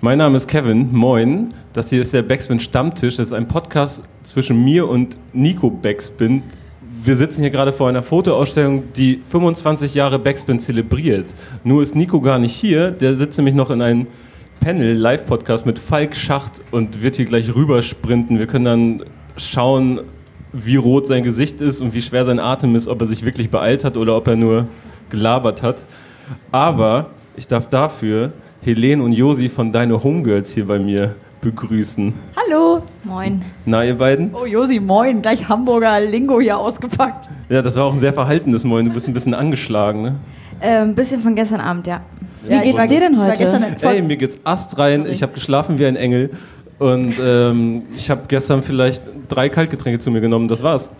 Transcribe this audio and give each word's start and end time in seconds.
Mein 0.00 0.18
Name 0.18 0.36
ist 0.36 0.46
Kevin, 0.46 0.94
moin. 0.94 1.48
Das 1.72 1.90
hier 1.90 2.00
ist 2.02 2.14
der 2.14 2.22
Backspin 2.22 2.60
Stammtisch. 2.60 3.16
Das 3.16 3.26
ist 3.26 3.32
ein 3.32 3.48
Podcast 3.48 4.04
zwischen 4.22 4.64
mir 4.64 4.88
und 4.88 5.16
Nico 5.32 5.70
Backspin. 5.70 6.44
Wir 7.02 7.16
sitzen 7.16 7.40
hier 7.40 7.50
gerade 7.50 7.72
vor 7.72 7.88
einer 7.88 8.04
Fotoausstellung, 8.04 8.92
die 8.92 9.20
25 9.28 9.94
Jahre 9.94 10.20
Backspin 10.20 10.60
zelebriert. 10.60 11.34
Nur 11.64 11.82
ist 11.82 11.96
Nico 11.96 12.20
gar 12.20 12.38
nicht 12.38 12.54
hier. 12.54 12.92
Der 12.92 13.16
sitzt 13.16 13.38
nämlich 13.38 13.56
noch 13.56 13.70
in 13.70 13.82
einem 13.82 14.06
Panel, 14.60 14.96
Live-Podcast 14.96 15.66
mit 15.66 15.80
Falk 15.80 16.14
Schacht 16.14 16.62
und 16.70 17.02
wird 17.02 17.16
hier 17.16 17.24
gleich 17.24 17.52
rübersprinten. 17.52 18.38
Wir 18.38 18.46
können 18.46 18.64
dann 18.66 19.02
schauen, 19.36 20.02
wie 20.52 20.76
rot 20.76 21.08
sein 21.08 21.24
Gesicht 21.24 21.60
ist 21.60 21.80
und 21.80 21.92
wie 21.92 22.02
schwer 22.02 22.24
sein 22.24 22.38
Atem 22.38 22.76
ist, 22.76 22.86
ob 22.86 23.00
er 23.00 23.06
sich 23.08 23.24
wirklich 23.24 23.50
beeilt 23.50 23.82
hat 23.82 23.96
oder 23.96 24.16
ob 24.16 24.28
er 24.28 24.36
nur 24.36 24.68
gelabert 25.10 25.62
hat. 25.62 25.86
Aber 26.52 27.10
ich 27.34 27.48
darf 27.48 27.68
dafür 27.68 28.32
Helene 28.62 29.02
und 29.02 29.12
Josi 29.12 29.48
von 29.48 29.72
Deine 29.72 30.02
Homegirls 30.02 30.52
hier 30.52 30.66
bei 30.66 30.78
mir 30.78 31.14
begrüßen. 31.40 32.12
Hallo. 32.36 32.82
Moin. 33.04 33.42
Na, 33.64 33.84
ihr 33.84 33.96
beiden? 33.96 34.34
Oh, 34.34 34.44
Josi, 34.44 34.80
moin. 34.80 35.22
Gleich 35.22 35.48
Hamburger 35.48 36.00
Lingo 36.00 36.40
hier 36.40 36.58
ausgepackt. 36.58 37.28
Ja, 37.48 37.62
das 37.62 37.76
war 37.76 37.84
auch 37.84 37.92
ein 37.92 38.00
sehr 38.00 38.12
verhaltenes 38.12 38.64
Moin. 38.64 38.86
Du 38.86 38.92
bist 38.92 39.06
ein 39.06 39.14
bisschen 39.14 39.34
angeschlagen, 39.34 40.02
ne? 40.02 40.16
Äh, 40.60 40.78
ein 40.80 40.94
bisschen 40.94 41.20
von 41.20 41.36
gestern 41.36 41.60
Abend, 41.60 41.86
ja. 41.86 42.00
Wie 42.44 42.52
Ja, 42.52 42.60
geht's 42.60 42.76
war- 42.78 42.86
dir 42.88 43.00
denn 43.00 43.20
heute? 43.22 43.76
Ey, 43.82 44.02
mir 44.02 44.16
geht's 44.16 44.36
astrein. 44.44 45.06
Ich 45.06 45.22
habe 45.22 45.32
geschlafen 45.32 45.78
wie 45.78 45.86
ein 45.86 45.96
Engel. 45.96 46.30
Und 46.80 47.14
ähm, 47.22 47.82
ich 47.94 48.10
habe 48.10 48.22
gestern 48.28 48.62
vielleicht 48.62 49.02
drei 49.28 49.48
Kaltgetränke 49.48 49.98
zu 50.00 50.10
mir 50.10 50.20
genommen. 50.20 50.48
Das 50.48 50.62
war's. 50.62 50.90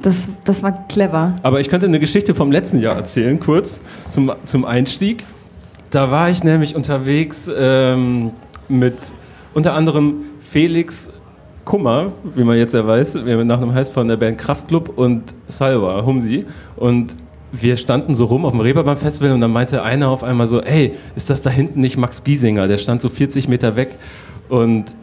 Das, 0.00 0.28
das 0.44 0.62
war 0.62 0.86
clever. 0.88 1.36
Aber 1.42 1.60
ich 1.60 1.68
könnte 1.68 1.86
eine 1.86 1.98
Geschichte 2.00 2.34
vom 2.34 2.50
letzten 2.52 2.80
Jahr 2.80 2.96
erzählen, 2.96 3.38
kurz 3.40 3.80
zum, 4.08 4.32
zum 4.44 4.64
Einstieg. 4.64 5.24
Da 5.94 6.10
war 6.10 6.28
ich 6.28 6.42
nämlich 6.42 6.74
unterwegs 6.74 7.48
ähm, 7.56 8.32
mit 8.68 8.96
unter 9.54 9.74
anderem 9.74 10.24
Felix 10.40 11.12
Kummer, 11.64 12.10
wie 12.24 12.42
man 12.42 12.58
jetzt 12.58 12.74
ja 12.74 12.84
weiß, 12.84 13.14
nach 13.14 13.60
einem 13.60 13.72
heißt 13.72 13.92
von 13.92 14.08
der 14.08 14.16
Band 14.16 14.38
Kraftklub 14.38 14.98
und 14.98 15.22
Salva, 15.46 16.04
Humsi. 16.04 16.46
Und 16.74 17.16
wir 17.52 17.76
standen 17.76 18.16
so 18.16 18.24
rum 18.24 18.44
auf 18.44 18.50
dem 18.50 18.60
Reeperbahn 18.60 18.96
Festival 18.96 19.30
und 19.30 19.40
dann 19.40 19.52
meinte 19.52 19.84
einer 19.84 20.08
auf 20.08 20.24
einmal 20.24 20.48
so, 20.48 20.60
ey, 20.60 20.94
ist 21.14 21.30
das 21.30 21.42
da 21.42 21.50
hinten 21.50 21.78
nicht 21.78 21.96
Max 21.96 22.24
Giesinger? 22.24 22.66
Der 22.66 22.78
stand 22.78 23.00
so 23.00 23.08
40 23.08 23.46
Meter 23.46 23.76
weg. 23.76 23.90
Und 24.48 24.96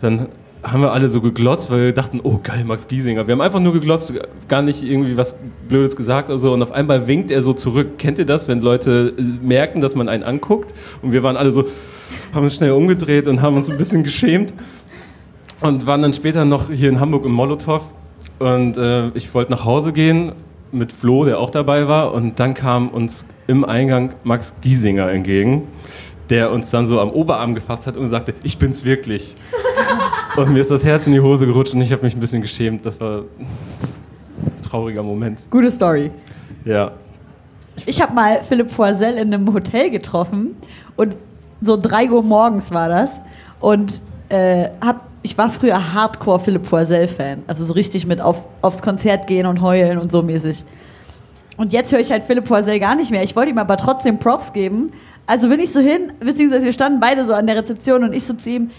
dann 0.00 0.28
haben 0.62 0.82
wir 0.82 0.92
alle 0.92 1.08
so 1.08 1.20
geglotzt, 1.20 1.70
weil 1.70 1.84
wir 1.84 1.92
dachten, 1.92 2.20
oh 2.22 2.40
geil, 2.42 2.64
Max 2.64 2.88
Giesinger. 2.88 3.26
Wir 3.26 3.32
haben 3.32 3.40
einfach 3.40 3.60
nur 3.60 3.72
geglotzt, 3.72 4.12
gar 4.48 4.62
nicht 4.62 4.82
irgendwie 4.82 5.16
was 5.16 5.36
Blödes 5.68 5.96
gesagt 5.96 6.28
oder 6.28 6.38
so. 6.38 6.52
Und 6.52 6.62
auf 6.62 6.72
einmal 6.72 7.06
winkt 7.06 7.30
er 7.30 7.42
so 7.42 7.52
zurück. 7.52 7.98
Kennt 7.98 8.18
ihr 8.18 8.26
das, 8.26 8.48
wenn 8.48 8.60
Leute 8.60 9.14
äh, 9.16 9.22
merken, 9.22 9.80
dass 9.80 9.94
man 9.94 10.08
einen 10.08 10.22
anguckt? 10.22 10.74
Und 11.02 11.12
wir 11.12 11.22
waren 11.22 11.36
alle 11.36 11.52
so, 11.52 11.66
haben 12.34 12.44
uns 12.44 12.54
schnell 12.54 12.72
umgedreht 12.72 13.28
und 13.28 13.42
haben 13.42 13.56
uns 13.56 13.70
ein 13.70 13.76
bisschen 13.76 14.02
geschämt. 14.02 14.54
Und 15.60 15.86
waren 15.86 16.02
dann 16.02 16.12
später 16.12 16.44
noch 16.44 16.70
hier 16.70 16.88
in 16.88 17.00
Hamburg 17.00 17.24
im 17.24 17.32
Molotow. 17.32 17.82
Und 18.38 18.76
äh, 18.76 19.08
ich 19.10 19.32
wollte 19.34 19.52
nach 19.52 19.64
Hause 19.64 19.92
gehen 19.92 20.32
mit 20.72 20.92
Flo, 20.92 21.24
der 21.24 21.38
auch 21.40 21.50
dabei 21.50 21.88
war. 21.88 22.12
Und 22.12 22.38
dann 22.40 22.54
kam 22.54 22.88
uns 22.88 23.24
im 23.46 23.64
Eingang 23.64 24.14
Max 24.24 24.54
Giesinger 24.60 25.10
entgegen, 25.10 25.68
der 26.28 26.50
uns 26.50 26.70
dann 26.70 26.86
so 26.86 27.00
am 27.00 27.10
Oberarm 27.10 27.54
gefasst 27.54 27.86
hat 27.86 27.96
und 27.96 28.06
sagte, 28.08 28.34
ich 28.42 28.58
bin's 28.58 28.84
wirklich. 28.84 29.36
Und 30.36 30.52
mir 30.52 30.60
ist 30.60 30.70
das 30.70 30.84
Herz 30.84 31.06
in 31.06 31.12
die 31.12 31.20
Hose 31.20 31.46
gerutscht 31.46 31.74
und 31.74 31.80
ich 31.80 31.92
habe 31.92 32.02
mich 32.02 32.14
ein 32.14 32.20
bisschen 32.20 32.42
geschämt. 32.42 32.84
Das 32.84 33.00
war 33.00 33.20
ein 33.20 34.62
trauriger 34.62 35.02
Moment. 35.02 35.46
Gute 35.50 35.70
Story. 35.70 36.10
Ja. 36.64 36.92
Ich 37.86 38.00
habe 38.00 38.14
mal 38.14 38.42
Philipp 38.42 38.74
Poisel 38.74 39.14
in 39.14 39.32
einem 39.32 39.52
Hotel 39.52 39.90
getroffen 39.90 40.56
und 40.96 41.16
so 41.62 41.76
3 41.80 42.10
Uhr 42.10 42.22
morgens 42.22 42.70
war 42.70 42.88
das. 42.88 43.18
Und 43.60 44.00
äh, 44.28 44.68
hab, 44.80 45.06
ich 45.22 45.36
war 45.38 45.50
früher 45.50 45.94
Hardcore 45.94 46.40
Philipp 46.40 46.68
Poisel-Fan. 46.68 47.42
Also 47.46 47.64
so 47.64 47.72
richtig 47.72 48.06
mit 48.06 48.20
auf, 48.20 48.46
aufs 48.62 48.82
Konzert 48.82 49.26
gehen 49.26 49.46
und 49.46 49.60
heulen 49.60 49.98
und 49.98 50.12
so 50.12 50.22
mäßig. 50.22 50.64
Und 51.56 51.72
jetzt 51.72 51.92
höre 51.92 52.00
ich 52.00 52.10
halt 52.10 52.24
Philipp 52.24 52.44
Poisel 52.44 52.78
gar 52.78 52.94
nicht 52.94 53.10
mehr. 53.10 53.22
Ich 53.22 53.34
wollte 53.36 53.50
ihm 53.50 53.58
aber 53.58 53.78
trotzdem 53.78 54.18
Props 54.18 54.52
geben. 54.52 54.92
Also 55.26 55.48
bin 55.48 55.58
ich 55.58 55.72
so 55.72 55.80
hin, 55.80 56.12
beziehungsweise 56.20 56.64
wir 56.64 56.72
standen 56.72 57.00
beide 57.00 57.24
so 57.24 57.32
an 57.32 57.46
der 57.46 57.56
Rezeption 57.56 58.04
und 58.04 58.12
ich 58.12 58.24
so 58.24 58.34
zu 58.34 58.50
ihm, 58.50 58.70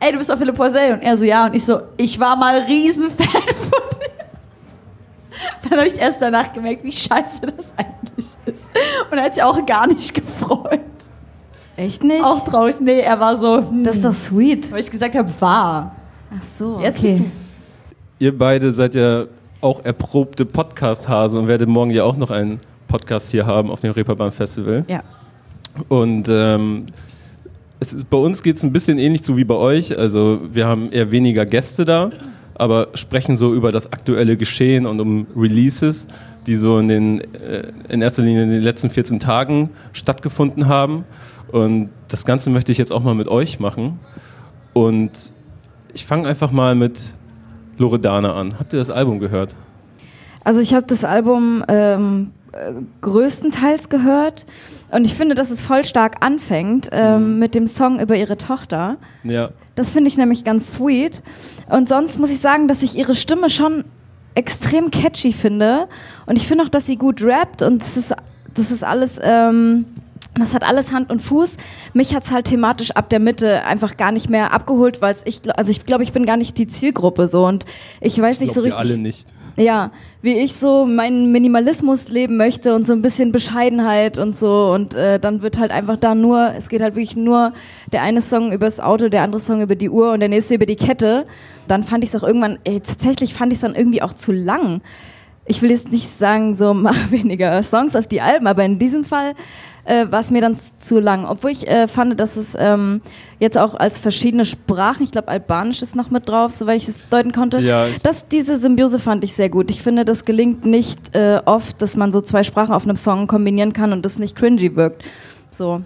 ey, 0.00 0.12
du 0.12 0.18
bist 0.18 0.30
doch 0.30 0.38
Philipp 0.38 0.56
Poisel. 0.56 0.94
Und 0.94 1.02
er 1.02 1.16
so, 1.16 1.24
ja. 1.24 1.46
Und 1.46 1.54
ich 1.54 1.64
so, 1.64 1.80
ich 1.96 2.18
war 2.18 2.36
mal 2.36 2.58
Riesenfan 2.60 3.26
von 3.26 3.98
dir. 4.00 4.24
Dann 5.62 5.78
habe 5.78 5.86
ich 5.86 5.98
erst 5.98 6.20
danach 6.20 6.52
gemerkt, 6.52 6.84
wie 6.84 6.92
scheiße 6.92 7.40
das 7.42 7.72
eigentlich 7.76 8.26
ist. 8.46 8.70
Und 9.10 9.18
er 9.18 9.24
hat 9.24 9.34
sich 9.34 9.42
auch 9.42 9.64
gar 9.66 9.86
nicht 9.86 10.14
gefreut. 10.14 10.80
Echt 11.76 12.04
nicht? 12.04 12.24
Auch 12.24 12.44
traurig. 12.44 12.76
Nee, 12.80 13.00
er 13.00 13.18
war 13.18 13.36
so, 13.36 13.58
hm, 13.58 13.82
das 13.82 13.96
ist 13.96 14.04
doch 14.04 14.12
sweet. 14.12 14.70
weil 14.70 14.80
ich 14.80 14.90
gesagt 14.90 15.14
habe, 15.14 15.28
war. 15.40 15.96
Ach 16.36 16.42
so, 16.42 16.78
Jetzt 16.80 16.98
okay. 17.00 17.12
bist 17.12 17.22
du. 17.24 17.30
Ihr 18.20 18.38
beide 18.38 18.70
seid 18.70 18.94
ja 18.94 19.24
auch 19.60 19.84
erprobte 19.84 20.44
Podcast-Hase 20.44 21.38
und 21.38 21.48
werdet 21.48 21.68
morgen 21.68 21.90
ja 21.90 22.04
auch 22.04 22.16
noch 22.16 22.30
einen 22.30 22.60
Podcast 22.86 23.30
hier 23.30 23.44
haben 23.44 23.70
auf 23.70 23.80
dem 23.80 23.90
Reeperbahn 23.90 24.30
Festival. 24.30 24.84
Ja. 24.86 25.02
Und 25.88 26.28
ähm, 26.28 26.86
ist, 27.80 28.08
bei 28.10 28.16
uns 28.16 28.42
geht 28.42 28.56
es 28.56 28.62
ein 28.62 28.72
bisschen 28.72 28.98
ähnlich 28.98 29.22
so 29.22 29.36
wie 29.36 29.44
bei 29.44 29.54
euch. 29.54 29.96
Also 29.98 30.40
wir 30.52 30.66
haben 30.66 30.90
eher 30.92 31.10
weniger 31.10 31.46
Gäste 31.46 31.84
da, 31.84 32.10
aber 32.54 32.88
sprechen 32.94 33.36
so 33.36 33.54
über 33.54 33.72
das 33.72 33.92
aktuelle 33.92 34.36
Geschehen 34.36 34.86
und 34.86 35.00
um 35.00 35.26
Releases, 35.36 36.06
die 36.46 36.56
so 36.56 36.78
in, 36.78 36.88
den, 36.88 37.20
äh, 37.34 37.72
in 37.88 38.02
erster 38.02 38.22
Linie 38.22 38.44
in 38.44 38.50
den 38.50 38.62
letzten 38.62 38.90
14 38.90 39.18
Tagen 39.18 39.70
stattgefunden 39.92 40.68
haben. 40.68 41.04
Und 41.50 41.90
das 42.08 42.24
Ganze 42.24 42.50
möchte 42.50 42.72
ich 42.72 42.78
jetzt 42.78 42.92
auch 42.92 43.02
mal 43.02 43.14
mit 43.14 43.28
euch 43.28 43.60
machen. 43.60 43.98
Und 44.72 45.32
ich 45.92 46.04
fange 46.04 46.28
einfach 46.28 46.50
mal 46.50 46.74
mit 46.74 47.14
Loredana 47.78 48.34
an. 48.34 48.58
Habt 48.58 48.72
ihr 48.72 48.78
das 48.78 48.90
Album 48.90 49.20
gehört? 49.20 49.54
Also 50.44 50.60
ich 50.60 50.74
habe 50.74 50.86
das 50.86 51.04
Album 51.04 51.64
ähm, 51.68 52.30
äh, 52.52 52.74
größtenteils 53.00 53.88
gehört 53.88 54.46
und 54.90 55.04
ich 55.04 55.14
finde, 55.14 55.34
dass 55.34 55.50
es 55.50 55.62
voll 55.62 55.84
stark 55.84 56.24
anfängt 56.24 56.90
ähm, 56.92 57.38
mit 57.38 57.54
dem 57.54 57.66
Song 57.66 57.98
über 57.98 58.16
ihre 58.16 58.36
Tochter. 58.36 58.96
Ja. 59.24 59.50
Das 59.74 59.90
finde 59.90 60.08
ich 60.08 60.16
nämlich 60.16 60.44
ganz 60.44 60.72
sweet. 60.72 61.22
Und 61.68 61.88
sonst 61.88 62.20
muss 62.20 62.30
ich 62.30 62.38
sagen, 62.38 62.68
dass 62.68 62.82
ich 62.82 62.96
ihre 62.96 63.14
Stimme 63.14 63.50
schon 63.50 63.84
extrem 64.34 64.90
catchy 64.90 65.32
finde. 65.32 65.88
Und 66.26 66.36
ich 66.36 66.46
finde 66.46 66.64
auch, 66.64 66.68
dass 66.68 66.86
sie 66.86 66.96
gut 66.96 67.22
rappt 67.22 67.62
und 67.62 67.82
das 67.82 67.96
ist, 67.96 68.14
das 68.54 68.70
ist 68.70 68.84
alles. 68.84 69.18
Ähm, 69.22 69.86
das 70.34 70.54
hat 70.54 70.64
alles 70.64 70.92
Hand 70.92 71.10
und 71.10 71.20
Fuß. 71.20 71.56
Mich 71.92 72.14
hat's 72.14 72.32
halt 72.32 72.46
thematisch 72.46 72.90
ab 72.92 73.08
der 73.10 73.20
Mitte 73.20 73.64
einfach 73.64 73.96
gar 73.96 74.12
nicht 74.12 74.28
mehr 74.28 74.52
abgeholt, 74.52 75.00
weil 75.00 75.14
ich, 75.24 75.40
also 75.56 75.70
ich 75.70 75.86
glaube, 75.86 76.02
ich 76.02 76.12
bin 76.12 76.26
gar 76.26 76.36
nicht 76.36 76.58
die 76.58 76.66
Zielgruppe 76.66 77.28
so 77.28 77.46
und 77.46 77.64
ich 78.00 78.20
weiß 78.20 78.40
nicht 78.40 78.52
Glaub 78.52 78.54
so 78.54 78.60
richtig 78.62 78.80
alle 78.80 78.98
nicht. 78.98 79.28
ja, 79.56 79.92
wie 80.22 80.38
ich 80.38 80.54
so 80.54 80.86
meinen 80.86 81.30
Minimalismus 81.30 82.08
leben 82.08 82.36
möchte 82.36 82.74
und 82.74 82.84
so 82.84 82.92
ein 82.92 83.02
bisschen 83.02 83.30
Bescheidenheit 83.30 84.18
und 84.18 84.36
so 84.36 84.72
und 84.74 84.94
äh, 84.94 85.20
dann 85.20 85.42
wird 85.42 85.58
halt 85.58 85.70
einfach 85.70 85.96
da 85.98 86.14
nur, 86.14 86.52
es 86.56 86.68
geht 86.68 86.80
halt 86.80 86.96
wirklich 86.96 87.14
nur 87.16 87.52
der 87.92 88.02
eine 88.02 88.22
Song 88.22 88.50
übers 88.52 88.80
Auto, 88.80 89.08
der 89.08 89.22
andere 89.22 89.40
Song 89.40 89.62
über 89.62 89.76
die 89.76 89.90
Uhr 89.90 90.12
und 90.12 90.20
der 90.20 90.28
nächste 90.28 90.54
über 90.54 90.66
die 90.66 90.76
Kette. 90.76 91.26
Dann 91.68 91.84
fand 91.84 92.02
ich 92.04 92.10
es 92.12 92.16
auch 92.16 92.26
irgendwann, 92.26 92.58
ey, 92.64 92.80
tatsächlich 92.80 93.34
fand 93.34 93.52
ich 93.52 93.58
es 93.58 93.62
dann 93.62 93.74
irgendwie 93.74 94.02
auch 94.02 94.14
zu 94.14 94.32
lang. 94.32 94.80
Ich 95.46 95.60
will 95.60 95.70
jetzt 95.70 95.92
nicht 95.92 96.08
sagen, 96.08 96.56
so 96.56 96.74
mach 96.74 97.10
weniger 97.10 97.62
Songs 97.62 97.94
auf 97.94 98.06
die 98.06 98.20
Alben, 98.20 98.46
aber 98.46 98.64
in 98.64 98.78
diesem 98.78 99.04
Fall 99.04 99.34
äh, 99.84 100.06
war 100.10 100.20
es 100.20 100.30
mir 100.30 100.40
dann 100.40 100.56
zu 100.56 100.98
lang. 101.00 101.26
Obwohl 101.26 101.50
ich 101.50 101.68
äh, 101.68 101.88
fand, 101.88 102.18
dass 102.18 102.36
es 102.36 102.56
ähm, 102.58 103.00
jetzt 103.38 103.58
auch 103.58 103.74
als 103.74 103.98
verschiedene 103.98 104.44
Sprachen, 104.44 105.02
ich 105.02 105.12
glaube 105.12 105.28
Albanisch 105.28 105.82
ist 105.82 105.94
noch 105.96 106.10
mit 106.10 106.28
drauf, 106.28 106.56
soweit 106.56 106.76
ich 106.78 106.88
es 106.88 107.00
deuten 107.10 107.32
konnte, 107.32 107.60
Ja, 107.60 107.86
ich- 107.86 108.02
das, 108.02 108.26
diese 108.28 108.58
Symbiose 108.58 108.98
fand 108.98 109.24
ich 109.24 109.32
sehr 109.34 109.48
gut. 109.48 109.70
Ich 109.70 109.82
finde, 109.82 110.04
das 110.04 110.24
gelingt 110.24 110.64
nicht 110.64 111.14
äh, 111.14 111.40
oft, 111.44 111.80
dass 111.82 111.96
man 111.96 112.12
so 112.12 112.20
zwei 112.20 112.42
Sprachen 112.42 112.72
auf 112.72 112.84
einem 112.84 112.96
Song 112.96 113.26
kombinieren 113.26 113.72
kann 113.72 113.92
und 113.92 114.04
das 114.04 114.18
nicht 114.18 114.36
cringy 114.36 114.74
wirkt. 114.76 115.02
So. 115.50 115.82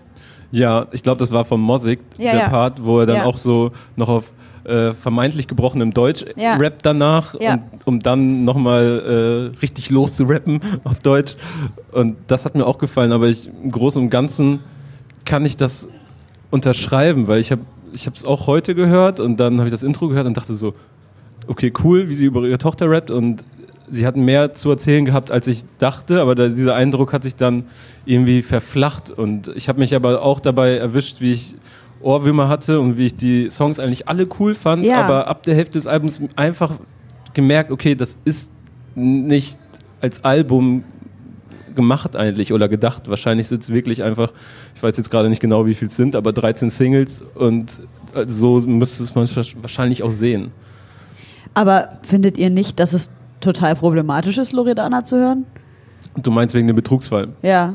Ja, 0.50 0.86
ich 0.92 1.02
glaube, 1.02 1.18
das 1.18 1.30
war 1.30 1.44
von 1.44 1.60
Mosik, 1.60 2.00
Ja, 2.16 2.30
der 2.32 2.40
ja. 2.40 2.48
Part, 2.48 2.82
wo 2.82 3.00
er 3.00 3.06
dann 3.06 3.20
auch 3.22 3.36
so 3.36 3.70
noch 3.96 4.08
auf 4.08 4.32
äh, 4.64 4.92
vermeintlich 4.92 5.46
gebrochenem 5.46 5.92
Deutsch 5.94 6.24
Ja. 6.36 6.56
rappt 6.56 6.84
danach, 6.86 7.34
Ja. 7.40 7.54
und, 7.54 7.62
um 7.86 8.00
dann 8.00 8.44
nochmal 8.44 9.52
äh, 9.54 9.58
richtig 9.60 9.90
loszurappen 9.90 10.60
auf 10.84 11.00
Deutsch. 11.00 11.36
Und 11.92 12.16
das 12.26 12.44
hat 12.44 12.54
mir 12.54 12.66
auch 12.66 12.78
gefallen, 12.78 13.12
aber 13.12 13.28
ich, 13.28 13.48
im 13.62 13.70
Großen 13.70 14.00
und 14.02 14.10
Ganzen 14.10 14.60
kann 15.24 15.44
ich 15.44 15.56
das 15.56 15.88
unterschreiben, 16.50 17.26
weil 17.28 17.40
ich 17.40 17.50
habe 17.52 17.62
ich 17.92 18.06
es 18.06 18.24
auch 18.24 18.46
heute 18.46 18.74
gehört 18.74 19.18
und 19.18 19.38
dann 19.40 19.58
habe 19.58 19.66
ich 19.68 19.72
das 19.72 19.82
Intro 19.82 20.08
gehört 20.08 20.26
und 20.26 20.36
dachte 20.36 20.52
so, 20.54 20.74
okay, 21.46 21.72
cool, 21.82 22.08
wie 22.08 22.14
sie 22.14 22.26
über 22.26 22.42
ihre 22.46 22.58
Tochter 22.58 22.90
rappt 22.90 23.10
und 23.10 23.42
sie 23.90 24.06
hat 24.06 24.16
mehr 24.16 24.52
zu 24.52 24.70
erzählen 24.70 25.06
gehabt, 25.06 25.30
als 25.30 25.46
ich 25.46 25.64
dachte, 25.78 26.20
aber 26.20 26.34
da, 26.34 26.48
dieser 26.48 26.74
Eindruck 26.74 27.14
hat 27.14 27.22
sich 27.22 27.36
dann 27.36 27.64
irgendwie 28.04 28.42
verflacht 28.42 29.10
und 29.10 29.48
ich 29.56 29.70
habe 29.70 29.78
mich 29.80 29.94
aber 29.94 30.20
auch 30.22 30.40
dabei 30.40 30.76
erwischt, 30.76 31.22
wie 31.22 31.32
ich 31.32 31.54
Ohrwürmer 32.00 32.48
hatte 32.48 32.80
und 32.80 32.96
wie 32.96 33.06
ich 33.06 33.14
die 33.14 33.50
Songs 33.50 33.78
eigentlich 33.80 34.08
alle 34.08 34.26
cool 34.38 34.54
fand, 34.54 34.84
Ja. 34.84 35.02
aber 35.02 35.26
ab 35.28 35.42
der 35.42 35.54
Hälfte 35.54 35.74
des 35.78 35.86
Albums 35.86 36.20
einfach 36.36 36.74
gemerkt, 37.34 37.70
okay, 37.70 37.94
das 37.94 38.16
ist 38.24 38.50
nicht 38.94 39.58
als 40.00 40.24
Album 40.24 40.84
gemacht 41.74 42.16
eigentlich 42.16 42.52
oder 42.52 42.68
gedacht? 42.68 43.08
Wahrscheinlich 43.08 43.46
sind 43.48 43.62
es 43.62 43.70
wirklich 43.70 44.02
einfach, 44.02 44.32
ich 44.74 44.82
weiß 44.82 44.96
jetzt 44.96 45.10
gerade 45.10 45.28
nicht 45.28 45.40
genau, 45.40 45.66
wie 45.66 45.74
viel 45.74 45.88
es 45.88 45.96
sind, 45.96 46.16
aber 46.16 46.32
13 46.32 46.70
Singles 46.70 47.22
und 47.34 47.80
äh, 48.14 48.24
so 48.26 48.58
müsste 48.60 49.02
es 49.02 49.14
man 49.14 49.28
wahrscheinlich 49.62 50.02
auch 50.02 50.10
sehen. 50.10 50.50
Aber 51.54 51.98
findet 52.02 52.38
ihr 52.38 52.50
nicht, 52.50 52.78
dass 52.80 52.92
es 52.92 53.10
total 53.40 53.74
problematisch 53.76 54.38
ist, 54.38 54.52
Loredana 54.52 55.04
zu 55.04 55.16
hören? 55.16 55.46
Du 56.16 56.30
meinst 56.30 56.54
wegen 56.54 56.66
dem 56.66 56.76
Betrugsfall? 56.76 57.28
Ja. 57.42 57.74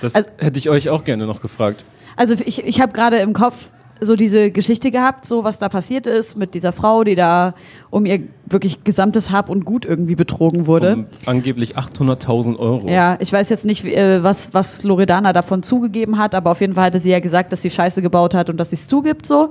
Das 0.00 0.14
Also- 0.14 0.28
hätte 0.38 0.58
ich 0.58 0.68
euch 0.70 0.88
auch 0.90 1.04
gerne 1.04 1.26
noch 1.26 1.40
gefragt. 1.42 1.84
Also 2.16 2.34
ich, 2.44 2.64
ich 2.64 2.80
habe 2.80 2.92
gerade 2.92 3.18
im 3.18 3.32
Kopf 3.32 3.70
so 4.00 4.16
diese 4.16 4.50
Geschichte 4.50 4.90
gehabt, 4.90 5.24
so 5.24 5.44
was 5.44 5.58
da 5.58 5.68
passiert 5.68 6.06
ist 6.06 6.36
mit 6.36 6.54
dieser 6.54 6.72
Frau, 6.72 7.04
die 7.04 7.14
da 7.14 7.54
um 7.90 8.06
ihr 8.06 8.20
wirklich 8.46 8.84
gesamtes 8.84 9.30
Hab 9.30 9.48
und 9.48 9.64
Gut 9.64 9.84
irgendwie 9.84 10.16
betrogen 10.16 10.66
wurde. 10.66 10.94
Um 10.94 11.06
angeblich 11.26 11.76
800.000 11.76 12.58
Euro. 12.58 12.88
Ja, 12.88 13.16
ich 13.20 13.32
weiß 13.32 13.48
jetzt 13.50 13.64
nicht, 13.64 13.84
äh, 13.84 14.22
was, 14.22 14.52
was 14.52 14.82
Loredana 14.82 15.32
davon 15.32 15.62
zugegeben 15.62 16.18
hat, 16.18 16.34
aber 16.34 16.50
auf 16.50 16.60
jeden 16.60 16.74
Fall 16.74 16.86
hatte 16.86 17.00
sie 17.00 17.10
ja 17.10 17.20
gesagt, 17.20 17.52
dass 17.52 17.62
sie 17.62 17.70
Scheiße 17.70 18.02
gebaut 18.02 18.34
hat 18.34 18.50
und 18.50 18.58
dass 18.58 18.70
sie 18.70 18.76
es 18.76 18.86
zugibt 18.86 19.26
so. 19.26 19.50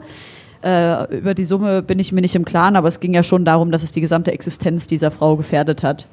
Äh, 0.63 1.17
über 1.17 1.33
die 1.33 1.43
Summe 1.43 1.81
bin 1.81 1.99
ich 1.99 2.11
mir 2.11 2.21
nicht 2.21 2.35
im 2.35 2.45
Klaren, 2.45 2.75
aber 2.75 2.87
es 2.87 2.99
ging 2.99 3.13
ja 3.13 3.23
schon 3.23 3.43
darum, 3.45 3.71
dass 3.71 3.83
es 3.83 3.91
die 3.91 4.01
gesamte 4.01 4.31
Existenz 4.31 4.87
dieser 4.87 5.11
Frau 5.11 5.35
gefährdet 5.35 5.83
hat. 5.83 6.07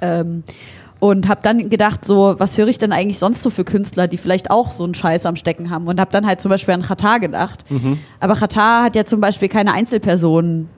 Ähm, 0.00 0.44
und 1.04 1.28
habe 1.28 1.40
dann 1.42 1.68
gedacht, 1.68 2.02
so, 2.02 2.34
was 2.38 2.56
höre 2.56 2.68
ich 2.68 2.78
denn 2.78 2.90
eigentlich 2.90 3.18
sonst 3.18 3.42
so 3.42 3.50
für 3.50 3.62
Künstler, 3.62 4.08
die 4.08 4.16
vielleicht 4.16 4.50
auch 4.50 4.70
so 4.70 4.84
einen 4.84 4.94
Scheiß 4.94 5.26
am 5.26 5.36
Stecken 5.36 5.68
haben? 5.68 5.86
Und 5.86 6.00
habe 6.00 6.10
dann 6.10 6.26
halt 6.26 6.40
zum 6.40 6.48
Beispiel 6.48 6.72
an 6.72 6.80
Qatar 6.80 7.20
gedacht. 7.20 7.62
Aber 8.20 8.34
Qatar 8.36 8.84
hat 8.84 8.96
ja 8.96 9.04
zum 9.04 9.20
Beispiel 9.20 9.50
keine 9.50 9.74
Einzelpersonen, 9.74 10.70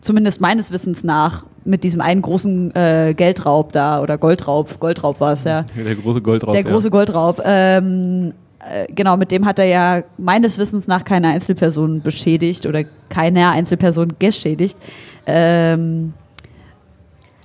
zumindest 0.00 0.40
meines 0.40 0.72
Wissens 0.72 1.04
nach, 1.04 1.44
mit 1.64 1.84
diesem 1.84 2.00
einen 2.00 2.22
großen 2.22 2.74
äh, 2.74 3.14
Geldraub 3.16 3.70
da 3.70 4.02
oder 4.02 4.18
Goldraub. 4.18 4.80
Goldraub 4.80 5.20
war 5.20 5.34
es 5.34 5.44
ja. 5.44 5.64
Der 5.76 5.94
große 5.94 6.22
Goldraub. 6.22 6.54
Der 6.54 6.64
große 6.64 6.90
Goldraub. 6.90 7.40
Ähm, 7.44 8.34
äh, 8.58 8.92
genau, 8.92 9.16
mit 9.16 9.30
dem 9.30 9.46
hat 9.46 9.60
er 9.60 9.66
ja 9.66 10.02
meines 10.16 10.58
Wissens 10.58 10.88
nach 10.88 11.04
keine 11.04 11.28
Einzelperson 11.28 12.02
beschädigt 12.02 12.66
oder 12.66 12.82
keine 13.10 13.50
Einzelperson 13.50 14.14
geschädigt. 14.18 14.76
Ähm, 15.24 16.14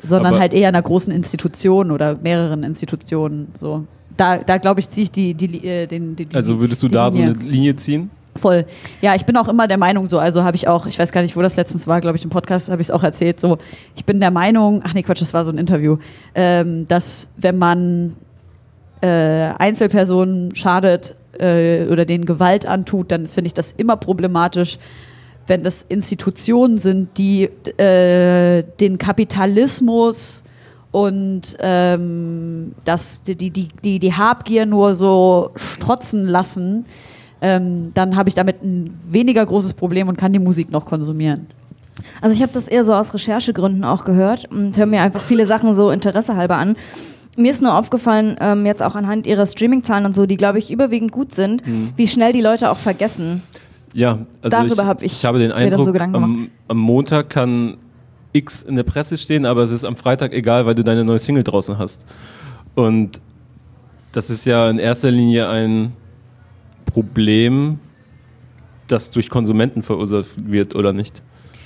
sondern 0.04 0.34
Aber- 0.34 0.42
halt 0.42 0.54
eher 0.54 0.68
einer 0.68 0.82
großen 0.82 1.12
Institution 1.12 1.92
oder 1.92 2.18
mehreren 2.22 2.64
Institutionen. 2.64 3.54
So. 3.60 3.86
Da, 4.18 4.38
da 4.38 4.58
glaube 4.58 4.80
ich, 4.80 4.90
ziehe 4.90 5.04
ich 5.06 5.12
die, 5.12 5.34
die, 5.34 5.66
äh, 5.68 5.88
den, 5.88 6.16
die, 6.16 6.26
die 6.26 6.36
Also 6.36 6.60
würdest 6.60 6.84
du 6.84 6.88
da 6.88 7.10
so 7.10 7.18
Linie. 7.20 7.36
eine 7.40 7.50
Linie 7.50 7.76
ziehen? 7.76 8.12
Voll. 8.36 8.66
Ja, 9.02 9.14
ich 9.16 9.26
bin 9.26 9.38
auch 9.38 9.48
immer 9.48 9.68
der 9.68 9.78
Meinung 9.78 10.08
so, 10.08 10.18
also 10.18 10.44
habe 10.44 10.56
ich 10.56 10.68
auch, 10.68 10.88
ich 10.88 10.98
weiß 10.98 11.12
gar 11.12 11.22
nicht, 11.22 11.36
wo 11.36 11.42
das 11.44 11.56
letztens 11.56 11.86
war, 11.88 12.02
glaube 12.02 12.18
ich, 12.18 12.24
im 12.24 12.32
Podcast 12.32 12.68
habe 12.70 12.82
ich 12.82 12.88
es 12.88 12.92
auch 12.92 13.04
erzählt, 13.04 13.40
so, 13.40 13.60
ich 13.96 14.06
bin 14.06 14.20
der 14.20 14.32
Meinung, 14.32 14.82
ach 14.84 14.94
nee, 14.96 15.04
Quatsch, 15.04 15.22
das 15.22 15.34
war 15.36 15.46
so 15.46 15.52
ein 15.52 15.58
Interview, 15.60 15.98
ähm, 16.34 16.88
dass 16.88 17.30
wenn 17.38 17.60
man 17.60 18.16
äh, 19.02 19.08
Einzelpersonen 19.60 20.56
schadet 20.56 21.16
äh, 21.40 21.86
oder 21.88 22.06
denen 22.06 22.26
Gewalt 22.26 22.66
antut, 22.66 23.12
dann 23.12 23.28
finde 23.28 23.48
ich 23.48 23.54
das 23.54 23.72
immer 23.72 23.98
problematisch, 23.98 24.80
wenn 25.48 25.64
das 25.64 25.86
Institutionen 25.90 26.78
sind, 26.78 27.18
die 27.18 27.44
äh, 27.78 28.64
den 28.80 28.98
Kapitalismus 28.98 30.44
und 30.92 31.58
ähm, 31.60 32.74
das, 32.86 33.24
die, 33.24 33.36
die, 33.36 33.52
die, 33.52 34.00
die, 34.00 34.14
Habgier 34.14 34.66
nur 34.66 34.96
so 34.96 35.52
strotzen 35.56 36.26
lassen, 36.26 36.86
ähm, 37.42 37.92
dann 37.94 38.16
habe 38.16 38.30
ich 38.30 38.36
damit 38.36 38.64
ein 38.64 39.00
weniger 39.10 39.46
großes 39.46 39.74
Problem 39.74 40.08
und 40.08 40.18
kann 40.18 40.32
die 40.32 40.40
Musik 40.40 40.72
noch 40.72 40.86
konsumieren. 40.86 41.48
Also 42.22 42.36
ich 42.36 42.42
habe 42.42 42.54
das 42.54 42.68
eher 42.68 42.84
so 42.84 42.94
aus 42.94 43.14
Recherchegründen 43.14 43.84
auch 43.84 44.06
gehört 44.06 44.50
und 44.52 44.78
höre 44.78 44.86
mir 44.86 45.02
einfach 45.02 45.24
viele 45.24 45.46
Sachen 45.46 45.74
so 45.74 45.92
interessehalber 45.92 46.58
an. 46.58 46.76
Mir 47.36 47.50
ist 47.50 47.62
nur 47.62 47.76
aufgefallen, 47.76 48.38
ähm, 48.40 48.66
jetzt 48.66 48.84
auch 48.84 48.96
anhand 48.96 49.26
ihrer 49.26 49.48
Streamingzahlen 49.48 50.06
und 50.06 50.14
so, 50.14 50.28
die 50.28 50.38
glaube 50.38 50.60
ich 50.60 50.70
überwiegend 50.72 51.12
gut 51.12 51.34
sind, 51.34 51.64
wie 51.96 52.08
schnell 52.08 52.32
die 52.32 52.42
Leute 52.42 52.70
auch 52.70 52.78
vergessen. 52.78 53.42
Ja, 53.94 54.20
also 54.42 54.58
Darüber 54.58 54.74
ich, 54.74 54.88
hab 54.88 55.02
ich 55.04 55.12
ich 55.12 55.26
habe 55.26 55.40
den 55.40 55.52
Eindruck, 55.52 55.86
so 55.86 55.94
am, 55.94 56.50
am 56.68 56.78
Montag 56.78 57.30
kann 57.30 57.78
X 58.34 58.64
in 58.64 58.76
der 58.76 58.84
Presse 58.84 59.18
stehen, 59.18 59.46
aber 59.46 59.62
es 59.62 59.72
ist 59.72 59.86
am 59.86 59.96
Freitag 59.96 60.34
egal, 60.34 60.66
weil 60.66 60.76
du 60.76 60.84
deine 60.84 61.04
neue 61.04 61.20
Single 61.20 61.44
draußen 61.44 61.78
hast. 61.78 62.06
Und 62.76 63.22
das 64.12 64.30
ist 64.30 64.46
ja 64.46 64.70
in 64.70 64.80
erster 64.80 65.12
Linie 65.12 65.48
ein 65.48 65.94
Problem, 66.86 67.80
das 68.88 69.12
durch 69.12 69.30
Konsumenten 69.30 69.84
verursacht 69.84 70.30
wird 70.38 70.76
oder 70.76 70.94
nicht. 70.94 71.22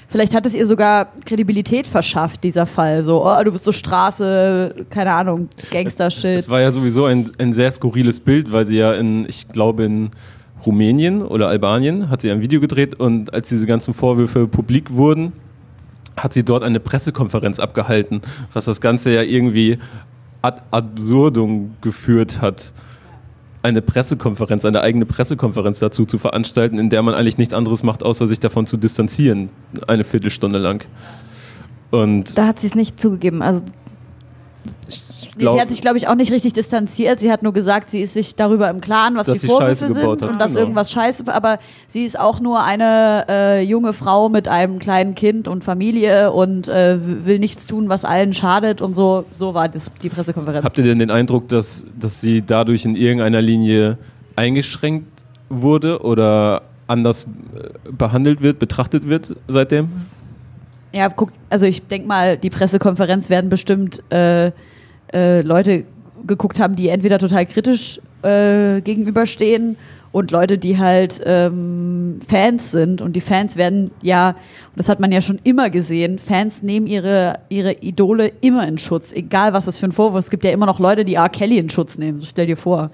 Vielleicht 0.09 0.33
hat 0.33 0.45
es 0.45 0.56
ihr 0.56 0.65
sogar 0.65 1.12
Kredibilität 1.25 1.85
verschafft, 1.85 2.44
dieser 2.44 2.65
Fall. 2.65 3.03
So, 3.03 3.25
oh, 3.25 3.44
du 3.44 3.51
bist 3.51 3.65
so 3.65 3.74
Straße, 3.74 4.85
keine 4.89 5.12
Ahnung, 5.12 5.50
Gangster-Shit. 5.69 6.39
Es 6.39 6.50
war 6.50 6.62
ja 6.62 6.71
sowieso 6.71 7.06
ein, 7.06 7.29
ein 7.38 7.51
sehr 7.51 7.69
skurriles 7.74 8.21
Bild, 8.21 8.51
weil 8.51 8.65
sie 8.65 8.77
ja 8.77 8.94
in, 8.94 9.27
ich 9.27 9.50
glaube 9.50 9.83
in 9.83 10.09
Rumänien 10.65 11.21
oder 11.21 11.48
Albanien 11.48 12.09
hat 12.09 12.21
sie 12.21 12.31
ein 12.31 12.42
Video 12.42 12.59
gedreht 12.59 13.00
und 13.00 13.33
als 13.33 13.50
diese 13.50 13.65
ganzen 13.65 13.94
Vorwürfe 13.94 14.48
publik 14.48 14.92
wurden, 14.92 15.33
hat 16.15 16.33
sie 16.33 16.44
dort 16.44 16.63
eine 16.63 16.80
Pressekonferenz 16.80 17.59
abgehalten, 17.59 18.21
was 18.54 18.65
das 18.65 18.81
Ganze 18.81 19.13
ja 19.13 19.21
irgendwie 19.21 19.77
ad 20.42 20.62
absurdum 20.71 21.75
geführt 21.81 22.42
hat. 22.42 22.74
Eine 23.63 23.81
Pressekonferenz, 23.81 24.65
eine 24.65 24.81
eigene 24.81 25.06
Pressekonferenz 25.06 25.80
dazu 25.80 26.06
zu 26.06 26.18
veranstalten, 26.18 26.80
in 26.80 26.89
der 26.89 27.03
man 27.03 27.13
eigentlich 27.13 27.38
nichts 27.38 27.53
anderes 27.53 27.83
macht, 27.83 28.03
außer 28.03 28.27
sich 28.27 28.39
davon 28.39 28.65
zu 28.65 28.77
distanzieren, 28.77 29.50
eine 29.88 30.03
Viertelstunde 30.03 30.57
lang. 30.57 30.86
Und 31.92 32.38
Da 32.38 32.48
hat 32.48 32.60
sie 32.60 32.68
es 32.68 32.75
nicht 32.75 33.00
zugegeben. 33.00 33.42
Also 33.42 33.63
ich 35.38 35.45
sie 35.48 35.51
glaub- 35.51 35.60
hat 35.60 35.69
sich, 35.72 35.81
glaube 35.81 35.98
ich, 35.98 36.07
auch 36.07 36.16
nicht 36.16 36.31
richtig 36.31 36.54
distanziert. 36.54 37.19
Sie 37.19 37.31
hat 37.31 37.44
nur 37.44 37.54
gesagt, 37.54 37.92
sie 37.92 38.01
ist 38.01 38.13
sich 38.13 38.36
darüber 38.36 38.69
im 38.69 38.81
Klaren, 38.81 39.16
was 39.16 39.28
Dass 39.28 39.36
die 39.36 39.39
sie 39.39 39.48
Vorwürfe 39.48 39.94
sind 39.94 39.98
hat, 39.98 40.22
und 40.24 40.39
dass 40.39 40.54
genau. 40.54 40.62
irgendwas 40.62 40.92
scheiße 40.92 41.34
Aber 41.34 41.60
sie 41.88 42.06
ist 42.06 42.19
auch 42.19 42.39
nur 42.39 42.63
eine 42.63 43.25
äh, 43.30 43.62
junge 43.62 43.94
Frau 43.94 44.30
mit 44.30 44.48
einem 44.48 44.80
kleinen 44.80 45.16
Kind 45.16 45.48
und 45.48 45.63
Familie 45.63 46.31
und 46.31 46.68
äh, 46.68 46.98
will 47.25 47.39
nichts 47.39 47.68
tun, 47.68 47.89
was 47.89 48.06
allen 48.06 48.34
schadet 48.34 48.81
und 48.81 48.94
so. 48.95 49.25
So 49.31 49.54
war 49.54 49.69
das, 49.69 49.92
die 50.04 50.10
Pressekonferenz. 50.10 50.63
Habt 50.63 50.78
ihr 50.78 50.84
denn 50.84 51.00
den 51.00 51.12
Eindruck, 51.12 51.48
dass, 51.50 51.86
dass 52.00 52.22
sie 52.22 52.42
dadurch 52.42 52.86
in 52.86 52.95
irgendeiner 52.95 53.42
Linie 53.42 53.98
eingeschränkt 54.36 55.24
wurde 55.50 56.01
oder 56.01 56.62
anders 56.88 57.24
äh, 57.24 57.92
behandelt 57.92 58.42
wird, 58.42 58.60
betrachtet 58.60 59.07
wird 59.07 59.36
seitdem? 59.48 59.89
Ja, 60.94 61.10
guck, 61.10 61.31
also 61.50 61.66
ich 61.66 61.86
denke 61.86 62.07
mal, 62.07 62.38
die 62.38 62.50
Pressekonferenz 62.50 63.30
werden 63.30 63.50
bestimmt 63.50 64.01
äh, 64.12 64.51
äh, 65.13 65.42
Leute 65.42 65.86
geguckt 66.25 66.59
haben, 66.59 66.75
die 66.75 66.89
entweder 66.89 67.19
total 67.19 67.45
kritisch 67.45 68.00
äh, 68.24 68.81
gegenüberstehen 68.81 69.77
und 70.12 70.31
Leute, 70.31 70.57
die 70.57 70.77
halt 70.77 71.21
ähm, 71.25 72.19
Fans 72.27 72.71
sind. 72.71 73.01
Und 73.01 73.13
die 73.13 73.21
Fans 73.21 73.56
werden 73.56 73.92
ja, 74.01 74.29
und 74.29 74.38
das 74.75 74.89
hat 74.89 75.00
man 75.00 75.12
ja 75.12 75.22
schon 75.22 75.39
immer 75.43 75.70
gesehen, 75.70 76.17
Fans 76.20 76.63
nehmen 76.63 76.88
ihre, 76.88 77.39
ihre 77.50 77.74
Idole 77.74 78.31
immer 78.41 78.67
in 78.67 78.77
Schutz, 78.77 79.13
egal 79.13 79.53
was 79.53 79.65
das 79.65 79.77
für 79.77 79.86
ein 79.86 79.91
Vorwurf 79.91 80.20
ist. 80.20 80.25
Es 80.25 80.31
gibt 80.31 80.43
ja 80.43 80.51
immer 80.51 80.65
noch 80.65 80.79
Leute, 80.79 81.05
die 81.05 81.15
R. 81.15 81.29
Kelly 81.29 81.58
in 81.58 81.70
Schutz 81.70 81.98
nehmen. 81.98 82.22
Stell 82.24 82.48
dir 82.48 82.58
vor. 82.58 82.89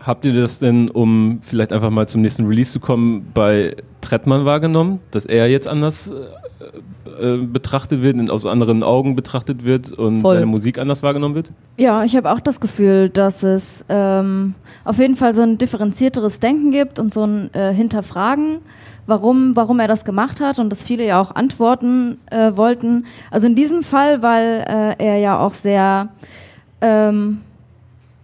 Habt 0.00 0.24
ihr 0.24 0.34
das 0.34 0.60
denn, 0.60 0.88
um 0.90 1.40
vielleicht 1.42 1.72
einfach 1.72 1.90
mal 1.90 2.06
zum 2.06 2.20
nächsten 2.20 2.46
Release 2.46 2.70
zu 2.70 2.78
kommen, 2.78 3.26
bei 3.34 3.74
Trettmann 4.02 4.44
wahrgenommen, 4.44 5.00
dass 5.10 5.26
er 5.26 5.48
jetzt 5.48 5.66
anders 5.66 6.12
äh, 6.58 7.34
äh, 7.34 7.36
betrachtet 7.38 8.00
wird, 8.00 8.16
und 8.16 8.30
aus 8.30 8.46
anderen 8.46 8.82
Augen 8.82 9.14
betrachtet 9.14 9.64
wird 9.64 9.92
und 9.92 10.22
Voll. 10.22 10.34
seine 10.34 10.46
Musik 10.46 10.78
anders 10.78 11.02
wahrgenommen 11.02 11.34
wird? 11.34 11.50
Ja, 11.76 12.04
ich 12.04 12.16
habe 12.16 12.30
auch 12.32 12.40
das 12.40 12.60
Gefühl, 12.60 13.10
dass 13.10 13.42
es 13.42 13.84
ähm, 13.90 14.54
auf 14.84 14.98
jeden 14.98 15.16
Fall 15.16 15.34
so 15.34 15.42
ein 15.42 15.58
differenzierteres 15.58 16.40
Denken 16.40 16.70
gibt 16.70 16.98
und 16.98 17.12
so 17.12 17.24
ein 17.26 17.52
äh, 17.52 17.74
Hinterfragen, 17.74 18.60
warum, 19.06 19.54
warum 19.54 19.80
er 19.80 19.88
das 19.88 20.06
gemacht 20.06 20.40
hat 20.40 20.58
und 20.58 20.70
dass 20.70 20.82
viele 20.82 21.04
ja 21.06 21.20
auch 21.20 21.34
antworten 21.34 22.18
äh, 22.30 22.56
wollten. 22.56 23.04
Also 23.30 23.46
in 23.46 23.54
diesem 23.54 23.82
Fall, 23.82 24.22
weil 24.22 24.64
äh, 24.66 25.04
er 25.04 25.18
ja 25.18 25.38
auch 25.38 25.52
sehr, 25.52 26.08
ähm, 26.80 27.42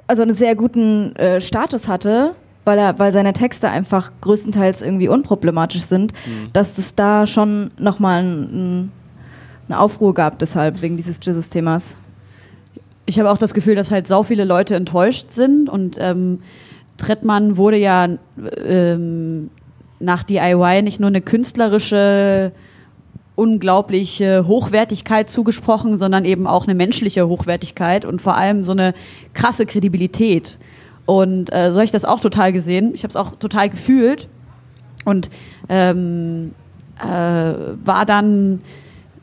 also 0.06 0.22
einen 0.22 0.34
sehr 0.34 0.56
guten 0.56 1.14
Status 1.38 1.88
hatte, 1.88 2.34
weil 2.64 2.78
er, 2.78 2.98
weil 2.98 3.12
seine 3.12 3.32
Texte 3.32 3.68
einfach 3.70 4.10
größtenteils 4.20 4.82
irgendwie 4.82 5.08
unproblematisch 5.08 5.82
sind, 5.82 6.12
dass 6.52 6.78
es 6.78 6.94
da 6.94 7.26
schon 7.26 7.70
nochmal 7.78 8.22
ein, 8.22 8.42
ein, 8.42 8.92
eine 9.68 9.78
Aufruhr 9.80 10.14
gab 10.14 10.38
deshalb, 10.38 10.82
wegen 10.82 10.96
dieses 10.96 11.18
Jesus-Themas. 11.22 11.96
Ich 13.04 13.18
habe 13.18 13.30
auch 13.30 13.38
das 13.38 13.54
Gefühl, 13.54 13.74
dass 13.74 13.90
halt 13.90 14.06
sau 14.06 14.22
viele 14.22 14.44
Leute 14.44 14.76
enttäuscht 14.76 15.30
sind 15.30 15.68
und 15.68 15.96
ähm, 16.00 16.40
Trettmann 16.98 17.56
wurde 17.56 17.78
ja 17.78 18.06
ähm, 18.64 19.50
nach 19.98 20.22
DIY 20.22 20.82
nicht 20.82 21.00
nur 21.00 21.08
eine 21.08 21.20
künstlerische 21.20 22.52
unglaubliche 23.34 24.46
Hochwertigkeit 24.46 25.30
zugesprochen, 25.30 25.96
sondern 25.96 26.24
eben 26.24 26.46
auch 26.46 26.64
eine 26.64 26.74
menschliche 26.74 27.26
Hochwertigkeit 27.28 28.04
und 28.04 28.20
vor 28.20 28.36
allem 28.36 28.62
so 28.62 28.72
eine 28.72 28.94
krasse 29.32 29.64
Kredibilität. 29.66 30.58
Und 31.06 31.52
äh, 31.52 31.70
so 31.70 31.76
habe 31.76 31.84
ich 31.84 31.90
das 31.90 32.04
auch 32.04 32.20
total 32.20 32.52
gesehen. 32.52 32.92
Ich 32.94 33.02
habe 33.02 33.10
es 33.10 33.16
auch 33.16 33.36
total 33.36 33.70
gefühlt 33.70 34.28
und 35.04 35.30
ähm, 35.68 36.52
äh, 37.00 37.06
war 37.06 38.06
dann 38.06 38.60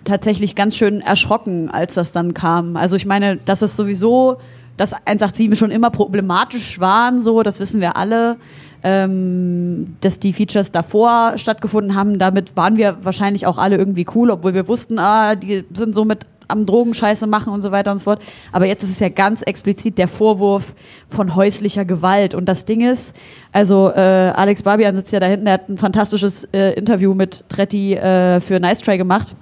tatsächlich 0.04 0.56
ganz 0.56 0.76
schön 0.76 1.02
erschrocken, 1.02 1.70
als 1.70 1.94
das 1.94 2.12
dann 2.12 2.34
kam. 2.34 2.76
Also 2.76 2.96
ich 2.96 3.06
meine, 3.06 3.38
dass 3.38 3.62
es 3.62 3.76
sowieso 3.76 4.38
dass 4.80 4.94
187 4.94 5.60
schon 5.60 5.72
immer 5.72 5.90
problematisch 5.90 6.80
waren, 6.80 7.22
so, 7.22 7.44
das 7.44 7.60
wissen 7.60 7.82
wir 7.82 7.98
alle. 7.98 8.38
Ähm, 8.82 9.98
dass 10.00 10.20
die 10.20 10.32
Features 10.32 10.72
davor 10.72 11.34
stattgefunden 11.36 11.96
haben, 11.96 12.18
damit 12.18 12.56
waren 12.56 12.78
wir 12.78 13.00
wahrscheinlich 13.04 13.46
auch 13.46 13.58
alle 13.58 13.76
irgendwie 13.76 14.06
cool, 14.16 14.32
obwohl 14.32 14.54
wir 14.54 14.70
wussten, 14.70 15.00
ah, 15.00 15.36
die 15.36 15.66
sind 15.74 15.94
so 15.94 16.06
mit 16.06 16.26
am 16.50 16.65
Drogenscheiße 16.65 17.27
machen 17.27 17.53
und 17.53 17.62
so 17.62 17.72
weiter 17.72 17.91
und 17.91 18.00
so 18.00 18.06
fort. 18.06 18.22
Aber 18.51 18.65
jetzt 18.65 18.84
ist 18.84 18.91
es 18.91 19.00
ja 19.00 19.10
ganz 19.10 19.41
explizit 19.41 19.98
der 19.98 20.08
Vorwurf 20.08 20.74
von 21.08 21.36
häuslicher 21.36 21.86
Gewalt. 21.86 22.36
Und 22.36 22.46
das 22.46 22.65
Ding 22.65 22.82
ist, 22.82 23.15
also 23.51 23.91
äh, 23.96 24.00
Alex 24.00 24.63
Barbian 24.63 24.96
sitzt 24.96 25.13
ja 25.13 25.20
da 25.20 25.27
hinten, 25.27 25.46
der 25.46 25.56
hat 25.56 25.70
ein 25.70 25.77
fantastisches 25.77 26.46
äh, 26.53 26.74
Interview 26.74 27.13
mit 27.13 27.46
Tretti 27.50 27.94
äh, 27.94 28.41
für 28.41 28.60
Nice 28.60 28.79
Try 28.79 28.98
gemacht. 28.98 29.36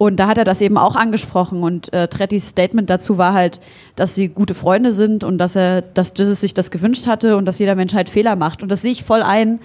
Und 0.00 0.16
da 0.16 0.28
hat 0.28 0.38
er 0.38 0.44
das 0.44 0.62
eben 0.62 0.78
auch 0.78 0.96
angesprochen 0.96 1.62
und 1.62 1.92
äh, 1.92 2.08
Trettis 2.08 2.48
Statement 2.48 2.88
dazu 2.88 3.18
war 3.18 3.34
halt, 3.34 3.60
dass 3.96 4.14
sie 4.14 4.28
gute 4.28 4.54
Freunde 4.54 4.94
sind 4.94 5.24
und 5.24 5.36
dass 5.36 5.56
er, 5.56 5.82
dass 5.82 6.14
Jesus 6.16 6.40
sich 6.40 6.54
das 6.54 6.70
gewünscht 6.70 7.06
hatte 7.06 7.36
und 7.36 7.44
dass 7.44 7.58
jeder 7.58 7.74
Mensch 7.74 7.92
halt 7.92 8.08
Fehler 8.08 8.34
macht. 8.34 8.62
Und 8.62 8.70
das 8.70 8.80
sehe 8.80 8.92
ich 8.92 9.04
voll 9.04 9.22
ein. 9.22 9.60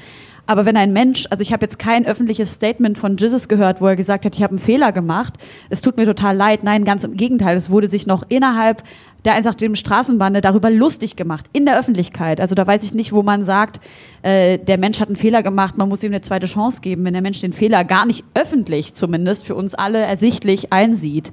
Aber 0.48 0.66
wenn 0.66 0.78
ein 0.78 0.94
Mensch, 0.94 1.26
also 1.30 1.42
ich 1.42 1.54
habe 1.54 1.66
jetzt 1.66 1.80
kein 1.80 2.06
öffentliches 2.06 2.54
Statement 2.54 2.98
von 2.98 3.18
Jesus 3.18 3.48
gehört, 3.48 3.82
wo 3.82 3.88
er 3.88 3.96
gesagt 3.96 4.26
hat, 4.26 4.36
ich 4.36 4.44
habe 4.44 4.52
einen 4.52 4.60
Fehler 4.60 4.92
gemacht, 4.92 5.36
es 5.70 5.82
tut 5.82 5.98
mir 5.98 6.06
total 6.06 6.36
leid. 6.36 6.64
Nein, 6.64 6.86
ganz 6.86 7.04
im 7.04 7.18
Gegenteil. 7.18 7.58
Es 7.58 7.70
wurde 7.70 7.90
sich 7.90 8.06
noch 8.06 8.24
innerhalb 8.30 8.84
der 9.26 9.34
einfach 9.34 9.56
dem 9.56 9.76
Straßenbande 9.76 10.40
darüber 10.40 10.70
lustig 10.70 11.16
gemacht, 11.16 11.46
in 11.52 11.66
der 11.66 11.80
Öffentlichkeit. 11.80 12.40
Also 12.40 12.54
da 12.54 12.66
weiß 12.66 12.84
ich 12.84 12.94
nicht, 12.94 13.12
wo 13.12 13.24
man 13.24 13.44
sagt, 13.44 13.80
äh, 14.22 14.60
der 14.60 14.78
Mensch 14.78 15.00
hat 15.00 15.08
einen 15.08 15.16
Fehler 15.16 15.42
gemacht, 15.42 15.78
man 15.78 15.90
muss 15.90 16.04
ihm 16.04 16.12
eine 16.12 16.22
zweite 16.22 16.46
Chance 16.46 16.82
geben, 16.82 17.04
wenn 17.04 17.14
der 17.14 17.24
Mensch 17.24 17.42
den 17.42 17.52
Fehler 17.52 17.84
gar 17.84 18.06
nicht 18.06 18.24
öffentlich 18.36 18.94
zumindest 18.94 19.46
für 19.46 19.56
uns 19.56 19.74
alle 19.74 20.00
ersichtlich 20.00 20.72
einsieht. 20.72 21.32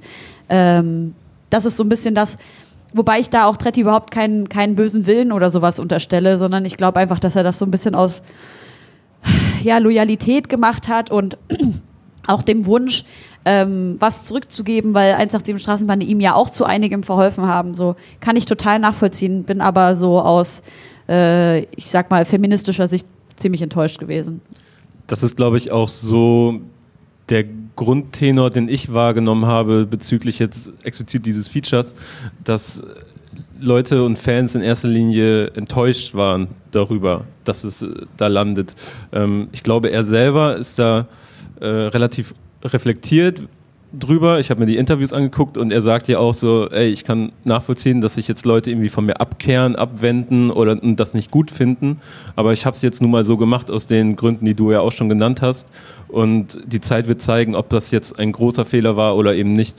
Ähm, 0.49 1.13
das 1.51 1.65
ist 1.65 1.77
so 1.77 1.83
ein 1.83 1.89
bisschen 1.89 2.15
das, 2.15 2.37
wobei 2.93 3.19
ich 3.19 3.29
da 3.29 3.45
auch 3.45 3.57
Tretti 3.57 3.81
überhaupt 3.81 4.09
keinen, 4.09 4.49
keinen 4.49 4.75
bösen 4.75 5.05
Willen 5.05 5.31
oder 5.31 5.51
sowas 5.51 5.77
unterstelle, 5.77 6.39
sondern 6.39 6.65
ich 6.65 6.77
glaube 6.77 6.99
einfach, 6.99 7.19
dass 7.19 7.35
er 7.35 7.43
das 7.43 7.59
so 7.59 7.65
ein 7.65 7.71
bisschen 7.71 7.93
aus 7.93 8.23
ja, 9.63 9.77
Loyalität 9.77 10.49
gemacht 10.49 10.87
hat 10.87 11.11
und 11.11 11.37
auch 12.27 12.43
dem 12.43 12.65
Wunsch, 12.65 13.03
ähm, 13.45 13.97
was 13.99 14.25
zurückzugeben, 14.25 14.93
weil 14.93 15.13
187 15.13 15.61
Straßenbande 15.61 16.05
ihm 16.05 16.19
ja 16.19 16.33
auch 16.33 16.49
zu 16.49 16.65
einigem 16.65 17.03
verholfen 17.03 17.45
haben. 17.47 17.73
So 17.73 17.95
kann 18.19 18.35
ich 18.35 18.45
total 18.45 18.79
nachvollziehen, 18.79 19.43
bin 19.43 19.61
aber 19.61 19.95
so 19.95 20.19
aus, 20.21 20.61
äh, 21.09 21.63
ich 21.75 21.89
sag 21.89 22.09
mal, 22.09 22.25
feministischer 22.25 22.87
Sicht 22.87 23.07
ziemlich 23.35 23.61
enttäuscht 23.61 23.99
gewesen. 23.99 24.41
Das 25.07 25.23
ist, 25.23 25.35
glaube 25.35 25.57
ich, 25.57 25.71
auch 25.71 25.89
so 25.89 26.61
der 27.29 27.45
Grundtenor, 27.75 28.49
den 28.49 28.69
ich 28.69 28.93
wahrgenommen 28.93 29.45
habe 29.45 29.85
bezüglich 29.85 30.39
jetzt 30.39 30.71
explizit 30.83 31.25
dieses 31.25 31.47
Features, 31.47 31.95
dass 32.43 32.83
Leute 33.63 34.03
und 34.03 34.19
Fans 34.19 34.55
in 34.55 34.61
erster 34.61 34.89
Linie 34.89 35.47
enttäuscht 35.51 36.13
waren 36.13 36.49
darüber, 36.71 37.23
dass 37.45 37.63
es 37.63 37.81
äh, 37.81 37.87
da 38.17 38.27
landet. 38.27 38.75
Ähm, 39.13 39.47
ich 39.53 39.63
glaube, 39.63 39.89
er 39.89 40.03
selber 40.03 40.57
ist 40.57 40.79
da 40.79 41.07
äh, 41.61 41.65
relativ 41.65 42.35
reflektiert 42.63 43.41
drüber. 43.97 44.39
Ich 44.39 44.49
habe 44.49 44.59
mir 44.59 44.65
die 44.65 44.75
Interviews 44.75 45.13
angeguckt 45.13 45.55
und 45.55 45.71
er 45.71 45.81
sagt 45.81 46.07
ja 46.07 46.17
auch 46.19 46.33
so, 46.33 46.69
ey, 46.71 46.89
ich 46.89 47.03
kann 47.03 47.31
nachvollziehen, 47.45 48.01
dass 48.01 48.15
sich 48.15 48.27
jetzt 48.27 48.45
Leute 48.45 48.69
irgendwie 48.69 48.89
von 48.89 49.05
mir 49.05 49.21
abkehren, 49.21 49.75
abwenden 49.75 50.51
oder 50.51 50.75
das 50.75 51.13
nicht 51.13 51.31
gut 51.31 51.51
finden. 51.51 52.01
Aber 52.35 52.51
ich 52.53 52.65
habe 52.65 52.75
es 52.75 52.81
jetzt 52.81 53.01
nun 53.01 53.11
mal 53.11 53.23
so 53.23 53.37
gemacht 53.37 53.71
aus 53.71 53.87
den 53.87 54.15
Gründen, 54.15 54.45
die 54.45 54.55
du 54.55 54.71
ja 54.71 54.81
auch 54.81 54.91
schon 54.91 55.09
genannt 55.09 55.41
hast. 55.41 55.69
Und 56.07 56.59
die 56.65 56.81
Zeit 56.81 57.07
wird 57.07 57.21
zeigen, 57.21 57.55
ob 57.55 57.69
das 57.69 57.91
jetzt 57.91 58.19
ein 58.19 58.31
großer 58.31 58.65
Fehler 58.65 58.97
war 58.97 59.15
oder 59.15 59.35
eben 59.35 59.53
nicht. 59.53 59.77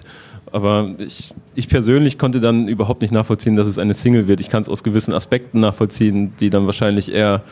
Aber 0.55 0.95
ich, 0.99 1.35
ich 1.57 1.69
persönlich 1.69 2.17
konnte 2.17 2.39
dann 2.39 2.69
überhaupt 2.69 3.03
nicht 3.03 3.13
nachvollziehen, 3.13 3.57
dass 3.57 3.67
es 3.67 3.77
eine 3.77 3.93
Single 3.93 4.29
wird. 4.29 4.39
Ich 4.39 4.49
kann 4.49 4.63
es 4.63 4.69
aus 4.69 4.85
gewissen 4.85 5.13
Aspekten 5.13 5.59
nachvollziehen, 5.59 6.33
die 6.39 6.49
dann 6.49 6.65
wahrscheinlich 6.67 7.11
eher 7.11 7.43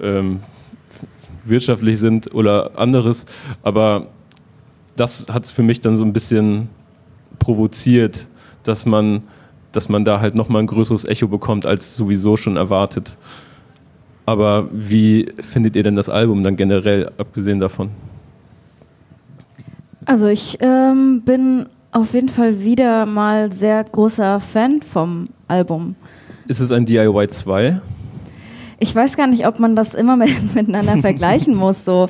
ähm, 0.00 0.38
wirtschaftlich 1.42 1.98
sind 1.98 2.32
oder 2.32 2.78
anderes. 2.78 3.26
Aber 3.64 4.06
das 4.94 5.26
hat 5.32 5.46
es 5.46 5.50
für 5.50 5.64
mich 5.64 5.80
dann 5.80 5.96
so 5.96 6.04
ein 6.04 6.12
bisschen 6.12 6.68
provoziert, 7.40 8.28
dass 8.62 8.86
man, 8.86 9.24
dass 9.72 9.88
man 9.88 10.04
da 10.04 10.20
halt 10.20 10.36
nochmal 10.36 10.62
ein 10.62 10.68
größeres 10.68 11.06
Echo 11.06 11.26
bekommt, 11.26 11.66
als 11.66 11.96
sowieso 11.96 12.36
schon 12.36 12.56
erwartet. 12.56 13.16
Aber 14.26 14.68
wie 14.70 15.32
findet 15.40 15.74
ihr 15.74 15.82
denn 15.82 15.96
das 15.96 16.08
Album 16.08 16.44
dann 16.44 16.54
generell, 16.54 17.10
abgesehen 17.18 17.58
davon? 17.58 17.88
Also 20.04 20.28
ich 20.28 20.58
ähm, 20.60 21.22
bin 21.24 21.66
auf 21.94 22.12
jeden 22.12 22.28
Fall 22.28 22.62
wieder 22.62 23.06
mal 23.06 23.52
sehr 23.52 23.82
großer 23.84 24.40
Fan 24.40 24.82
vom 24.82 25.28
Album. 25.46 25.94
Ist 26.48 26.58
es 26.58 26.72
ein 26.72 26.84
DIY 26.84 27.28
2? 27.28 27.80
Ich 28.80 28.94
weiß 28.94 29.16
gar 29.16 29.28
nicht, 29.28 29.46
ob 29.46 29.60
man 29.60 29.76
das 29.76 29.94
immer 29.94 30.16
mit, 30.16 30.54
miteinander 30.54 30.96
vergleichen 30.98 31.54
muss. 31.54 31.84
So. 31.84 32.08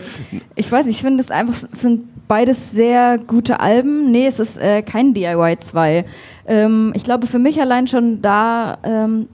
Ich 0.56 0.72
weiß, 0.72 0.86
ich 0.86 1.02
finde 1.02 1.22
es 1.22 1.30
einfach, 1.30 1.54
es 1.70 1.80
sind 1.80 2.26
beides 2.26 2.70
sehr 2.70 3.18
gute 3.18 3.60
Alben. 3.60 4.10
Nee, 4.10 4.26
es 4.26 4.40
ist 4.40 4.56
äh, 4.56 4.80
kein 4.80 5.12
DIY 5.12 5.58
2. 5.58 6.06
Ähm, 6.46 6.92
ich 6.96 7.04
glaube, 7.04 7.26
für 7.26 7.38
mich 7.38 7.60
allein 7.60 7.86
schon 7.86 8.22
da, 8.22 8.78
ähm, 8.84 9.28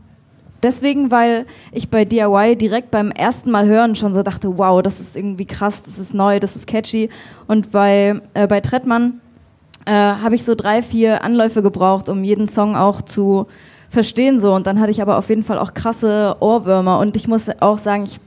deswegen, 0.65 1.13
weil 1.13 1.47
ich 1.71 1.91
bei 1.91 2.05
DIY 2.05 2.57
direkt 2.57 2.91
beim 2.91 3.13
ersten 3.13 3.53
Mal 3.53 3.69
hören 3.69 3.95
schon 3.95 4.13
so 4.13 4.25
dachte, 4.25 4.59
wow, 4.59 4.83
das 4.83 4.99
ist 4.99 5.17
irgendwie 5.17 5.47
krass, 5.47 5.85
das 5.85 6.01
ist 6.01 6.13
neu, 6.13 6.41
das 6.41 6.57
ist 6.57 6.67
catchy. 6.67 7.09
Und 7.47 7.71
bei, 7.71 8.21
äh, 8.35 8.49
bei 8.49 8.61
Trettmann 8.61 9.21
äh, 9.91 9.93
habe 9.93 10.37
ich 10.37 10.45
so 10.45 10.55
drei, 10.55 10.83
vier 10.83 11.25
Anläufe 11.25 11.63
gebraucht, 11.63 12.09
um 12.09 12.23
jeden 12.23 12.49
Song 12.49 12.77
auch 12.77 13.03
zu 13.03 13.49
verstehen. 13.89 14.39
So. 14.39 14.55
Und 14.55 14.69
dann 14.69 14.79
hatte 14.79 14.93
ich 14.93 15.03
aber 15.03 15.19
auf 15.19 15.29
jeden 15.29 15.43
Fall 15.43 15.59
auch 15.59 15.75
krasse 15.75 16.37
Ohrwürmer. 16.39 17.01
Und 17.01 17.17
ich 17.17 17.27
muss 17.27 17.49
auch 17.59 17.79
sagen, 17.79 18.05
ich 18.05 18.21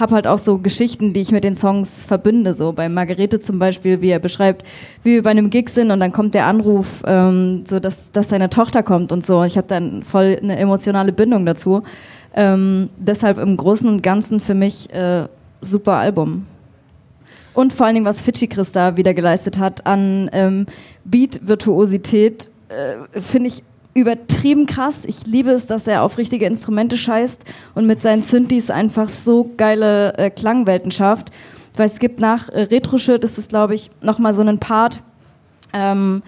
habe 0.00 0.14
halt 0.14 0.26
auch 0.26 0.38
so 0.38 0.56
Geschichten, 0.56 1.12
die 1.12 1.20
ich 1.20 1.30
mit 1.30 1.44
den 1.44 1.54
Songs 1.54 2.02
verbinde. 2.02 2.54
So 2.54 2.72
bei 2.72 2.88
Margarete 2.88 3.40
zum 3.40 3.58
Beispiel, 3.58 4.00
wie 4.00 4.08
er 4.08 4.20
beschreibt, 4.20 4.66
wie 5.02 5.16
wir 5.16 5.22
bei 5.22 5.32
einem 5.32 5.50
Gig 5.50 5.68
sind 5.68 5.90
und 5.90 6.00
dann 6.00 6.12
kommt 6.12 6.34
der 6.34 6.46
Anruf, 6.46 7.02
ähm, 7.06 7.64
so 7.66 7.78
dass, 7.78 8.10
dass 8.12 8.30
seine 8.30 8.48
Tochter 8.48 8.82
kommt 8.82 9.12
und 9.12 9.26
so. 9.26 9.44
Ich 9.44 9.58
habe 9.58 9.66
dann 9.66 10.04
voll 10.04 10.38
eine 10.40 10.56
emotionale 10.58 11.12
Bindung 11.12 11.44
dazu. 11.44 11.82
Ähm, 12.34 12.88
deshalb 12.96 13.36
im 13.36 13.58
Großen 13.58 13.86
und 13.86 14.02
Ganzen 14.02 14.40
für 14.40 14.54
mich 14.54 14.90
äh, 14.94 15.26
super 15.60 15.92
Album. 15.92 16.46
Und 17.54 17.72
vor 17.72 17.86
allen 17.86 17.94
Dingen, 17.94 18.06
was 18.06 18.22
Fidschi 18.22 18.48
Chris 18.48 18.72
da 18.72 18.96
wieder 18.96 19.14
geleistet 19.14 19.58
hat 19.58 19.86
an 19.86 20.30
ähm, 20.32 20.66
Beat-Virtuosität, 21.04 22.50
äh, 22.68 23.20
finde 23.20 23.48
ich 23.48 23.62
übertrieben 23.94 24.66
krass. 24.66 25.04
Ich 25.04 25.26
liebe 25.26 25.50
es, 25.50 25.66
dass 25.66 25.86
er 25.86 26.02
auf 26.02 26.16
richtige 26.16 26.46
Instrumente 26.46 26.96
scheißt 26.96 27.42
und 27.74 27.86
mit 27.86 28.00
seinen 28.00 28.22
Synthes 28.22 28.70
einfach 28.70 29.08
so 29.08 29.50
geile 29.56 30.16
äh, 30.16 30.30
Klangwelten 30.30 30.90
schafft. 30.90 31.30
Weil 31.76 31.86
es 31.86 31.98
gibt 31.98 32.20
nach 32.20 32.48
äh, 32.48 32.62
Retro-Shirt, 32.62 33.24
ist 33.24 33.38
es 33.38 33.48
glaube 33.48 33.74
ich 33.74 33.90
nochmal 34.00 34.32
so 34.32 34.42
einen 34.42 34.58
Part, 34.58 35.00
ähm, 35.72 36.22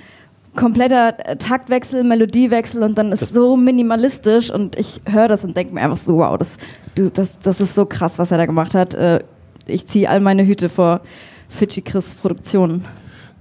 kompletter 0.55 1.15
äh, 1.27 1.37
Taktwechsel, 1.37 2.05
Melodiewechsel 2.05 2.83
und 2.83 2.97
dann 2.97 3.13
ist 3.13 3.23
es 3.23 3.31
so 3.31 3.57
minimalistisch 3.57 4.51
und 4.51 4.79
ich 4.79 5.01
höre 5.07 5.29
das 5.29 5.45
und 5.45 5.57
denke 5.57 5.75
mir 5.75 5.83
einfach 5.83 5.97
so, 5.97 6.19
wow, 6.19 6.39
das, 6.39 6.57
das, 6.95 7.39
das 7.41 7.61
ist 7.61 7.75
so 7.75 7.87
krass, 7.87 8.19
was 8.19 8.31
er 8.31 8.39
da 8.39 8.47
gemacht 8.47 8.75
hat. 8.75 8.95
Äh, 8.95 9.21
ich 9.67 9.87
ziehe 9.87 10.09
all 10.09 10.21
meine 10.21 10.47
Hüte 10.47 10.69
vor 10.69 11.01
Fidschi 11.49 11.83
Chris 11.83 12.15
Produktionen. 12.15 12.85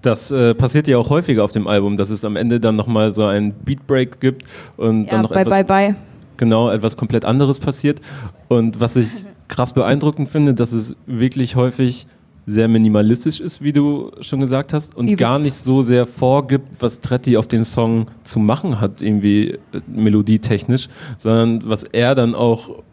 Das 0.01 0.31
äh, 0.31 0.53
passiert 0.53 0.87
ja 0.87 0.97
auch 0.97 1.09
häufiger 1.09 1.43
auf 1.43 1.51
dem 1.51 1.67
Album, 1.67 1.95
dass 1.95 2.09
es 2.09 2.25
am 2.25 2.35
Ende 2.35 2.59
dann 2.59 2.75
nochmal 2.75 3.11
so 3.11 3.25
einen 3.25 3.53
Beatbreak 3.53 4.19
gibt 4.19 4.43
und 4.75 5.05
ja, 5.05 5.11
dann 5.11 5.21
noch 5.21 5.31
bye, 5.31 5.41
etwas, 5.41 5.53
bye, 5.59 5.63
bye. 5.63 5.95
genau 6.35 6.69
etwas 6.69 6.97
komplett 6.97 7.23
anderes 7.23 7.57
passiert. 7.57 8.01
Und 8.49 8.81
was 8.81 8.97
ich 8.97 9.07
krass 9.47 9.71
beeindruckend 9.71 10.29
finde, 10.29 10.53
dass 10.53 10.73
es 10.73 10.95
wirklich 11.05 11.55
häufig 11.55 12.05
sehr 12.45 12.67
minimalistisch 12.67 13.39
ist, 13.39 13.61
wie 13.61 13.71
du 13.71 14.11
schon 14.19 14.39
gesagt 14.39 14.73
hast, 14.73 14.95
und 14.95 15.15
gar 15.15 15.39
nicht 15.39 15.55
so 15.55 15.81
sehr 15.81 16.05
vorgibt, 16.05 16.67
was 16.81 16.99
Tretti 16.99 17.37
auf 17.37 17.47
dem 17.47 17.63
Song 17.63 18.07
zu 18.23 18.39
machen 18.39 18.81
hat, 18.81 19.01
irgendwie 19.01 19.51
äh, 19.51 19.59
melodietechnisch, 19.87 20.89
sondern 21.17 21.61
was 21.65 21.83
er 21.85 22.15
dann 22.15 22.35
auch 22.35 22.83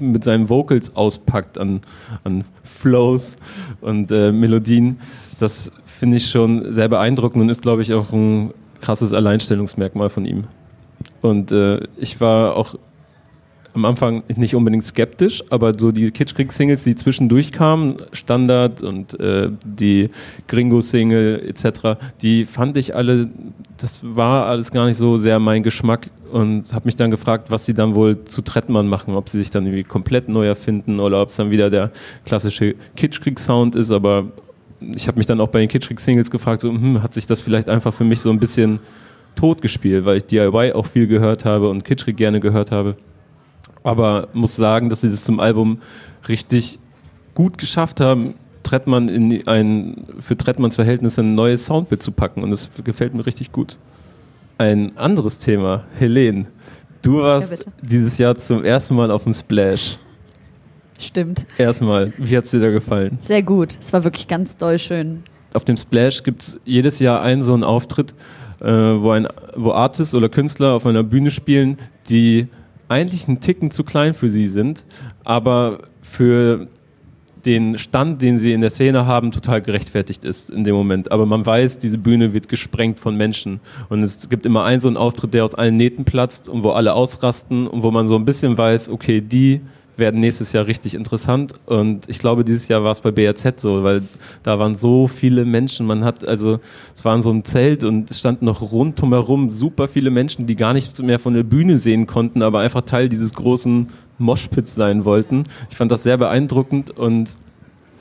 mit 0.00 0.24
seinen 0.24 0.48
Vocals 0.48 0.94
auspackt 0.96 1.58
an, 1.58 1.80
an 2.24 2.44
Flows 2.64 3.36
und 3.80 4.10
äh, 4.12 4.32
Melodien. 4.32 4.98
Das 5.38 5.72
finde 5.84 6.18
ich 6.18 6.28
schon 6.28 6.72
sehr 6.72 6.88
beeindruckend 6.88 7.42
und 7.42 7.48
ist, 7.48 7.62
glaube 7.62 7.82
ich, 7.82 7.92
auch 7.92 8.12
ein 8.12 8.52
krasses 8.80 9.12
Alleinstellungsmerkmal 9.12 10.08
von 10.08 10.24
ihm. 10.24 10.44
Und 11.22 11.52
äh, 11.52 11.80
ich 11.96 12.20
war 12.20 12.56
auch 12.56 12.76
am 13.74 13.84
Anfang 13.84 14.22
nicht 14.36 14.54
unbedingt 14.54 14.84
skeptisch, 14.84 15.42
aber 15.50 15.78
so 15.78 15.92
die 15.92 16.10
Kitschkrieg-Singles, 16.10 16.84
die 16.84 16.94
zwischendurch 16.94 17.52
kamen, 17.52 17.96
Standard 18.12 18.82
und 18.82 19.18
äh, 19.20 19.50
die 19.64 20.10
Gringo-Single 20.48 21.48
etc., 21.48 22.00
die 22.20 22.46
fand 22.46 22.76
ich 22.76 22.94
alle, 22.94 23.28
das 23.76 24.00
war 24.02 24.46
alles 24.46 24.70
gar 24.70 24.86
nicht 24.86 24.96
so 24.96 25.16
sehr 25.16 25.38
mein 25.38 25.62
Geschmack 25.62 26.10
und 26.32 26.72
habe 26.72 26.86
mich 26.86 26.96
dann 26.96 27.10
gefragt, 27.10 27.50
was 27.50 27.64
sie 27.64 27.74
dann 27.74 27.94
wohl 27.94 28.24
zu 28.24 28.42
Trettmann 28.42 28.88
machen, 28.88 29.14
ob 29.14 29.28
sie 29.28 29.38
sich 29.38 29.50
dann 29.50 29.66
irgendwie 29.66 29.84
komplett 29.84 30.28
neu 30.28 30.46
erfinden 30.46 31.00
oder 31.00 31.22
ob 31.22 31.30
es 31.30 31.36
dann 31.36 31.50
wieder 31.50 31.70
der 31.70 31.90
klassische 32.24 32.74
Kitschkrieg-Sound 32.96 33.76
ist, 33.76 33.92
aber 33.92 34.26
ich 34.94 35.06
habe 35.08 35.18
mich 35.18 35.26
dann 35.26 35.40
auch 35.40 35.48
bei 35.48 35.60
den 35.60 35.68
Kitschkrieg-Singles 35.68 36.30
gefragt, 36.30 36.60
so, 36.60 36.70
hm, 36.70 37.02
hat 37.02 37.14
sich 37.14 37.26
das 37.26 37.40
vielleicht 37.40 37.68
einfach 37.68 37.94
für 37.94 38.04
mich 38.04 38.20
so 38.20 38.30
ein 38.30 38.40
bisschen 38.40 38.80
tot 39.36 39.62
gespielt, 39.62 40.04
weil 40.04 40.18
ich 40.18 40.24
DIY 40.24 40.72
auch 40.72 40.86
viel 40.86 41.06
gehört 41.06 41.44
habe 41.44 41.68
und 41.68 41.84
Kitschrig 41.84 42.16
gerne 42.16 42.40
gehört 42.40 42.70
habe. 42.72 42.96
Aber 43.82 44.28
muss 44.32 44.56
sagen, 44.56 44.90
dass 44.90 45.00
sie 45.00 45.10
das 45.10 45.24
zum 45.24 45.40
Album 45.40 45.80
richtig 46.28 46.78
gut 47.34 47.58
geschafft 47.58 48.00
haben, 48.00 48.34
Trettmann 48.62 49.08
in 49.08 49.46
ein, 49.48 50.04
für 50.20 50.36
Trettmanns 50.36 50.76
Verhältnisse 50.76 51.22
ein 51.22 51.34
neues 51.34 51.66
Soundbild 51.66 52.02
zu 52.02 52.12
packen 52.12 52.42
und 52.42 52.50
das 52.50 52.70
gefällt 52.84 53.14
mir 53.14 53.24
richtig 53.24 53.52
gut. 53.52 53.76
Ein 54.58 54.96
anderes 54.98 55.38
Thema, 55.38 55.84
Helene. 55.98 56.46
Du 57.02 57.20
warst 57.22 57.50
bitte. 57.50 57.72
dieses 57.80 58.18
Jahr 58.18 58.36
zum 58.36 58.62
ersten 58.62 58.94
Mal 58.94 59.10
auf 59.10 59.24
dem 59.24 59.32
Splash. 59.32 59.98
Stimmt. 60.98 61.46
Erstmal, 61.56 62.12
wie 62.18 62.36
hat 62.36 62.44
es 62.44 62.50
dir 62.50 62.60
da 62.60 62.70
gefallen? 62.70 63.18
Sehr 63.22 63.42
gut. 63.42 63.78
Es 63.80 63.92
war 63.94 64.04
wirklich 64.04 64.28
ganz 64.28 64.58
doll 64.58 64.78
schön. 64.78 65.22
Auf 65.54 65.64
dem 65.64 65.78
Splash 65.78 66.22
gibt 66.22 66.42
es 66.42 66.60
jedes 66.66 66.98
Jahr 66.98 67.22
einen 67.22 67.42
so 67.42 67.54
einen 67.54 67.64
Auftritt, 67.64 68.14
äh, 68.60 68.66
wo, 68.66 69.10
ein, 69.12 69.26
wo 69.56 69.72
Artists 69.72 70.14
oder 70.14 70.28
Künstler 70.28 70.74
auf 70.74 70.84
einer 70.84 71.02
Bühne 71.02 71.30
spielen, 71.30 71.78
die 72.10 72.48
eigentlich 72.90 73.28
einen 73.28 73.40
Ticken 73.40 73.70
zu 73.70 73.84
klein 73.84 74.14
für 74.14 74.30
sie 74.30 74.46
sind, 74.48 74.84
aber 75.24 75.82
für 76.02 76.68
den 77.44 77.78
Stand, 77.78 78.20
den 78.20 78.36
sie 78.36 78.52
in 78.52 78.60
der 78.60 78.70
Szene 78.70 79.06
haben, 79.06 79.30
total 79.30 79.62
gerechtfertigt 79.62 80.24
ist 80.24 80.50
in 80.50 80.64
dem 80.64 80.74
Moment. 80.74 81.10
Aber 81.10 81.24
man 81.24 81.44
weiß, 81.46 81.78
diese 81.78 81.96
Bühne 81.98 82.32
wird 82.32 82.48
gesprengt 82.48 83.00
von 83.00 83.16
Menschen. 83.16 83.60
Und 83.88 84.02
es 84.02 84.28
gibt 84.28 84.44
immer 84.44 84.64
einen 84.64 84.80
so 84.80 84.88
einen 84.88 84.96
Auftritt, 84.96 85.34
der 85.34 85.44
aus 85.44 85.54
allen 85.54 85.76
Nähten 85.76 86.04
platzt 86.04 86.48
und 86.48 86.62
wo 86.62 86.70
alle 86.70 86.94
ausrasten 86.94 87.66
und 87.66 87.82
wo 87.82 87.90
man 87.90 88.06
so 88.06 88.16
ein 88.16 88.24
bisschen 88.24 88.58
weiß, 88.58 88.90
okay, 88.90 89.20
die 89.20 89.60
werden 90.00 90.20
nächstes 90.20 90.52
Jahr 90.52 90.66
richtig 90.66 90.94
interessant. 90.94 91.52
Und 91.66 92.08
ich 92.08 92.18
glaube, 92.18 92.44
dieses 92.44 92.66
Jahr 92.66 92.82
war 92.82 92.90
es 92.90 93.00
bei 93.00 93.12
BRZ 93.12 93.60
so, 93.60 93.84
weil 93.84 94.02
da 94.42 94.58
waren 94.58 94.74
so 94.74 95.06
viele 95.06 95.44
Menschen. 95.44 95.86
Man 95.86 96.02
hat, 96.02 96.26
also, 96.26 96.58
es 96.92 97.04
war 97.04 97.14
in 97.14 97.22
so 97.22 97.30
einem 97.30 97.44
Zelt 97.44 97.84
und 97.84 98.10
es 98.10 98.18
standen 98.18 98.46
noch 98.46 98.72
rundum 98.72 99.12
herum 99.12 99.48
super 99.48 99.86
viele 99.86 100.10
Menschen, 100.10 100.46
die 100.46 100.56
gar 100.56 100.72
nichts 100.72 101.00
mehr 101.00 101.20
von 101.20 101.34
der 101.34 101.44
Bühne 101.44 101.78
sehen 101.78 102.08
konnten, 102.08 102.42
aber 102.42 102.58
einfach 102.58 102.82
Teil 102.82 103.08
dieses 103.08 103.32
großen 103.32 103.86
Moshpits 104.18 104.74
sein 104.74 105.04
wollten. 105.04 105.44
Ich 105.70 105.76
fand 105.76 105.92
das 105.92 106.02
sehr 106.02 106.16
beeindruckend 106.16 106.90
und 106.90 107.36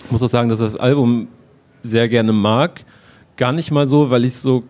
muss 0.09 0.23
auch 0.23 0.29
sagen, 0.29 0.49
dass 0.49 0.59
das 0.59 0.75
Album 0.75 1.27
sehr 1.81 2.09
gerne 2.09 2.33
mag. 2.33 2.83
Gar 3.37 3.53
nicht 3.53 3.69
mal 3.69 3.85
so, 3.85 4.09
weil 4.09 4.25
ich 4.25 4.31
es 4.31 4.41
so 4.41 4.63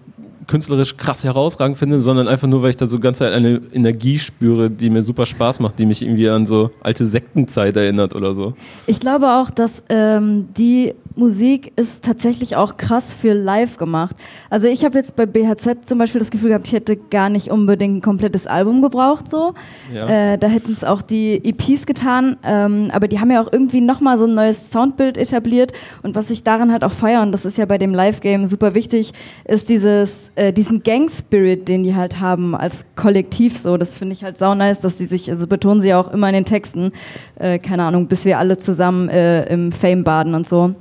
künstlerisch 0.48 0.98
krass 0.98 1.24
herausragend 1.24 1.77
finde, 1.77 2.00
sondern 2.00 2.27
einfach 2.27 2.48
nur, 2.48 2.62
weil 2.62 2.72
ich 2.72 2.77
da 2.77 2.88
so 2.88 3.00
ganz 3.00 3.22
eine 3.22 3.62
Energie 3.74 4.19
spüre, 4.19 4.69
die 4.69 4.89
mir 4.89 5.01
super 5.01 5.25
Spaß 5.25 5.60
macht, 5.60 5.79
die 5.79 5.86
mich 5.86 6.01
irgendwie 6.01 6.29
an 6.29 6.46
so 6.46 6.72
alte 6.81 7.05
Sektenzeit 7.05 7.75
erinnert 7.75 8.15
oder 8.15 8.34
so. 8.34 8.53
Ich 8.88 9.00
glaube 9.00 9.27
auch, 9.29 9.50
dass 9.50 9.84
ähm, 9.89 10.48
die 10.58 10.93
Musik 11.19 11.73
ist 11.75 12.03
tatsächlich 12.03 12.55
auch 12.55 12.77
krass 12.77 13.13
für 13.13 13.33
live 13.33 13.77
gemacht. 13.77 14.15
Also 14.49 14.67
ich 14.67 14.85
habe 14.85 14.97
jetzt 14.97 15.15
bei 15.15 15.25
BHZ 15.25 15.88
zum 15.88 15.99
Beispiel 15.99 16.19
das 16.19 16.31
Gefühl 16.31 16.49
gehabt, 16.49 16.67
ich 16.67 16.73
hätte 16.73 16.95
gar 16.95 17.29
nicht 17.29 17.49
unbedingt 17.49 17.97
ein 17.97 18.01
komplettes 18.01 18.47
Album 18.47 18.81
gebraucht 18.81 19.29
so. 19.29 19.53
Ja. 19.93 20.07
Äh, 20.07 20.38
da 20.38 20.47
hätten 20.47 20.71
es 20.71 20.83
auch 20.83 21.01
die 21.01 21.35
EPs 21.43 21.85
getan, 21.85 22.38
ähm, 22.43 22.89
aber 22.93 23.07
die 23.07 23.19
haben 23.19 23.29
ja 23.29 23.41
auch 23.43 23.51
irgendwie 23.51 23.81
nochmal 23.81 24.17
so 24.17 24.25
ein 24.25 24.33
neues 24.33 24.71
Soundbild 24.71 25.17
etabliert 25.17 25.73
und 26.01 26.15
was 26.15 26.29
ich 26.31 26.43
daran 26.43 26.71
halt 26.71 26.83
auch 26.83 26.93
feiere, 26.93 27.21
und 27.21 27.31
das 27.31 27.45
ist 27.45 27.57
ja 27.57 27.65
bei 27.65 27.77
dem 27.77 27.93
Live-Game 27.93 28.45
super 28.45 28.73
wichtig, 28.73 29.13
ist 29.45 29.69
dieses, 29.69 30.31
äh, 30.35 30.53
diesen 30.53 30.83
Gang-Spirit, 30.83 31.67
den 31.67 31.83
die 31.83 31.95
halt 31.95 32.19
haben 32.19 32.55
als 32.55 32.85
Kollektiv 32.95 33.57
so. 33.57 33.77
Das 33.77 33.97
finde 33.97 34.13
ich 34.13 34.23
halt 34.23 34.38
sau 34.38 34.55
nice, 34.55 34.79
dass 34.79 34.97
die 34.97 35.05
sich, 35.05 35.29
also 35.29 35.47
betonen 35.47 35.81
sie 35.81 35.89
ja 35.89 35.99
auch 35.99 36.11
immer 36.11 36.29
in 36.29 36.33
den 36.33 36.45
Texten, 36.45 36.91
äh, 37.38 37.59
keine 37.59 37.83
Ahnung, 37.83 38.07
bis 38.07 38.25
wir 38.25 38.39
alle 38.39 38.57
zusammen 38.57 39.09
äh, 39.09 39.45
im 39.51 39.71
Fame 39.71 40.03
baden 40.03 40.33
und 40.33 40.47
so. 40.47 40.73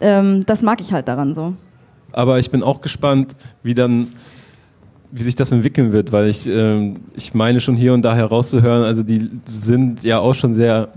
Ähm, 0.00 0.44
das 0.46 0.62
mag 0.62 0.80
ich 0.80 0.92
halt 0.92 1.08
daran 1.08 1.34
so. 1.34 1.54
Aber 2.12 2.38
ich 2.38 2.50
bin 2.50 2.62
auch 2.62 2.80
gespannt, 2.80 3.34
wie 3.62 3.74
dann 3.74 4.08
wie 5.16 5.22
sich 5.22 5.36
das 5.36 5.52
entwickeln 5.52 5.92
wird, 5.92 6.10
weil 6.10 6.28
ich, 6.28 6.44
ähm, 6.48 6.96
ich 7.14 7.34
meine 7.34 7.60
schon 7.60 7.76
hier 7.76 7.94
und 7.94 8.02
da 8.02 8.16
herauszuhören, 8.16 8.82
also 8.82 9.04
die 9.04 9.30
sind 9.46 10.02
ja 10.02 10.18
auch 10.18 10.34
schon 10.34 10.52
sehr, 10.54 10.88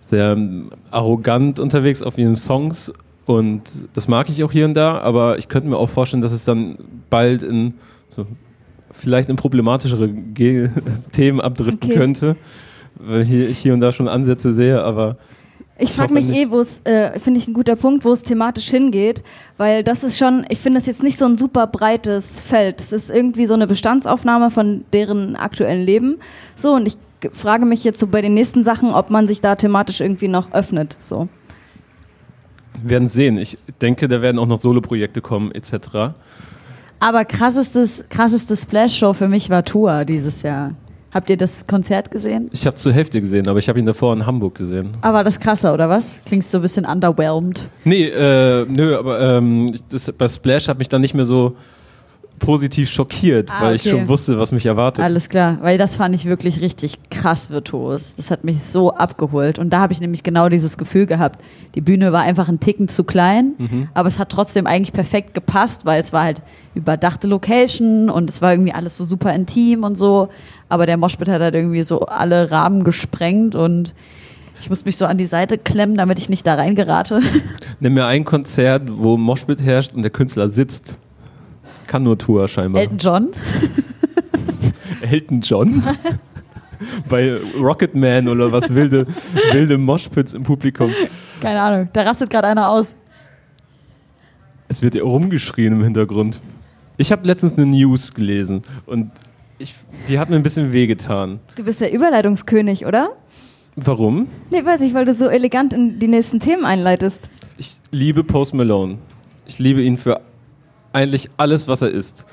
sehr 0.00 0.36
arrogant 0.90 1.60
unterwegs 1.60 2.02
auf 2.02 2.18
ihren 2.18 2.34
Songs 2.34 2.92
und 3.26 3.62
das 3.94 4.08
mag 4.08 4.28
ich 4.28 4.42
auch 4.42 4.50
hier 4.50 4.64
und 4.64 4.74
da, 4.74 4.98
aber 4.98 5.38
ich 5.38 5.46
könnte 5.46 5.68
mir 5.68 5.76
auch 5.76 5.88
vorstellen, 5.88 6.20
dass 6.20 6.32
es 6.32 6.44
dann 6.44 6.78
bald 7.10 7.44
in 7.44 7.74
so, 8.08 8.26
vielleicht 8.90 9.28
in 9.28 9.36
problematischere 9.36 10.08
Ge 10.08 10.70
Themen 11.12 11.40
abdriften 11.40 11.90
Okay. 11.90 11.94
könnte, 11.94 12.36
weil 12.96 13.24
hier, 13.24 13.48
ich 13.48 13.58
hier 13.58 13.72
und 13.72 13.78
da 13.78 13.92
schon 13.92 14.08
Ansätze 14.08 14.52
sehe, 14.52 14.82
aber 14.82 15.16
Ich 15.80 15.92
frage 15.92 16.12
mich 16.12 16.28
nicht. 16.28 16.38
eh, 16.38 16.50
wo 16.50 16.60
es, 16.60 16.80
äh, 16.84 17.18
finde 17.18 17.40
ich 17.40 17.48
ein 17.48 17.54
guter 17.54 17.74
Punkt, 17.76 18.04
wo 18.04 18.12
es 18.12 18.22
thematisch 18.22 18.68
hingeht, 18.68 19.22
weil 19.56 19.82
das 19.82 20.04
ist 20.04 20.18
schon, 20.18 20.44
ich 20.48 20.58
finde 20.58 20.78
es 20.78 20.86
jetzt 20.86 21.02
nicht 21.02 21.18
so 21.18 21.24
ein 21.24 21.36
super 21.36 21.66
breites 21.66 22.40
Feld. 22.40 22.80
Es 22.80 22.92
ist 22.92 23.10
irgendwie 23.10 23.46
so 23.46 23.54
eine 23.54 23.66
Bestandsaufnahme 23.66 24.50
von 24.50 24.84
deren 24.92 25.36
aktuellen 25.36 25.82
Leben. 25.84 26.18
So, 26.54 26.74
und 26.74 26.86
ich 26.86 26.96
frage 27.32 27.64
mich 27.66 27.82
jetzt 27.84 27.98
so 27.98 28.06
bei 28.06 28.20
den 28.22 28.34
nächsten 28.34 28.62
Sachen, 28.64 28.92
ob 28.92 29.10
man 29.10 29.26
sich 29.26 29.40
da 29.40 29.54
thematisch 29.54 30.00
irgendwie 30.00 30.28
noch 30.28 30.52
öffnet. 30.52 30.96
So. 31.00 31.28
wir 32.82 32.90
werden 32.90 33.08
sehen. 33.08 33.38
Ich 33.38 33.58
denke, 33.80 34.06
da 34.08 34.22
werden 34.22 34.38
auch 34.38 34.46
noch 34.46 34.58
Soloprojekte 34.60 35.20
kommen 35.20 35.50
etc. 35.52 36.14
Aber 36.98 37.24
krassestes, 37.24 38.04
krasseste 38.10 38.56
Splash-Show 38.56 39.14
für 39.14 39.28
mich 39.28 39.48
war 39.50 39.64
Tour 39.64 40.04
dieses 40.04 40.42
Jahr. 40.42 40.74
Habt 41.12 41.28
ihr 41.28 41.36
das 41.36 41.66
Konzert 41.66 42.10
gesehen? 42.12 42.50
Ich 42.52 42.66
habe 42.66 42.76
zur 42.76 42.92
Hälfte 42.92 43.20
gesehen, 43.20 43.48
aber 43.48 43.58
ich 43.58 43.68
habe 43.68 43.78
ihn 43.80 43.86
davor 43.86 44.12
in 44.12 44.26
Hamburg 44.26 44.54
gesehen. 44.54 44.92
Aber 45.00 45.24
das 45.24 45.40
krasser, 45.40 45.74
oder 45.74 45.88
was? 45.88 46.20
Klingst 46.24 46.52
so 46.52 46.58
ein 46.58 46.62
bisschen 46.62 46.84
underwhelmed. 46.84 47.68
Nee, 47.84 48.06
äh, 48.06 48.64
nö, 48.68 48.96
aber 48.96 49.20
ähm, 49.20 49.74
das, 49.90 50.12
bei 50.12 50.28
Splash 50.28 50.68
hat 50.68 50.78
mich 50.78 50.88
dann 50.88 51.00
nicht 51.00 51.14
mehr 51.14 51.24
so 51.24 51.56
positiv 52.40 52.90
schockiert, 52.90 53.48
Ah, 53.52 53.62
weil 53.62 53.74
ich 53.76 53.82
okay. 53.82 53.90
schon 53.90 54.08
wusste, 54.08 54.36
was 54.38 54.50
mich 54.50 54.66
erwartet. 54.66 55.04
Alles 55.04 55.28
klar, 55.28 55.58
weil 55.60 55.78
das 55.78 55.94
fand 55.94 56.14
ich 56.16 56.24
wirklich 56.24 56.60
richtig 56.60 56.98
krass 57.10 57.50
virtuos. 57.50 58.16
Das 58.16 58.32
hat 58.32 58.42
mich 58.42 58.62
so 58.64 58.92
abgeholt. 58.94 59.58
Und 59.60 59.70
da 59.70 59.78
habe 59.80 59.92
ich 59.92 60.00
nämlich 60.00 60.24
genau 60.24 60.48
dieses 60.48 60.76
Gefühl 60.76 61.06
gehabt. 61.06 61.40
Die 61.76 61.80
Bühne 61.80 62.12
war 62.12 62.22
einfach 62.22 62.48
ein 62.48 62.58
Ticken 62.58 62.88
zu 62.88 63.04
klein, 63.04 63.52
Mhm. 63.58 63.88
aber 63.94 64.08
es 64.08 64.18
hat 64.18 64.30
trotzdem 64.30 64.66
eigentlich 64.66 64.92
perfekt 64.92 65.34
gepasst, 65.34 65.86
weil 65.86 66.00
es 66.00 66.12
war 66.12 66.24
halt 66.24 66.42
überdachte 66.74 67.28
Location 67.28 68.10
und 68.10 68.28
es 68.30 68.42
war 68.42 68.52
irgendwie 68.52 68.72
alles 68.72 68.96
so 68.98 69.04
super 69.04 69.32
intim 69.34 69.84
und 69.84 69.96
so. 69.96 70.28
Aber 70.68 70.86
der 70.86 70.96
Moshpit 70.96 71.28
hat 71.28 71.40
halt 71.40 71.54
irgendwie 71.54 71.82
so 71.84 72.00
alle 72.06 72.50
Rahmen 72.50 72.82
gesprengt 72.84 73.54
und 73.54 73.94
ich 74.60 74.68
muss 74.68 74.84
mich 74.84 74.96
so 74.96 75.06
an 75.06 75.16
die 75.18 75.26
Seite 75.26 75.56
klemmen, 75.58 75.96
damit 75.96 76.18
ich 76.18 76.28
nicht 76.28 76.46
da 76.46 76.54
reingerate. 76.54 77.20
Nimm 77.80 77.94
mir 77.94 78.06
ein 78.06 78.24
Konzert, 78.24 78.82
wo 78.88 79.16
Moshpit 79.16 79.62
herrscht 79.62 79.94
und 79.94 80.02
der 80.02 80.10
Künstler 80.10 80.48
sitzt. 80.50 80.96
Kann 81.90 82.04
nur 82.04 82.16
Tour 82.16 82.46
scheinbar. 82.46 82.82
Elton 82.82 82.98
John. 82.98 83.28
Elton 85.00 85.40
John? 85.40 85.82
bei 87.08 87.36
Rocketman 87.60 88.28
oder 88.28 88.52
was 88.52 88.72
wilde, 88.72 89.08
wilde 89.50 89.76
Moshpits 89.76 90.34
im 90.34 90.44
Publikum. 90.44 90.92
Keine 91.40 91.60
Ahnung, 91.60 91.88
da 91.92 92.02
rastet 92.02 92.30
gerade 92.30 92.46
einer 92.46 92.70
aus. 92.70 92.94
Es 94.68 94.82
wird 94.82 94.94
ja 94.94 95.02
rumgeschrien 95.02 95.72
im 95.72 95.82
Hintergrund. 95.82 96.40
Ich 96.96 97.10
habe 97.10 97.26
letztens 97.26 97.54
eine 97.54 97.66
News 97.66 98.14
gelesen 98.14 98.62
und 98.86 99.10
ich, 99.58 99.74
die 100.06 100.20
hat 100.20 100.30
mir 100.30 100.36
ein 100.36 100.44
bisschen 100.44 100.72
wehgetan. 100.72 101.40
Du 101.56 101.64
bist 101.64 101.80
der 101.80 101.92
Überleitungskönig, 101.92 102.86
oder? 102.86 103.16
Warum? 103.74 104.28
Nee, 104.52 104.64
weiß 104.64 104.82
ich, 104.82 104.94
weil 104.94 105.06
du 105.06 105.12
so 105.12 105.26
elegant 105.26 105.72
in 105.72 105.98
die 105.98 106.06
nächsten 106.06 106.38
Themen 106.38 106.64
einleitest. 106.64 107.28
Ich 107.58 107.80
liebe 107.90 108.22
Post 108.22 108.54
Malone. 108.54 108.98
Ich 109.48 109.58
liebe 109.58 109.82
ihn 109.82 109.96
für 109.96 110.20
eigentlich 110.92 111.30
alles, 111.36 111.68
was 111.68 111.82
er 111.82 111.90
ist. 111.90 112.24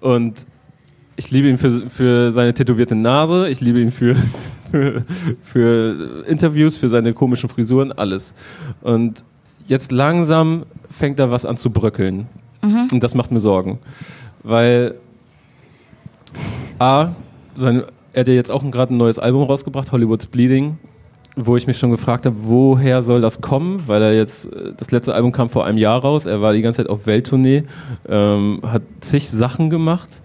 Und 0.00 0.46
ich 1.16 1.30
liebe 1.30 1.48
ihn 1.48 1.58
für, 1.58 1.88
für 1.88 2.32
seine 2.32 2.54
tätowierte 2.54 2.94
Nase, 2.94 3.48
ich 3.48 3.60
liebe 3.60 3.80
ihn 3.80 3.90
für, 3.90 4.14
für, 4.70 5.04
für 5.42 6.24
Interviews, 6.26 6.76
für 6.76 6.88
seine 6.88 7.14
komischen 7.14 7.48
Frisuren, 7.48 7.92
alles. 7.92 8.34
Und 8.82 9.24
jetzt 9.66 9.92
langsam 9.92 10.64
fängt 10.90 11.18
da 11.18 11.30
was 11.30 11.44
an 11.44 11.56
zu 11.56 11.70
bröckeln. 11.70 12.26
Und 12.92 13.02
das 13.02 13.14
macht 13.14 13.30
mir 13.30 13.40
Sorgen. 13.40 13.78
Weil 14.42 14.94
A, 16.78 17.10
sein, 17.54 17.84
er 18.12 18.20
hat 18.20 18.28
ja 18.28 18.34
jetzt 18.34 18.50
auch 18.50 18.68
gerade 18.70 18.94
ein 18.94 18.96
neues 18.96 19.18
Album 19.18 19.44
rausgebracht, 19.44 19.92
Hollywood's 19.92 20.26
Bleeding, 20.26 20.78
wo 21.36 21.56
ich 21.56 21.66
mich 21.66 21.78
schon 21.78 21.90
gefragt 21.90 22.24
habe, 22.24 22.36
woher 22.38 23.02
soll 23.02 23.20
das 23.20 23.42
kommen? 23.42 23.82
Weil 23.86 24.02
er 24.02 24.14
jetzt, 24.14 24.52
äh, 24.52 24.72
das 24.76 24.90
letzte 24.90 25.14
Album 25.14 25.32
kam 25.32 25.50
vor 25.50 25.66
einem 25.66 25.78
Jahr 25.78 26.00
raus, 26.00 26.26
er 26.26 26.40
war 26.40 26.54
die 26.54 26.62
ganze 26.62 26.78
Zeit 26.78 26.90
auf 26.90 27.06
Welttournee, 27.06 27.64
ähm, 28.08 28.60
hat 28.62 28.82
zig 29.00 29.28
Sachen 29.28 29.70
gemacht. 29.70 30.22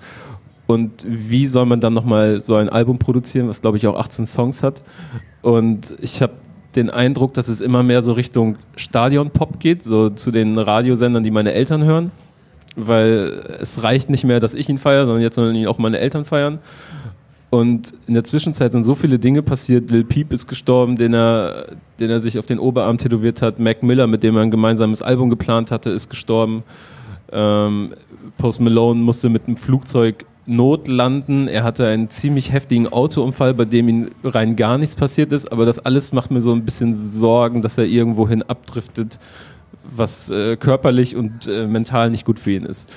Und 0.67 1.06
wie 1.06 1.47
soll 1.47 1.65
man 1.65 1.82
dann 1.82 1.93
nochmal 1.93 2.41
so 2.41 2.56
ein 2.56 2.69
Album 2.69 2.97
produzieren, 2.97 3.50
was 3.50 3.60
glaube 3.60 3.76
ich 3.76 3.86
auch 3.88 4.00
18 4.00 4.26
Songs 4.26 4.63
hat? 4.63 4.82
Und 5.41 5.93
ich 6.02 6.21
habe 6.21 6.34
den 6.76 6.89
Eindruck, 6.89 7.34
dass 7.34 7.50
es 7.50 7.60
immer 7.60 7.84
mehr 7.84 8.02
so 8.02 8.13
Richtung 8.13 8.56
Stadion-Pop 8.78 9.60
geht, 9.60 9.84
so 9.84 10.10
zu 10.10 10.32
den 10.32 10.58
Radiosendern, 10.58 11.24
die 11.24 11.32
meine 11.32 11.52
Eltern 11.52 11.84
hören. 11.84 12.12
Weil 12.78 13.58
es 13.60 13.84
reicht 13.84 14.10
nicht 14.10 14.24
mehr, 14.24 14.39
dass 14.39 14.54
ich 14.54 14.69
ihn 14.69 14.78
feiere, 14.78 15.06
sondern 15.06 15.21
jetzt 15.21 15.36
sollen 15.36 15.54
ihn 15.56 15.67
auch 15.67 15.78
meine 15.78 16.00
Eltern 16.00 16.24
feiern. 16.24 16.60
Und 17.52 17.94
in 18.08 18.14
der 18.14 18.24
Zwischenzeit 18.24 18.72
sind 18.72 18.84
so 18.84 18.96
viele 18.96 19.20
Dinge 19.20 19.44
passiert. 19.44 19.92
Lil 19.92 20.06
Peep 20.06 20.32
ist 20.32 20.48
gestorben, 20.48 20.96
den 20.96 21.14
er, 21.14 21.68
den 22.00 22.10
er 22.10 22.22
sich 22.22 22.40
auf 22.40 22.46
den 22.46 22.60
Oberarm 22.60 22.98
tätowiert 22.98 23.42
hat. 23.42 23.60
Mac 23.60 23.84
Miller, 23.84 24.08
mit 24.08 24.24
dem 24.24 24.38
er 24.38 24.44
ein 24.44 24.52
gemeinsames 24.52 25.02
Album 25.02 25.30
geplant 25.30 25.70
hatte, 25.70 25.90
ist 25.90 26.10
gestorben. 26.10 26.64
Ähm, 27.30 27.94
Post 28.38 28.62
Malone 28.62 29.02
musste 29.02 29.28
mit 29.28 29.48
einem 29.48 29.58
Flugzeug 29.58 30.26
Notlanden. 30.46 31.50
Er 31.50 31.66
hatte 31.66 31.86
einen 31.88 32.10
ziemlich 32.10 32.54
heftigen 32.54 32.88
Autounfall, 32.88 33.54
bei 33.54 33.66
dem 33.66 33.90
ihm 33.90 34.12
rein 34.24 34.56
gar 34.56 34.78
nichts 34.78 34.96
passiert 34.96 35.34
ist. 35.34 35.52
Aber 35.52 35.66
das 35.66 35.80
alles 35.80 36.14
macht 36.14 36.32
mir 36.32 36.40
so 36.40 36.54
ein 36.54 36.64
bisschen 36.64 36.98
Sorgen, 36.98 37.62
dass 37.62 37.78
er 37.78 37.84
irgendwohin 37.84 38.44
abdriftet, 38.44 39.20
was 39.94 40.30
äh, 40.30 40.56
körperlich 40.56 41.18
und 41.18 41.48
äh, 41.48 41.68
mental 41.68 42.12
nicht 42.12 42.24
gut 42.24 42.40
für 42.40 42.52
ihn 42.52 42.64
ist. 42.64 42.90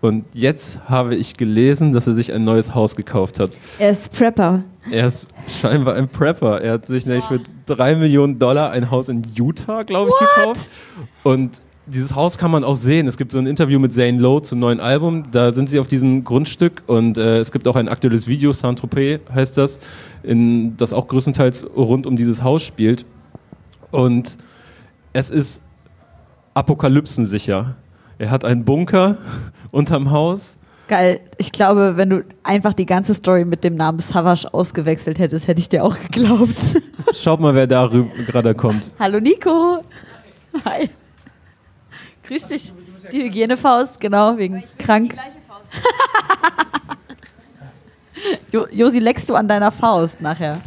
Und 0.00 0.24
jetzt 0.32 0.78
habe 0.88 1.16
ich 1.16 1.36
gelesen, 1.36 1.92
dass 1.92 2.06
er 2.06 2.14
sich 2.14 2.32
ein 2.32 2.44
neues 2.44 2.74
Haus 2.74 2.94
gekauft 2.94 3.40
hat. 3.40 3.50
Er 3.78 3.90
ist 3.90 4.12
Prepper. 4.12 4.62
Er 4.90 5.06
ist 5.06 5.26
scheinbar 5.60 5.94
ein 5.94 6.08
Prepper. 6.08 6.60
Er 6.60 6.74
hat 6.74 6.86
sich 6.86 7.04
nämlich 7.04 7.24
für 7.24 7.40
drei 7.66 7.96
Millionen 7.96 8.38
Dollar 8.38 8.70
ein 8.70 8.90
Haus 8.90 9.08
in 9.08 9.22
Utah, 9.34 9.82
glaube 9.82 10.10
ich, 10.10 10.28
gekauft. 10.36 10.68
Und 11.24 11.60
dieses 11.86 12.14
Haus 12.14 12.38
kann 12.38 12.50
man 12.50 12.64
auch 12.64 12.76
sehen. 12.76 13.06
Es 13.06 13.16
gibt 13.16 13.32
so 13.32 13.38
ein 13.38 13.46
Interview 13.46 13.78
mit 13.78 13.92
Zane 13.92 14.18
Lowe 14.18 14.42
zum 14.42 14.58
neuen 14.60 14.78
Album. 14.78 15.30
Da 15.30 15.52
sind 15.52 15.68
sie 15.68 15.80
auf 15.80 15.88
diesem 15.88 16.22
Grundstück 16.22 16.82
und 16.86 17.18
äh, 17.18 17.38
es 17.38 17.50
gibt 17.50 17.66
auch 17.66 17.76
ein 17.76 17.88
aktuelles 17.88 18.26
Video, 18.26 18.52
Saint-Tropez 18.52 19.20
heißt 19.34 19.56
das, 19.56 19.78
in, 20.22 20.76
das 20.76 20.92
auch 20.92 21.08
größtenteils 21.08 21.66
rund 21.74 22.06
um 22.06 22.16
dieses 22.16 22.42
Haus 22.42 22.62
spielt. 22.62 23.06
Und 23.90 24.36
es 25.12 25.30
ist 25.30 25.62
apokalypsensicher. 26.54 27.76
Er 28.18 28.30
hat 28.30 28.44
einen 28.44 28.64
Bunker 28.64 29.16
unterm 29.70 30.10
Haus. 30.10 30.56
Geil. 30.88 31.20
Ich 31.36 31.52
glaube, 31.52 31.96
wenn 31.96 32.08
du 32.08 32.24
einfach 32.42 32.72
die 32.72 32.86
ganze 32.86 33.14
Story 33.14 33.44
mit 33.44 33.62
dem 33.62 33.74
Namen 33.74 34.00
Savage 34.00 34.52
ausgewechselt 34.52 35.18
hättest, 35.18 35.46
hätte 35.46 35.60
ich 35.60 35.68
dir 35.68 35.84
auch 35.84 35.96
geglaubt. 35.98 36.56
Schaut 37.14 37.40
mal, 37.40 37.54
wer 37.54 37.66
da 37.66 37.86
gerade 37.88 38.54
kommt. 38.54 38.94
Hallo 38.98 39.20
Nico. 39.20 39.84
Hi. 40.64 40.88
Grüß 42.26 42.48
dich. 42.48 42.72
Die 43.12 43.22
Hygienefaust, 43.22 44.00
genau, 44.00 44.36
wegen 44.38 44.62
krank. 44.78 45.14
Jo 48.50 48.66
Josi, 48.70 48.98
leckst 48.98 49.28
du 49.30 49.34
an 49.34 49.46
deiner 49.46 49.70
Faust 49.70 50.20
nachher? 50.20 50.60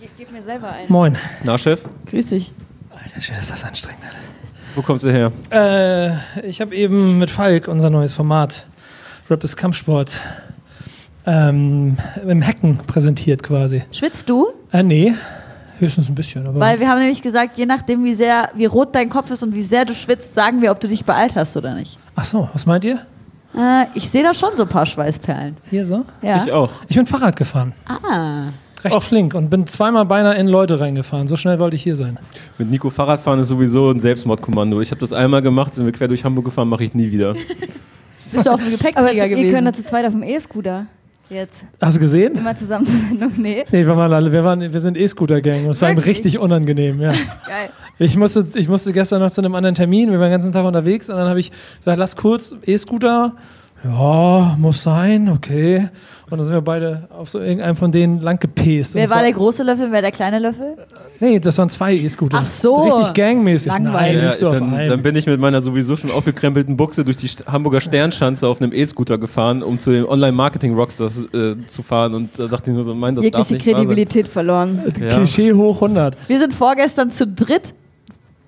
Ich 0.00 0.16
gebe 0.16 0.32
mir 0.32 0.42
selber 0.42 0.70
ein. 0.70 0.84
Moin. 0.88 1.16
Na, 1.42 1.58
Chef, 1.58 1.84
Grüß 2.06 2.26
dich. 2.26 2.52
Alter, 2.90 3.20
schön, 3.20 3.36
ist 3.36 3.50
das 3.50 3.64
anstrengend 3.64 4.04
alles. 4.04 4.32
Wo 4.76 4.82
kommst 4.82 5.04
du 5.04 5.10
her? 5.10 5.32
Äh, 5.50 6.46
ich 6.46 6.60
habe 6.60 6.74
eben 6.74 7.18
mit 7.18 7.30
Falk 7.30 7.66
unser 7.68 7.90
neues 7.90 8.12
Format, 8.12 8.66
Rap 9.30 9.42
ist 9.42 9.56
Kampfsport, 9.56 10.20
ähm, 11.26 11.96
im 12.26 12.46
Hacken 12.46 12.78
präsentiert 12.86 13.42
quasi. 13.42 13.82
Schwitzt 13.92 14.28
du? 14.28 14.48
Äh, 14.72 14.82
nee, 14.82 15.14
höchstens 15.78 16.08
ein 16.08 16.14
bisschen. 16.14 16.46
Aber 16.46 16.60
Weil 16.60 16.78
wir 16.78 16.88
haben 16.88 17.00
nämlich 17.00 17.22
gesagt, 17.22 17.58
je 17.58 17.66
nachdem, 17.66 18.04
wie 18.04 18.14
sehr, 18.14 18.50
wie 18.54 18.66
rot 18.66 18.94
dein 18.94 19.08
Kopf 19.08 19.30
ist 19.30 19.42
und 19.42 19.54
wie 19.54 19.62
sehr 19.62 19.84
du 19.84 19.94
schwitzt, 19.94 20.34
sagen 20.34 20.62
wir, 20.62 20.70
ob 20.70 20.80
du 20.80 20.88
dich 20.88 21.04
beeilt 21.04 21.34
hast 21.34 21.56
oder 21.56 21.74
nicht. 21.74 21.98
Ach 22.14 22.24
so, 22.24 22.48
was 22.52 22.66
meint 22.66 22.84
ihr? 22.84 23.00
Äh, 23.56 23.86
ich 23.94 24.08
sehe 24.08 24.22
da 24.22 24.34
schon 24.34 24.50
so 24.56 24.64
ein 24.64 24.68
paar 24.68 24.86
Schweißperlen. 24.86 25.56
Hier 25.70 25.86
so? 25.86 26.04
Ja. 26.22 26.44
Ich 26.44 26.52
auch. 26.52 26.70
Ich 26.88 26.96
bin 26.96 27.06
Fahrrad 27.06 27.36
gefahren. 27.36 27.72
Ah. 27.86 28.48
Recht 28.84 29.02
flink 29.02 29.34
und 29.34 29.50
bin 29.50 29.66
zweimal 29.66 30.04
beinahe 30.04 30.36
in 30.36 30.46
Leute 30.48 30.78
reingefahren. 30.80 31.26
So 31.26 31.36
schnell 31.36 31.58
wollte 31.58 31.76
ich 31.76 31.82
hier 31.82 31.96
sein. 31.96 32.18
Mit 32.58 32.70
Nico 32.70 32.90
Fahrradfahren 32.90 33.40
ist 33.40 33.48
sowieso 33.48 33.90
ein 33.90 34.00
Selbstmordkommando. 34.00 34.80
Ich 34.80 34.90
habe 34.90 35.00
das 35.00 35.12
einmal 35.12 35.42
gemacht, 35.42 35.74
sind 35.74 35.86
wir 35.86 35.92
quer 35.92 36.08
durch 36.08 36.24
Hamburg 36.24 36.44
gefahren, 36.44 36.68
mache 36.68 36.84
ich 36.84 36.94
nie 36.94 37.10
wieder. 37.10 37.34
Bist 38.32 38.46
du 38.46 38.50
auf 38.50 38.60
dem 38.60 38.68
Aber 38.68 38.76
Gepäckträger 38.76 39.26
ihr 39.26 39.28
gewesen? 39.28 39.54
könnt 39.54 39.66
da 39.68 39.72
zu 39.72 39.84
zweit 39.84 40.04
auf 40.04 40.12
dem 40.12 40.22
E-Scooter. 40.22 40.86
Jetzt. 41.28 41.64
Hast 41.80 41.96
du 41.96 42.00
gesehen? 42.00 42.36
Immer 42.36 42.54
zusammen 42.54 42.86
zur 42.86 42.98
Sendung. 42.98 43.32
Nee. 43.36 43.64
Nee, 43.72 43.84
wir 43.84 43.96
waren 43.96 44.12
alle, 44.12 44.32
wir, 44.32 44.44
waren, 44.44 44.60
wir 44.60 44.80
sind 44.80 44.96
E-Scooter-Gang 44.96 45.64
und 45.64 45.70
es 45.72 45.82
war 45.82 45.90
ihm 45.90 45.98
richtig 45.98 46.38
unangenehm, 46.38 47.00
ja. 47.00 47.10
Geil. 47.46 47.70
Ich 47.98 48.16
musste, 48.16 48.46
ich 48.54 48.68
musste 48.68 48.92
gestern 48.92 49.20
noch 49.20 49.30
zu 49.30 49.40
einem 49.40 49.54
anderen 49.56 49.74
Termin, 49.74 50.10
wir 50.10 50.18
waren 50.20 50.26
den 50.26 50.32
ganzen 50.32 50.52
Tag 50.52 50.64
unterwegs 50.64 51.10
und 51.10 51.16
dann 51.16 51.28
habe 51.28 51.40
ich 51.40 51.50
gesagt, 51.78 51.98
lass 51.98 52.14
kurz 52.14 52.54
E-Scooter. 52.64 53.32
Ja, 53.84 54.56
muss 54.58 54.82
sein, 54.82 55.28
okay. 55.28 55.88
Und 56.28 56.38
dann 56.38 56.44
sind 56.44 56.54
wir 56.54 56.60
beide 56.60 57.08
auf 57.16 57.30
so 57.30 57.38
irgendeinem 57.38 57.76
von 57.76 57.92
denen 57.92 58.20
lang 58.20 58.40
gepäst. 58.40 58.94
Und 58.96 59.00
Wer 59.00 59.10
war 59.10 59.22
der 59.22 59.32
große 59.32 59.62
Löffel, 59.62 59.92
wer 59.92 60.02
der 60.02 60.10
kleine 60.10 60.40
Löffel? 60.40 60.76
Nee, 61.20 61.38
das 61.38 61.56
waren 61.56 61.70
zwei 61.70 61.94
E-Scooter. 61.94 62.38
Ach 62.42 62.46
so. 62.46 62.82
Richtig 62.82 63.14
gangmäßig. 63.14 63.68
Langweilig. 63.70 64.16
Nein, 64.16 64.26
nicht 64.26 64.38
so 64.38 64.50
dann, 64.50 64.88
dann 64.88 65.02
bin 65.02 65.14
ich 65.14 65.26
mit 65.26 65.38
meiner 65.38 65.60
sowieso 65.60 65.94
schon 65.94 66.10
aufgekrempelten 66.10 66.76
Buchse 66.76 67.04
durch 67.04 67.16
die 67.16 67.28
Hamburger 67.46 67.80
Sternschanze 67.80 68.48
auf 68.48 68.60
einem 68.60 68.72
E-Scooter 68.72 69.18
gefahren, 69.18 69.62
um 69.62 69.78
zu 69.78 69.92
den 69.92 70.04
Online-Marketing-Rockstars 70.04 71.26
äh, 71.32 71.56
zu 71.68 71.82
fahren. 71.84 72.14
Und 72.14 72.36
da 72.36 72.48
dachte 72.48 72.70
ich 72.70 72.74
nur 72.74 72.82
so, 72.82 72.92
mein, 72.92 73.14
das 73.14 73.24
darf 73.30 73.48
Jegliche 73.48 73.54
nicht 73.54 73.66
wahr 73.66 73.76
sein. 73.76 73.86
Kredibilität 73.86 74.28
verloren. 74.28 74.82
Ja. 75.00 75.08
Klischee 75.10 75.52
hoch 75.52 75.76
100. 75.76 76.16
Wir 76.26 76.38
sind 76.40 76.52
vorgestern 76.52 77.12
zu 77.12 77.26
dritt 77.26 77.72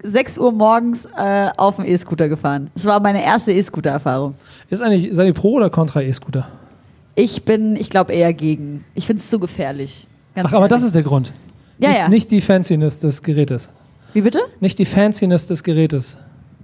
6 0.03 0.39
Uhr 0.39 0.51
morgens 0.51 1.07
äh, 1.17 1.49
auf 1.57 1.77
dem 1.77 1.85
E-Scooter 1.85 2.29
gefahren. 2.29 2.71
Das 2.75 2.87
war 2.87 2.99
meine 3.01 3.23
erste 3.25 3.53
E-Scooter-Erfahrung. 3.53 4.35
Ist 4.69 4.83
eigentlich, 4.83 5.15
seid 5.15 5.27
ihr 5.29 5.35
pro 5.35 5.53
oder 5.55 5.71
contra 5.71 6.03
E-Scooter? 6.03 6.47
Ich 7.19 7.43
bin, 7.43 7.75
ich 7.75 7.91
glaube, 7.91 8.13
eher 8.13 8.33
gegen. 8.33 8.85
Ich 8.95 9.09
finde 9.09 9.21
es 9.21 9.29
zu 9.29 9.41
gefährlich. 9.41 10.07
Ganz 10.37 10.51
Ach, 10.51 10.55
aber 10.55 10.69
das 10.69 10.85
ist 10.85 10.95
der 10.95 11.03
Grund. 11.03 11.33
Ja, 11.81 11.89
nicht, 11.89 11.99
ja. 11.99 12.09
nicht 12.09 12.31
die 12.31 12.41
Fanciness 12.41 13.01
des 13.01 13.25
Gerätes. 13.25 13.69
Wie 14.13 14.21
bitte? 14.21 14.39
Nicht 14.61 14.79
die 14.79 14.85
Fanciness 14.85 15.49
des 15.49 15.65
Gerätes. 15.65 16.17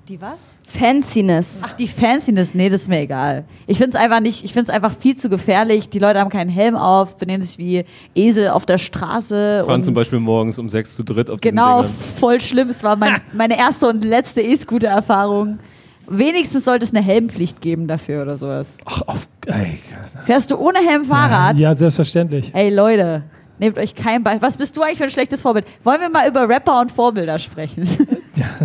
Die 0.08 0.20
was? 0.20 0.54
Fanciness. 0.62 1.60
Ach, 1.60 1.72
die 1.72 1.88
Fanciness, 1.88 2.54
nee, 2.54 2.68
das 2.68 2.82
ist 2.82 2.88
mir 2.88 3.00
egal. 3.00 3.46
Ich 3.66 3.78
finde 3.78 3.96
es 3.96 4.04
einfach 4.04 4.20
nicht, 4.20 4.44
ich 4.44 4.52
finde 4.52 4.70
es 4.70 4.76
einfach 4.76 4.96
viel 4.96 5.16
zu 5.16 5.28
gefährlich. 5.28 5.88
Die 5.88 5.98
Leute 5.98 6.20
haben 6.20 6.30
keinen 6.30 6.50
Helm 6.50 6.76
auf, 6.76 7.16
benehmen 7.16 7.42
sich 7.42 7.58
wie 7.58 7.84
Esel 8.14 8.50
auf 8.50 8.64
der 8.64 8.78
Straße. 8.78 9.64
fahren 9.66 9.74
und 9.74 9.84
zum 9.84 9.94
Beispiel 9.94 10.20
morgens 10.20 10.60
um 10.60 10.68
sechs 10.70 10.94
zu 10.94 11.02
dritt 11.02 11.30
auf 11.30 11.40
genau, 11.40 11.82
diesen 11.82 11.96
voll 11.96 12.40
schlimm. 12.40 12.70
Es 12.70 12.84
war 12.84 12.94
mein, 12.94 13.16
meine 13.32 13.58
erste 13.58 13.88
und 13.88 14.04
letzte 14.04 14.40
E-Scooter-Erfahrung. 14.40 15.58
Wenigstens 16.06 16.64
sollte 16.64 16.84
es 16.84 16.92
eine 16.94 17.02
Helmpflicht 17.04 17.60
geben 17.60 17.88
dafür 17.88 18.22
oder 18.22 18.38
sowas. 18.38 18.76
Ach, 18.84 19.02
auf, 19.06 19.26
ey, 19.46 19.78
Fährst 20.24 20.50
du 20.50 20.56
ohne 20.56 20.78
Helm 20.80 21.04
Fahrrad? 21.04 21.56
Ja, 21.56 21.74
selbstverständlich. 21.74 22.52
Ey 22.54 22.70
Leute, 22.70 23.22
nehmt 23.58 23.78
euch 23.78 23.94
kein 23.94 24.22
Beispiel. 24.22 24.42
Was 24.42 24.56
bist 24.56 24.76
du 24.76 24.82
eigentlich 24.82 24.98
für 24.98 25.04
ein 25.04 25.10
schlechtes 25.10 25.42
Vorbild? 25.42 25.64
Wollen 25.82 26.00
wir 26.00 26.10
mal 26.10 26.28
über 26.28 26.48
Rapper 26.48 26.80
und 26.80 26.92
Vorbilder 26.92 27.38
sprechen? 27.38 27.88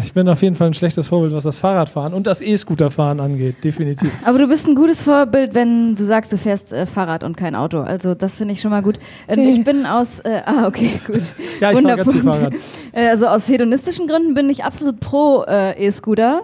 Ich 0.02 0.14
bin 0.14 0.28
auf 0.28 0.42
jeden 0.42 0.56
Fall 0.56 0.68
ein 0.68 0.74
schlechtes 0.74 1.08
Vorbild, 1.10 1.32
was 1.34 1.44
das 1.44 1.60
Fahrradfahren 1.60 2.14
und 2.14 2.26
das 2.26 2.42
E-Scooterfahren 2.42 3.20
angeht. 3.20 3.64
Definitiv. 3.64 4.12
Aber 4.26 4.40
du 4.40 4.48
bist 4.48 4.68
ein 4.68 4.74
gutes 4.76 5.04
Vorbild, 5.04 5.54
wenn 5.54 5.96
du 5.96 6.04
sagst, 6.04 6.34
du 6.34 6.38
fährst 6.38 6.74
äh, 6.74 6.86
Fahrrad 6.88 7.24
und 7.24 7.38
kein 7.38 7.56
Auto. 7.56 7.82
Also 7.82 8.16
das 8.16 8.34
finde 8.36 8.54
ich 8.54 8.62
schon 8.62 8.72
mal 8.72 8.82
gut. 8.82 9.00
Und 9.28 9.38
ich 9.40 9.64
bin 9.64 9.86
aus, 9.86 10.20
äh, 10.22 10.42
ah 10.46 10.66
okay, 10.68 11.00
gut. 11.06 11.22
Ja, 11.60 11.72
ich 11.72 11.82
fahre 11.82 11.98
ganz 11.98 12.12
viel. 12.12 12.24
Fahrrad. 12.24 12.54
Äh, 12.94 13.10
Also 13.10 13.28
aus 13.28 13.48
hedonistischen 13.48 14.08
Gründen 14.08 14.34
bin 14.34 14.50
ich 14.50 14.64
absolut 14.64 15.00
pro 15.00 15.44
äh, 15.48 15.78
E-Scooter, 15.86 16.42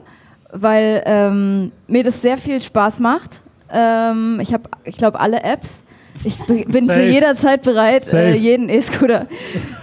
weil 0.56 1.04
ähm, 1.06 1.72
mir 1.88 2.04
das 2.04 2.22
sehr 2.22 2.38
viel 2.38 2.62
Spaß 2.62 3.00
macht. 3.00 3.42
Ähm, 3.72 4.40
ich 4.42 4.54
habe, 4.54 4.64
ich 4.84 4.98
glaube, 4.98 5.20
alle 5.20 5.44
Apps. 5.44 5.84
Ich 6.24 6.38
bin 6.46 6.86
zu 6.90 7.02
jeder 7.04 7.36
Zeit 7.36 7.64
bereit, 7.64 8.12
äh, 8.14 8.34
jeden 8.34 8.70
E-Scooter 8.70 9.28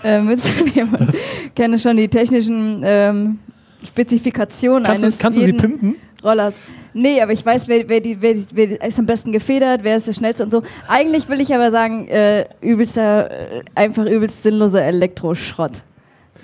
äh, 0.03 0.21
mitzunehmen. 0.21 0.95
Und 0.95 1.15
kenne 1.55 1.79
schon 1.79 1.97
die 1.99 2.09
technischen 2.09 2.83
ähm, 2.85 3.39
Spezifikationen 3.87 4.85
Kannst, 4.85 5.03
du, 5.03 5.07
eines 5.09 5.19
kannst 5.19 5.39
du 5.39 5.43
sie 5.43 5.53
pimpen? 5.53 5.97
Rollers. 6.25 6.55
Nee, 6.95 7.21
aber 7.21 7.33
ich 7.33 7.45
weiß, 7.45 7.69
wer, 7.69 7.89
wer, 7.89 8.01
die, 8.01 8.21
wer, 8.21 8.35
die, 8.35 8.47
wer 8.55 8.67
die- 8.67 8.75
ist 8.87 8.99
am 8.99 9.07
besten 9.07 9.33
gefedert, 9.33 9.81
wer 9.83 9.97
ist 9.97 10.07
der 10.07 10.13
schnellste 10.13 10.45
und 10.45 10.51
so. 10.51 10.63
Eigentlich 10.89 11.29
will 11.29 11.41
ich 11.41 11.55
aber 11.55 11.71
sagen, 11.71 12.07
äh, 12.09 12.47
übelster, 12.61 13.31
äh, 13.31 13.63
einfach 13.75 14.07
übelst 14.07 14.43
sinnloser 14.43 14.83
Elektroschrott. 14.83 15.83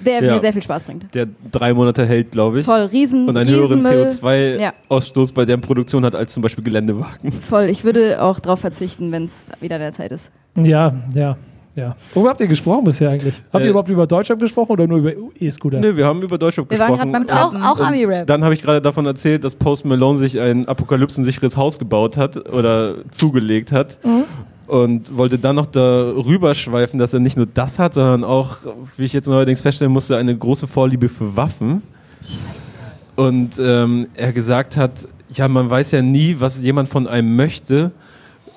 Der 0.05 0.23
Ja. 0.23 0.35
mir 0.35 0.41
sehr 0.41 0.53
viel 0.53 0.63
Spaß 0.63 0.85
bringt. 0.85 1.13
Der 1.15 1.27
drei 1.51 1.75
Monate 1.75 2.07
hält, 2.07 2.31
glaube 2.31 2.61
ich. 2.61 2.67
Voll, 2.67 2.83
riesen 2.83 3.29
Und 3.29 3.37
einen 3.37 3.51
höheren 3.51 3.79
Riesenmüll. 3.85 4.59
Ja. 4.61 4.73
CO2-Ausstoß 4.89 5.33
bei 5.33 5.45
deren 5.45 5.61
Produktion 5.61 6.05
hat 6.05 6.15
als 6.15 6.33
zum 6.33 6.43
Beispiel 6.43 6.65
Geländewagen. 6.65 7.33
Voll, 7.33 7.65
ich 7.65 7.85
würde 7.85 8.23
auch 8.23 8.41
drauf 8.41 8.61
verzichten, 8.61 9.11
wenn 9.13 9.25
es 9.25 9.47
wieder 9.61 9.79
der 9.79 9.93
Zeit 9.93 10.13
ist. 10.13 10.31
Ja, 10.57 10.95
ja, 11.15 11.37
ja. 11.75 11.97
Worüber 12.15 12.31
habt 12.31 12.41
ihr 12.41 12.47
gesprochen 12.49 12.85
bisher 12.85 13.11
eigentlich? 13.11 13.41
Habt 13.53 13.63
Äh, 13.63 13.67
ihr 13.67 13.71
überhaupt 13.71 13.89
über 13.91 14.07
Deutschrap 14.07 14.39
gesprochen 14.41 14.73
oder 14.73 14.87
nur 14.87 14.99
über 14.99 15.13
E-Scooter? 15.39 15.79
Nö, 15.81 15.97
wir 15.97 16.07
haben 16.07 16.23
über 16.23 16.37
Deutschland 16.39 16.71
Wir 16.71 16.79
waren 16.79 16.93
gesprochen. 16.93 17.13
grad 17.27 17.27
beim 17.55 17.63
auch 17.65 17.79
auch 17.79 17.81
Ami-Rap. 17.87 18.27
Dann 18.27 18.43
habe 18.45 18.55
ich 18.55 18.63
gerade 18.63 18.81
davon 18.81 19.07
erzählt, 19.07 19.45
dass 19.45 19.55
Post 19.55 19.85
Malone 19.85 20.19
sich 20.19 20.41
ein 20.41 20.67
apokalypsensicheres 20.67 21.57
Haus 21.57 21.79
gebaut 21.79 22.17
hat 22.17 22.53
oder 22.53 22.97
zugelegt 23.13 23.71
hat. 23.73 23.99
Und 24.69 25.17
wollte 25.17 25.39
dann 25.39 25.57
noch 25.57 25.65
darüber 25.65 26.55
schweifen, 26.55 26.99
dass 26.99 27.15
er 27.15 27.21
nicht 27.21 27.39
nur 27.39 27.47
das 27.47 27.79
hat, 27.79 27.95
sondern 27.95 28.23
auch, 28.23 28.59
wie 28.99 29.05
ich 29.05 29.15
jetzt 29.15 29.27
neuerdings 29.27 29.63
feststellen 29.63 29.93
musste, 29.93 30.19
eine 30.19 30.37
große 30.37 30.67
Vorliebe 30.67 31.09
für 31.09 31.35
Waffen. 31.37 31.83
Und 33.17 33.59
ähm, 33.59 34.09
er 34.15 34.33
gesagt 34.35 34.77
hat, 34.77 35.09
ja, 35.31 35.49
man 35.49 35.71
weiß 35.71 35.93
ja 35.93 36.03
nie, 36.03 36.37
was 36.39 36.61
jemand 36.61 36.91
von 36.91 37.07
einem 37.07 37.35
möchte, 37.35 37.93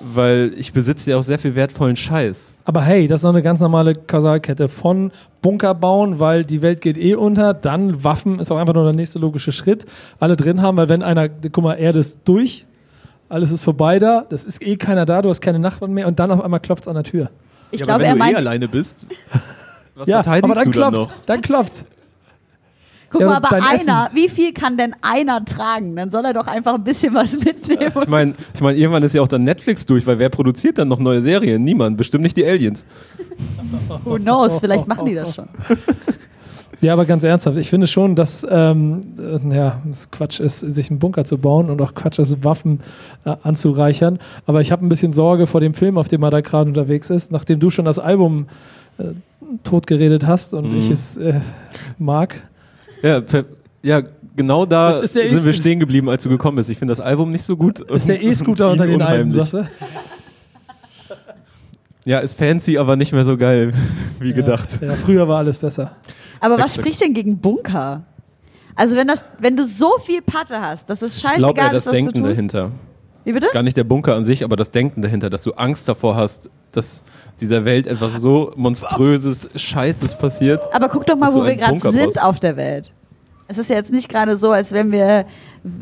weil 0.00 0.52
ich 0.56 0.74
besitze 0.74 1.10
ja 1.10 1.16
auch 1.16 1.22
sehr 1.22 1.38
viel 1.38 1.54
wertvollen 1.54 1.96
Scheiß. 1.96 2.54
Aber 2.64 2.82
hey, 2.82 3.06
das 3.08 3.20
ist 3.20 3.24
noch 3.24 3.30
eine 3.30 3.42
ganz 3.42 3.60
normale 3.60 3.94
Kausalkette 3.94 4.68
von 4.68 5.12
Bunker 5.40 5.74
bauen, 5.74 6.20
weil 6.20 6.44
die 6.44 6.60
Welt 6.60 6.80
geht 6.80 6.98
eh 6.98 7.14
unter, 7.14 7.54
dann 7.54 8.04
Waffen 8.04 8.38
ist 8.38 8.50
auch 8.50 8.58
einfach 8.58 8.74
nur 8.74 8.84
der 8.84 8.94
nächste 8.94 9.18
logische 9.18 9.52
Schritt. 9.52 9.86
Alle 10.20 10.36
drin 10.36 10.60
haben, 10.60 10.76
weil 10.76 10.88
wenn 10.88 11.02
einer, 11.02 11.28
guck 11.28 11.64
mal, 11.64 11.74
Erde 11.74 12.00
ist 12.00 12.20
durch, 12.24 12.66
alles 13.32 13.50
ist 13.50 13.64
vorbei 13.64 13.98
da, 13.98 14.26
das 14.28 14.44
ist 14.44 14.62
eh 14.62 14.76
keiner 14.76 15.06
da, 15.06 15.22
du 15.22 15.30
hast 15.30 15.40
keine 15.40 15.58
Nachbarn 15.58 15.92
mehr 15.92 16.06
und 16.06 16.18
dann 16.18 16.30
auf 16.30 16.44
einmal 16.44 16.60
klopft 16.60 16.84
es 16.84 16.88
an 16.88 16.94
der 16.94 17.04
Tür. 17.04 17.30
Ich 17.70 17.80
ja, 17.80 17.86
glaube, 17.86 18.04
aber 18.04 18.04
er 18.04 18.12
wenn 18.12 18.18
du 18.18 18.24
eh 18.24 18.26
meint, 18.26 18.36
alleine 18.36 18.68
bist, 18.68 19.06
was 19.94 20.06
ja, 20.06 20.22
verteidigst 20.22 20.44
aber 20.44 20.54
dann 20.54 20.72
du 20.72 20.78
dann 20.78 20.92
klopft, 20.92 21.10
noch? 21.10 21.24
dann 21.24 21.40
klopft. 21.40 21.84
Guck 23.10 23.20
Ja, 23.22 23.26
mal, 23.28 23.36
aber 23.36 23.52
einer, 23.52 24.10
wie 24.14 24.28
viel 24.28 24.52
kann 24.52 24.76
denn 24.78 24.94
einer 25.02 25.44
tragen? 25.44 25.96
Dann 25.96 26.10
soll 26.10 26.24
er 26.24 26.32
doch 26.32 26.46
einfach 26.46 26.74
ein 26.74 26.84
bisschen 26.84 27.12
was 27.14 27.38
mitnehmen. 27.38 27.92
Ich 28.00 28.08
meine, 28.08 28.34
ich 28.54 28.60
mein, 28.60 28.76
irgendwann 28.76 29.02
ist 29.02 29.14
ja 29.14 29.20
auch 29.20 29.28
dann 29.28 29.44
Netflix 29.44 29.84
durch, 29.84 30.06
weil 30.06 30.18
wer 30.18 30.30
produziert 30.30 30.78
dann 30.78 30.88
noch 30.88 30.98
neue 30.98 31.20
Serien? 31.20 31.62
Niemand, 31.62 31.98
bestimmt 31.98 32.22
nicht 32.22 32.36
die 32.38 32.46
Aliens. 32.46 32.86
Who 34.04 34.16
knows? 34.16 34.60
Vielleicht 34.60 34.86
machen 34.88 35.04
die 35.06 35.14
das 35.14 35.34
schon. 35.34 35.48
Ja, 36.82 36.92
aber 36.94 37.04
ganz 37.04 37.22
ernsthaft, 37.22 37.56
ich 37.58 37.70
finde 37.70 37.86
schon, 37.86 38.16
dass 38.16 38.44
ähm, 38.50 39.02
äh, 39.18 39.54
ja, 39.56 39.80
es 39.88 40.10
Quatsch 40.10 40.40
ist, 40.40 40.58
sich 40.60 40.90
einen 40.90 40.98
Bunker 40.98 41.24
zu 41.24 41.38
bauen 41.38 41.70
und 41.70 41.80
auch 41.80 41.94
Quatsch 41.94 42.18
ist, 42.18 42.42
Waffen 42.42 42.80
äh, 43.24 43.36
anzureichern. 43.44 44.18
Aber 44.46 44.60
ich 44.60 44.72
habe 44.72 44.84
ein 44.84 44.88
bisschen 44.88 45.12
Sorge 45.12 45.46
vor 45.46 45.60
dem 45.60 45.74
Film, 45.74 45.96
auf 45.96 46.08
dem 46.08 46.22
er 46.24 46.30
da 46.30 46.40
gerade 46.40 46.68
unterwegs 46.68 47.08
ist, 47.10 47.30
nachdem 47.30 47.60
du 47.60 47.70
schon 47.70 47.84
das 47.84 48.00
Album 48.00 48.48
äh, 48.98 49.04
totgeredet 49.62 50.26
hast 50.26 50.54
und 50.54 50.72
Mhm. 50.72 50.78
ich 50.78 50.90
es 50.90 51.16
äh, 51.18 51.40
mag. 51.98 52.42
Ja, 53.02 53.20
per, 53.20 53.44
ja 53.82 54.02
genau 54.34 54.66
da 54.66 54.98
der 54.98 55.06
sind 55.06 55.44
wir 55.44 55.50
E- 55.50 55.52
stehen 55.52 55.78
geblieben, 55.78 56.08
als 56.08 56.24
du 56.24 56.30
gekommen 56.30 56.56
bist. 56.56 56.68
Ich 56.68 56.78
finde 56.78 56.90
das 56.92 57.00
Album 57.00 57.30
nicht 57.30 57.44
so 57.44 57.56
gut. 57.56 57.84
Das 57.88 57.98
ist 57.98 58.08
der 58.08 58.20
E-Scooter 58.22 58.70
unter 58.70 58.86
den 58.88 59.02
Alben, 59.02 59.30
sagst 59.30 59.54
du? 59.54 59.68
Ja, 62.04 62.18
ist 62.18 62.34
fancy, 62.36 62.78
aber 62.78 62.96
nicht 62.96 63.12
mehr 63.12 63.22
so 63.22 63.36
geil 63.36 63.72
wie 64.18 64.32
gedacht. 64.32 64.80
Ja, 64.82 64.88
ja, 64.88 64.94
früher 64.94 65.28
war 65.28 65.38
alles 65.38 65.58
besser. 65.58 65.92
Aber 66.42 66.56
was 66.58 66.72
Exakt. 66.76 66.80
spricht 66.80 67.00
denn 67.00 67.14
gegen 67.14 67.38
Bunker? 67.38 68.02
Also 68.74 68.96
wenn 68.96 69.06
das, 69.06 69.24
wenn 69.38 69.56
du 69.56 69.64
so 69.64 69.98
viel 70.04 70.22
Patte 70.22 70.60
hast, 70.60 70.90
dass 70.90 71.00
es 71.00 71.16
Ich 71.16 71.22
glaube 71.22 71.36
scheißegal 71.36 71.66
eher 71.66 71.72
das 71.72 71.82
ist, 71.82 71.86
was 71.86 71.92
du 71.92 71.96
Denken 71.96 72.22
tust. 72.22 72.32
dahinter. 72.32 72.70
Wie 73.24 73.32
bitte? 73.32 73.48
Gar 73.52 73.62
nicht 73.62 73.76
der 73.76 73.84
Bunker 73.84 74.16
an 74.16 74.24
sich, 74.24 74.42
aber 74.42 74.56
das 74.56 74.72
Denken 74.72 75.02
dahinter, 75.02 75.30
dass 75.30 75.44
du 75.44 75.52
Angst 75.52 75.88
davor 75.88 76.16
hast, 76.16 76.50
dass 76.72 77.04
dieser 77.40 77.64
Welt 77.64 77.86
etwas 77.86 78.20
so 78.20 78.52
monströses 78.56 79.48
Scheißes 79.54 80.18
passiert. 80.18 80.62
Aber 80.74 80.88
guck 80.88 81.06
doch 81.06 81.16
mal, 81.16 81.32
wo 81.32 81.40
du 81.40 81.46
wir 81.46 81.56
gerade 81.56 81.78
sind 81.78 82.20
auf 82.20 82.40
der 82.40 82.56
Welt. 82.56 82.92
Es 83.46 83.58
ist 83.58 83.70
ja 83.70 83.76
jetzt 83.76 83.92
nicht 83.92 84.08
gerade 84.08 84.36
so, 84.36 84.50
als 84.50 84.72
wären 84.72 84.90
wir 84.90 85.26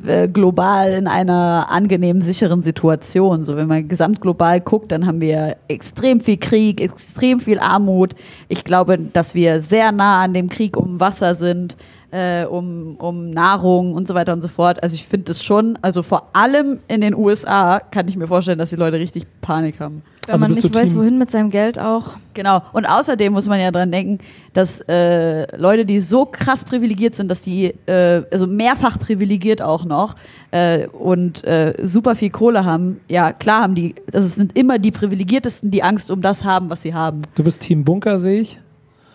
äh, 0.07 0.29
global 0.29 0.93
in 0.93 1.07
einer 1.07 1.69
angenehmen, 1.71 2.21
sicheren 2.21 2.63
Situation. 2.63 3.45
So, 3.45 3.57
wenn 3.57 3.67
man 3.67 3.89
gesamtglobal 3.89 4.61
guckt, 4.61 4.93
dann 4.93 5.07
haben 5.07 5.21
wir 5.21 5.57
extrem 5.69 6.21
viel 6.21 6.37
Krieg, 6.37 6.81
extrem 6.81 7.41
viel 7.41 7.59
Armut. 7.59 8.15
Ich 8.49 8.65
glaube, 8.65 8.99
dass 8.99 9.35
wir 9.35 9.63
sehr 9.63 9.91
nah 9.93 10.23
an 10.23 10.35
dem 10.35 10.49
Krieg 10.49 10.77
um 10.77 11.01
Wasser 11.01 11.35
sind, 11.35 11.77
äh, 12.11 12.45
um, 12.45 12.97
um 12.97 13.31
Nahrung 13.31 13.95
und 13.95 14.09
so 14.09 14.15
weiter 14.15 14.33
und 14.33 14.43
so 14.43 14.49
fort. 14.49 14.83
Also 14.83 14.95
ich 14.95 15.07
finde 15.07 15.25
das 15.27 15.43
schon, 15.43 15.79
also 15.83 16.03
vor 16.03 16.29
allem 16.33 16.81
in 16.89 17.01
den 17.01 17.15
USA 17.15 17.79
kann 17.81 18.09
ich 18.09 18.17
mir 18.17 18.27
vorstellen, 18.29 18.59
dass 18.59 18.71
die 18.71 18.77
Leute 18.77 18.99
richtig 18.99 19.27
Panik 19.41 19.81
haben. 19.81 20.03
Wenn 20.27 20.35
Also 20.35 20.45
man 20.47 20.53
nicht 20.53 20.75
weiß, 20.75 20.91
Team- 20.91 20.99
wohin 20.99 21.19
mit 21.19 21.31
seinem 21.31 21.51
Geld 21.51 21.79
auch. 21.79 22.15
Genau. 22.35 22.63
Und 22.73 22.85
außerdem 22.87 23.33
muss 23.33 23.47
man 23.49 23.59
ja 23.59 23.71
dran 23.71 23.91
denken, 23.91 24.19
dass 24.53 24.81
äh, 24.89 25.57
Leute, 25.57 25.85
die 25.85 25.99
so 25.99 26.25
krass 26.27 26.65
privilegiert 26.65 27.15
sind, 27.17 27.29
dass 27.31 27.41
die, 27.43 27.75
äh, 27.87 28.23
also 28.31 28.47
mehrfach 28.47 28.99
privilegiert 28.99 29.61
auch 29.63 29.85
noch 29.85 30.15
äh, 30.53 30.87
und 30.89 31.43
äh, 31.45 31.75
super 31.83 32.15
viel 32.15 32.31
Kohle 32.31 32.65
haben, 32.65 33.01
ja 33.09 33.33
klar 33.33 33.63
haben 33.63 33.75
die, 33.75 33.95
das 34.11 34.35
sind 34.35 34.57
immer 34.57 34.79
die 34.79 34.91
Privilegiertesten, 34.91 35.71
die 35.71 35.83
Angst 35.83 36.11
um 36.11 36.23
das 36.23 36.45
haben, 36.45 36.71
was 36.71 36.83
sie 36.83 36.95
haben. 36.95 37.23
Du 37.35 37.43
bist 37.43 37.63
Team 37.63 37.85
Bunker, 37.85 38.19
sehe 38.19 38.41
ich. 38.43 38.61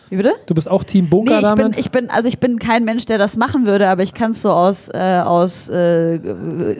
Wie 0.09 0.17
bitte? 0.17 0.33
Du 0.45 0.53
bist 0.53 0.69
auch 0.69 0.83
Team 0.83 1.09
Bunker 1.09 1.31
Nee, 1.31 1.47
ich 1.47 1.49
bin, 1.49 1.57
damit. 1.57 1.77
ich 1.77 1.91
bin, 1.91 2.09
also 2.09 2.29
ich 2.29 2.39
bin 2.39 2.59
kein 2.59 2.83
Mensch, 2.83 3.05
der 3.05 3.17
das 3.17 3.37
machen 3.37 3.65
würde, 3.65 3.89
aber 3.89 4.03
ich 4.03 4.13
kann 4.13 4.31
es 4.31 4.41
so 4.41 4.51
aus, 4.51 4.89
äh, 4.89 5.21
aus 5.25 5.67
äh, 5.69 6.15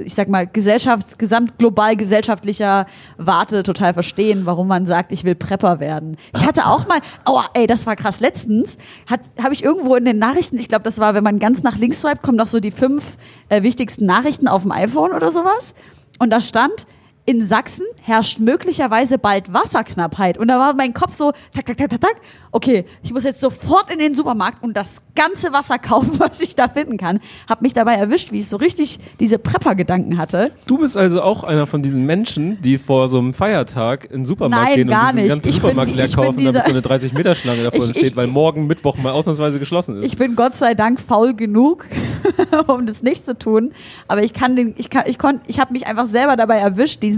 ich 0.03 0.13
sag 0.13 0.29
mal, 0.29 0.45
gesellschafts-, 0.45 1.17
gesamt 1.17 1.57
global 1.57 1.95
gesellschaftlicher 1.95 2.85
Warte 3.17 3.63
total 3.63 3.93
verstehen, 3.93 4.45
warum 4.45 4.67
man 4.67 4.85
sagt, 4.85 5.11
ich 5.11 5.23
will 5.23 5.35
Prepper 5.35 5.79
werden. 5.79 6.17
Ich 6.35 6.45
hatte 6.45 6.67
auch 6.67 6.87
mal, 6.87 6.99
aua, 7.23 7.45
ey, 7.53 7.65
das 7.65 7.87
war 7.87 7.95
krass. 7.95 8.19
Letztens 8.19 8.77
habe 9.09 9.53
ich 9.53 9.63
irgendwo 9.63 9.95
in 9.95 10.05
den 10.05 10.19
Nachrichten, 10.19 10.57
ich 10.57 10.69
glaube, 10.69 10.83
das 10.83 10.99
war, 10.99 11.15
wenn 11.15 11.23
man 11.23 11.39
ganz 11.39 11.63
nach 11.63 11.77
links 11.77 12.01
swipet, 12.01 12.21
kommen 12.21 12.37
noch 12.37 12.47
so 12.47 12.59
die 12.59 12.71
fünf 12.71 13.17
äh, 13.49 13.63
wichtigsten 13.63 14.05
Nachrichten 14.05 14.47
auf 14.47 14.61
dem 14.61 14.71
iPhone 14.71 15.13
oder 15.13 15.31
sowas. 15.31 15.73
Und 16.19 16.29
da 16.29 16.41
stand, 16.41 16.85
in 17.27 17.41
Sachsen 17.47 17.85
herrscht 18.01 18.37
möglicherweise 18.39 19.17
bald 19.17 19.51
Wasserknappheit. 19.51 20.37
Und 20.37 20.47
da 20.47 20.59
war 20.59 20.75
mein 20.75 20.93
Kopf 20.93 21.15
so, 21.15 21.31
tak, 21.53 21.65
tak, 21.65 21.75
tak, 21.77 21.89
tak, 21.89 22.01
tak. 22.01 22.15
Okay, 22.51 22.85
ich 23.01 23.11
muss 23.11 23.23
jetzt 23.23 23.41
sofort 23.41 23.91
in 23.91 23.97
den 23.97 24.13
Supermarkt 24.13 24.63
und 24.63 24.77
das 24.77 24.97
ganze 25.15 25.51
Wasser 25.51 25.79
kaufen, 25.79 26.11
was 26.19 26.39
ich 26.41 26.53
da 26.55 26.67
finden 26.67 26.97
kann. 26.97 27.19
Hab 27.49 27.63
mich 27.63 27.73
dabei 27.73 27.95
erwischt, 27.95 28.31
wie 28.31 28.37
ich 28.39 28.47
so 28.47 28.57
richtig 28.57 28.99
diese 29.19 29.39
Prepper-Gedanken 29.39 30.17
hatte. 30.19 30.51
Du 30.67 30.77
bist 30.77 30.95
also 30.95 31.21
auch 31.23 31.43
einer 31.43 31.65
von 31.65 31.81
diesen 31.81 32.05
Menschen, 32.05 32.61
die 32.61 32.77
vor 32.77 33.07
so 33.07 33.17
einem 33.17 33.33
Feiertag 33.33 34.05
in 34.05 34.19
den 34.19 34.25
Supermarkt 34.25 34.65
Nein, 34.67 34.75
gehen 34.75 34.89
und 34.89 34.95
diesen 35.01 35.15
nicht. 35.15 35.29
ganzen 35.29 35.49
Ich 35.49 35.55
bin- 35.55 35.61
Supermarkt 35.63 35.95
leer 35.95 36.05
bin 36.07 36.15
kaufen, 36.15 36.45
damit 36.45 36.65
so 36.65 36.71
eine 36.71 36.81
30-Meter-Schlange 36.81 37.63
davor 37.63 37.89
Ich- 37.89 37.97
ich- 38.03 38.15
weil 38.15 38.27
morgen 38.27 38.67
Mittwoch 38.67 38.97
mal 38.97 39.11
ausnahmsweise 39.13 39.57
geschlossen 39.57 40.03
ist. 40.03 40.05
Ich 40.13 40.17
bin 40.17 40.35
Gott 40.35 40.55
sei 40.55 40.75
Dank 40.75 40.99
faul 41.01 41.33
genug, 41.33 41.85
um 42.67 42.85
das 42.85 43.01
nicht 43.01 43.25
zu 43.25 43.35
tun. 43.37 43.71
Aber 44.07 44.23
ich 44.23 44.33
kann 44.33 44.55
den, 44.55 44.75
ich 44.77 44.91
kann, 44.91 45.03
ich 45.07 45.17
konnte, 45.17 45.41
ich 45.47 45.59
habe 45.59 45.73
mich 45.73 45.87
einfach 45.87 46.05
selber 46.05 46.35
dabei 46.35 46.57
erwischt, 46.57 47.01
diesen 47.01 47.14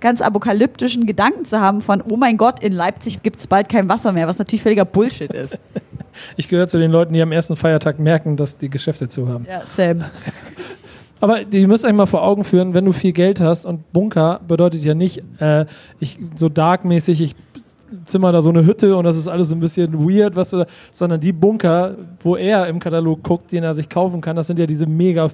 ganz 0.00 0.20
apokalyptischen 0.20 1.06
Gedanken 1.06 1.44
zu 1.44 1.60
haben 1.60 1.80
von, 1.80 2.02
oh 2.02 2.16
mein 2.16 2.36
Gott, 2.36 2.62
in 2.62 2.72
Leipzig 2.72 3.22
gibt 3.22 3.38
es 3.38 3.46
bald 3.46 3.68
kein 3.68 3.88
Wasser 3.88 4.12
mehr, 4.12 4.26
was 4.26 4.38
natürlich 4.38 4.62
völliger 4.62 4.84
Bullshit 4.84 5.32
ist. 5.32 5.58
Ich 6.36 6.48
gehöre 6.48 6.66
zu 6.66 6.78
den 6.78 6.90
Leuten, 6.90 7.12
die 7.12 7.22
am 7.22 7.32
ersten 7.32 7.54
Feiertag 7.56 7.98
merken, 7.98 8.36
dass 8.36 8.58
die 8.58 8.68
Geschäfte 8.68 9.08
zu 9.08 9.28
haben. 9.28 9.46
Ja, 9.48 9.62
Sam. 9.66 10.04
Aber 11.20 11.40
ihr 11.50 11.68
müsst 11.68 11.84
euch 11.84 11.92
mal 11.92 12.06
vor 12.06 12.22
Augen 12.22 12.44
führen, 12.44 12.74
wenn 12.74 12.84
du 12.84 12.92
viel 12.92 13.12
Geld 13.12 13.40
hast 13.40 13.66
und 13.66 13.92
Bunker 13.92 14.40
bedeutet 14.46 14.84
ja 14.84 14.94
nicht, 14.94 15.22
äh, 15.40 15.66
ich 15.98 16.18
so 16.36 16.48
darkmäßig, 16.48 17.20
ich 17.20 17.34
zimmer 18.04 18.32
da 18.32 18.42
so 18.42 18.50
eine 18.50 18.64
Hütte 18.64 18.96
und 18.96 19.04
das 19.04 19.16
ist 19.16 19.28
alles 19.28 19.48
so 19.48 19.56
ein 19.56 19.60
bisschen 19.60 20.08
weird, 20.08 20.36
was 20.36 20.50
du 20.50 20.58
da, 20.58 20.66
sondern 20.92 21.20
die 21.20 21.32
Bunker, 21.32 21.96
wo 22.20 22.36
er 22.36 22.66
im 22.68 22.78
Katalog 22.78 23.22
guckt, 23.22 23.50
den 23.52 23.64
er 23.64 23.74
sich 23.74 23.88
kaufen 23.88 24.20
kann, 24.20 24.36
das 24.36 24.46
sind 24.46 24.58
ja 24.58 24.66
diese 24.66 24.86
mega 24.86 25.28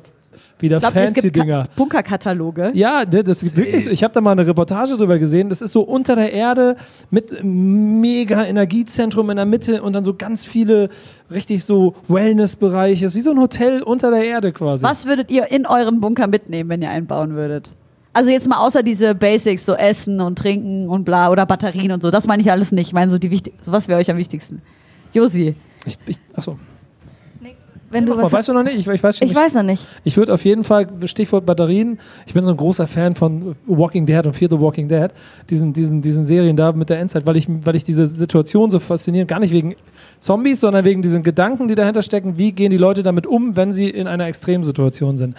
wieder 0.58 0.76
es 0.78 0.82
fancy 0.84 1.20
gibt 1.20 1.36
Dinger. 1.36 1.64
Ka- 1.64 1.68
Bunkerkataloge? 1.76 2.70
Ja, 2.74 3.04
ne, 3.04 3.24
das 3.24 3.42
ist 3.42 3.56
wirklich. 3.56 3.84
so. 3.84 3.90
Ich 3.90 4.02
habe 4.04 4.14
da 4.14 4.20
mal 4.20 4.32
eine 4.32 4.46
Reportage 4.46 4.96
drüber 4.96 5.18
gesehen. 5.18 5.48
Das 5.48 5.60
ist 5.62 5.72
so 5.72 5.82
unter 5.82 6.16
der 6.16 6.32
Erde 6.32 6.76
mit 7.10 7.42
mega 7.42 8.44
Energiezentrum 8.44 9.30
in 9.30 9.36
der 9.36 9.46
Mitte 9.46 9.82
und 9.82 9.92
dann 9.92 10.04
so 10.04 10.14
ganz 10.14 10.44
viele 10.44 10.88
richtig 11.30 11.64
so 11.64 11.94
Wellnessbereiche. 12.08 13.06
Ist 13.06 13.14
Wie 13.14 13.20
so 13.20 13.30
ein 13.32 13.38
Hotel 13.40 13.82
unter 13.82 14.10
der 14.10 14.24
Erde 14.24 14.52
quasi. 14.52 14.82
Was 14.84 15.06
würdet 15.06 15.30
ihr 15.30 15.50
in 15.50 15.66
euren 15.66 16.00
Bunker 16.00 16.26
mitnehmen, 16.26 16.70
wenn 16.70 16.82
ihr 16.82 16.90
einen 16.90 17.06
bauen 17.06 17.34
würdet? 17.34 17.70
Also 18.12 18.30
jetzt 18.30 18.48
mal 18.48 18.58
außer 18.58 18.82
diese 18.84 19.14
Basics, 19.14 19.66
so 19.66 19.74
Essen 19.74 20.20
und 20.20 20.38
Trinken 20.38 20.88
und 20.88 21.04
bla 21.04 21.30
oder 21.30 21.46
Batterien 21.46 21.90
und 21.90 22.02
so. 22.02 22.10
Das 22.12 22.26
meine 22.28 22.40
ich 22.42 22.50
alles 22.50 22.70
nicht. 22.70 22.86
Ich 22.88 22.92
meine 22.92 23.10
so 23.10 23.18
die 23.18 23.30
wichtig 23.30 23.54
so 23.60 23.72
was 23.72 23.88
wäre 23.88 23.98
euch 23.98 24.10
am 24.10 24.16
wichtigsten? 24.16 24.62
Josi. 25.12 25.56
Ich, 25.84 25.98
ich, 26.06 26.18
achso. 26.32 26.56
Wenn 27.94 28.06
du 28.06 28.14
mal, 28.14 28.24
was 28.24 28.32
weißt 28.32 28.48
du 28.48 28.52
noch 28.52 28.64
nicht? 28.64 28.76
Ich, 28.76 28.88
ich 28.88 29.02
weiß 29.02 29.18
schon 29.18 29.28
ich 29.28 29.32
nicht. 29.32 29.40
weiß 29.40 29.54
noch 29.54 29.62
nicht. 29.62 29.86
Ich 30.02 30.16
würde 30.16 30.34
auf 30.34 30.44
jeden 30.44 30.64
Fall, 30.64 30.88
Stichwort 31.04 31.46
Batterien, 31.46 32.00
ich 32.26 32.34
bin 32.34 32.42
so 32.42 32.50
ein 32.50 32.56
großer 32.56 32.88
Fan 32.88 33.14
von 33.14 33.54
Walking 33.68 34.04
Dead 34.04 34.26
und 34.26 34.32
Fear 34.32 34.50
the 34.50 34.58
Walking 34.58 34.88
Dead, 34.88 35.10
diesen, 35.48 35.72
diesen, 35.72 36.02
diesen 36.02 36.24
Serien 36.24 36.56
da 36.56 36.72
mit 36.72 36.90
der 36.90 36.98
Endzeit, 36.98 37.24
weil 37.24 37.36
ich, 37.36 37.46
weil 37.48 37.76
ich 37.76 37.84
diese 37.84 38.08
Situation 38.08 38.68
so 38.68 38.80
faszinierend, 38.80 39.30
gar 39.30 39.38
nicht 39.38 39.52
wegen 39.52 39.76
Zombies, 40.18 40.60
sondern 40.60 40.84
wegen 40.84 41.02
diesen 41.02 41.22
Gedanken, 41.22 41.68
die 41.68 41.76
dahinter 41.76 42.02
stecken, 42.02 42.36
wie 42.36 42.50
gehen 42.50 42.72
die 42.72 42.78
Leute 42.78 43.04
damit 43.04 43.28
um, 43.28 43.54
wenn 43.54 43.70
sie 43.70 43.90
in 43.90 44.08
einer 44.08 44.26
Extremsituation 44.26 45.16
sind. 45.16 45.36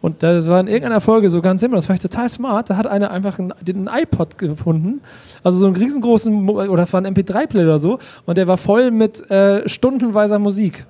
Und 0.00 0.22
das 0.22 0.46
war 0.46 0.60
in 0.60 0.68
irgendeiner 0.68 1.00
Folge 1.00 1.28
so 1.28 1.42
ganz 1.42 1.60
simpel, 1.60 1.74
das 1.74 1.86
fand 1.86 1.98
ich 1.98 2.08
total 2.08 2.30
smart, 2.30 2.70
da 2.70 2.76
hat 2.76 2.86
einer 2.86 3.10
einfach 3.10 3.40
einen, 3.40 3.52
den 3.62 3.90
iPod 3.92 4.38
gefunden, 4.38 5.00
also 5.42 5.58
so 5.58 5.66
einen 5.66 5.74
riesengroßen, 5.74 6.48
oder 6.48 6.92
war 6.92 7.02
ein 7.02 7.12
MP3-Player 7.12 7.64
oder 7.64 7.78
so, 7.80 7.98
und 8.26 8.38
der 8.38 8.46
war 8.46 8.58
voll 8.58 8.92
mit 8.92 9.28
äh, 9.28 9.68
stundenweiser 9.68 10.38
Musik. 10.38 10.86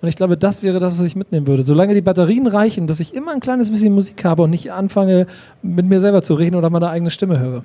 Und 0.00 0.08
ich 0.08 0.16
glaube, 0.16 0.36
das 0.36 0.62
wäre 0.62 0.78
das, 0.78 0.98
was 0.98 1.04
ich 1.04 1.16
mitnehmen 1.16 1.46
würde. 1.46 1.62
Solange 1.64 1.94
die 1.94 2.00
Batterien 2.00 2.46
reichen, 2.46 2.86
dass 2.86 3.00
ich 3.00 3.14
immer 3.14 3.32
ein 3.32 3.40
kleines 3.40 3.70
bisschen 3.70 3.92
Musik 3.94 4.24
habe 4.24 4.42
und 4.42 4.50
nicht 4.50 4.70
anfange, 4.70 5.26
mit 5.62 5.86
mir 5.86 6.00
selber 6.00 6.22
zu 6.22 6.34
reden 6.34 6.54
oder 6.54 6.70
meine 6.70 6.88
eigene 6.88 7.10
Stimme 7.10 7.38
höre. 7.40 7.64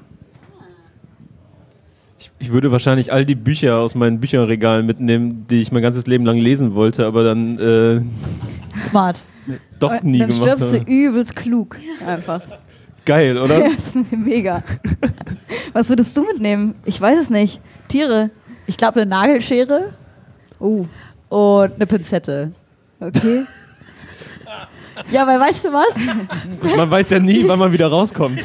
Ich, 2.18 2.32
ich 2.40 2.52
würde 2.52 2.72
wahrscheinlich 2.72 3.14
all 3.14 3.26
die 3.26 3.36
Bücher 3.36 3.78
aus 3.78 3.94
meinen 3.94 4.20
Bücherregalen 4.20 4.86
mitnehmen, 4.86 5.46
die 5.50 5.60
ich 5.62 5.72
mein 5.72 5.84
ganzes 5.84 6.08
Leben 6.08 6.26
lang 6.26 6.38
lesen 6.38 6.74
wollte, 6.74 7.06
aber 7.06 7.24
dann 7.24 7.60
äh, 7.60 8.02
Smart. 8.80 9.24
doch 9.80 10.02
nie 10.02 10.20
Dann 10.20 10.30
gemacht 10.30 10.42
stirbst 10.42 10.74
du 10.74 10.78
übelst 10.78 11.36
klug. 11.36 11.78
Einfach. 12.08 12.42
Geil, 13.06 13.38
oder? 13.38 13.60
Ja, 13.60 13.70
das 13.76 13.96
ist 13.96 14.12
mega. 14.12 14.64
Was 15.74 15.90
würdest 15.90 16.16
du 16.18 16.24
mitnehmen? 16.24 16.76
Ich 16.86 17.00
weiß 17.00 17.20
es 17.20 17.30
nicht. 17.30 17.62
Tiere. 17.90 18.32
Ich 18.66 18.78
glaube 18.78 19.02
eine 19.02 19.10
Nagelschere 19.10 19.94
Oh, 20.64 20.86
und 21.34 21.74
eine 21.76 21.88
Pinzette. 21.88 22.52
okay. 23.00 23.46
Ja, 25.10 25.26
weil 25.26 25.40
weißt 25.40 25.66
du 25.66 25.74
was? 25.74 26.76
Man 26.78 26.92
weiß 26.92 27.10
ja 27.10 27.20
nie, 27.20 27.48
wann 27.48 27.58
man 27.58 27.72
wieder 27.72 27.88
rauskommt 27.88 28.40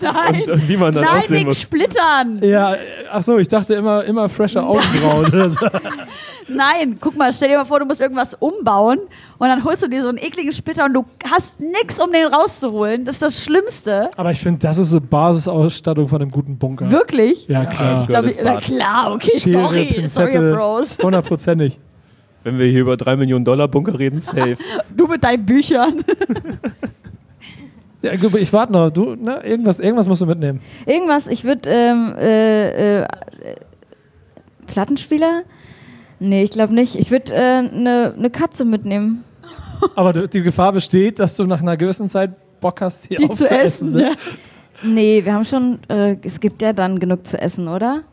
Nein. 0.00 0.42
und 0.42 0.48
äh, 0.48 0.68
wie 0.68 0.76
man 0.78 0.94
dann 0.94 1.04
Nein, 1.04 1.18
aussehen 1.18 1.36
wegen 1.36 1.48
muss. 1.48 1.60
Splittern. 1.60 2.40
Ja, 2.40 2.76
ach 3.10 3.22
so, 3.22 3.36
ich 3.36 3.48
dachte 3.48 3.74
immer, 3.74 4.02
immer 4.04 4.30
fresher 4.30 4.66
Augenbrauen 4.66 5.26
oder 5.26 5.50
so. 5.50 5.66
Nein, 6.48 6.96
guck 6.98 7.16
mal, 7.16 7.30
stell 7.32 7.50
dir 7.50 7.58
mal 7.58 7.66
vor, 7.66 7.80
du 7.80 7.84
musst 7.84 8.00
irgendwas 8.00 8.32
umbauen 8.34 9.00
und 9.36 9.48
dann 9.48 9.64
holst 9.64 9.82
du 9.82 9.88
dir 9.88 10.02
so 10.02 10.08
einen 10.08 10.18
ekligen 10.18 10.52
Splitter 10.52 10.86
und 10.86 10.94
du 10.94 11.04
hast 11.30 11.60
nichts, 11.60 12.00
um 12.00 12.10
den 12.10 12.26
rauszuholen. 12.28 13.04
Das 13.04 13.16
ist 13.16 13.22
das 13.22 13.42
Schlimmste. 13.42 14.10
Aber 14.16 14.30
ich 14.30 14.40
finde, 14.40 14.60
das 14.60 14.78
ist 14.78 14.90
so 14.90 15.00
Basisausstattung 15.00 16.08
von 16.08 16.22
einem 16.22 16.30
guten 16.30 16.56
Bunker. 16.56 16.90
Wirklich? 16.90 17.46
Ja, 17.48 17.66
klar. 17.66 18.00
Ich 18.00 18.08
glaube, 18.08 18.28
ins 18.28 18.38
na 18.42 18.60
klar, 18.60 19.12
okay, 19.12 19.38
Schere, 19.38 19.60
sorry, 19.60 19.84
sorry, 19.84 19.94
Pinzette, 19.94 20.52
Bros. 20.54 20.96
hundertprozentig. 21.02 21.78
Wenn 22.46 22.60
wir 22.60 22.66
hier 22.66 22.82
über 22.82 22.96
3 22.96 23.16
Millionen 23.16 23.44
Dollar 23.44 23.66
Bunker 23.66 23.98
reden, 23.98 24.20
safe. 24.20 24.56
Du 24.96 25.08
mit 25.08 25.24
deinen 25.24 25.44
Büchern. 25.44 26.04
Ja, 28.02 28.14
gut, 28.14 28.36
ich 28.36 28.52
warte 28.52 28.72
noch. 28.72 28.88
Du, 28.88 29.16
ne, 29.16 29.44
irgendwas, 29.44 29.80
irgendwas 29.80 30.06
musst 30.06 30.20
du 30.20 30.26
mitnehmen. 30.26 30.60
Irgendwas, 30.86 31.26
ich 31.26 31.42
würde 31.42 31.68
ähm, 31.68 32.14
äh, 32.16 33.00
äh, 33.00 33.06
Plattenspieler? 34.68 35.42
Nee, 36.20 36.44
ich 36.44 36.50
glaube 36.50 36.72
nicht. 36.72 36.94
Ich 36.94 37.10
würde 37.10 37.34
eine 37.34 37.68
äh, 37.68 37.76
ne, 37.76 38.14
ne 38.16 38.30
Katze 38.30 38.64
mitnehmen. 38.64 39.24
Aber 39.96 40.12
die 40.12 40.42
Gefahr 40.42 40.70
besteht, 40.70 41.18
dass 41.18 41.36
du 41.36 41.46
nach 41.46 41.60
einer 41.60 41.76
gewissen 41.76 42.08
Zeit 42.08 42.30
Bock 42.60 42.80
hast, 42.80 43.10
die, 43.10 43.16
Die 43.16 43.24
zu 43.24 43.30
aufzuessen. 43.32 43.58
essen. 43.58 43.92
ne? 43.92 44.02
Ja. 44.02 44.14
Nee, 44.84 45.24
wir 45.24 45.34
haben 45.34 45.44
schon, 45.44 45.80
äh, 45.88 46.16
es 46.22 46.38
gibt 46.38 46.62
ja 46.62 46.72
dann 46.72 47.00
genug 47.00 47.26
zu 47.26 47.40
essen, 47.40 47.66
oder? 47.66 48.04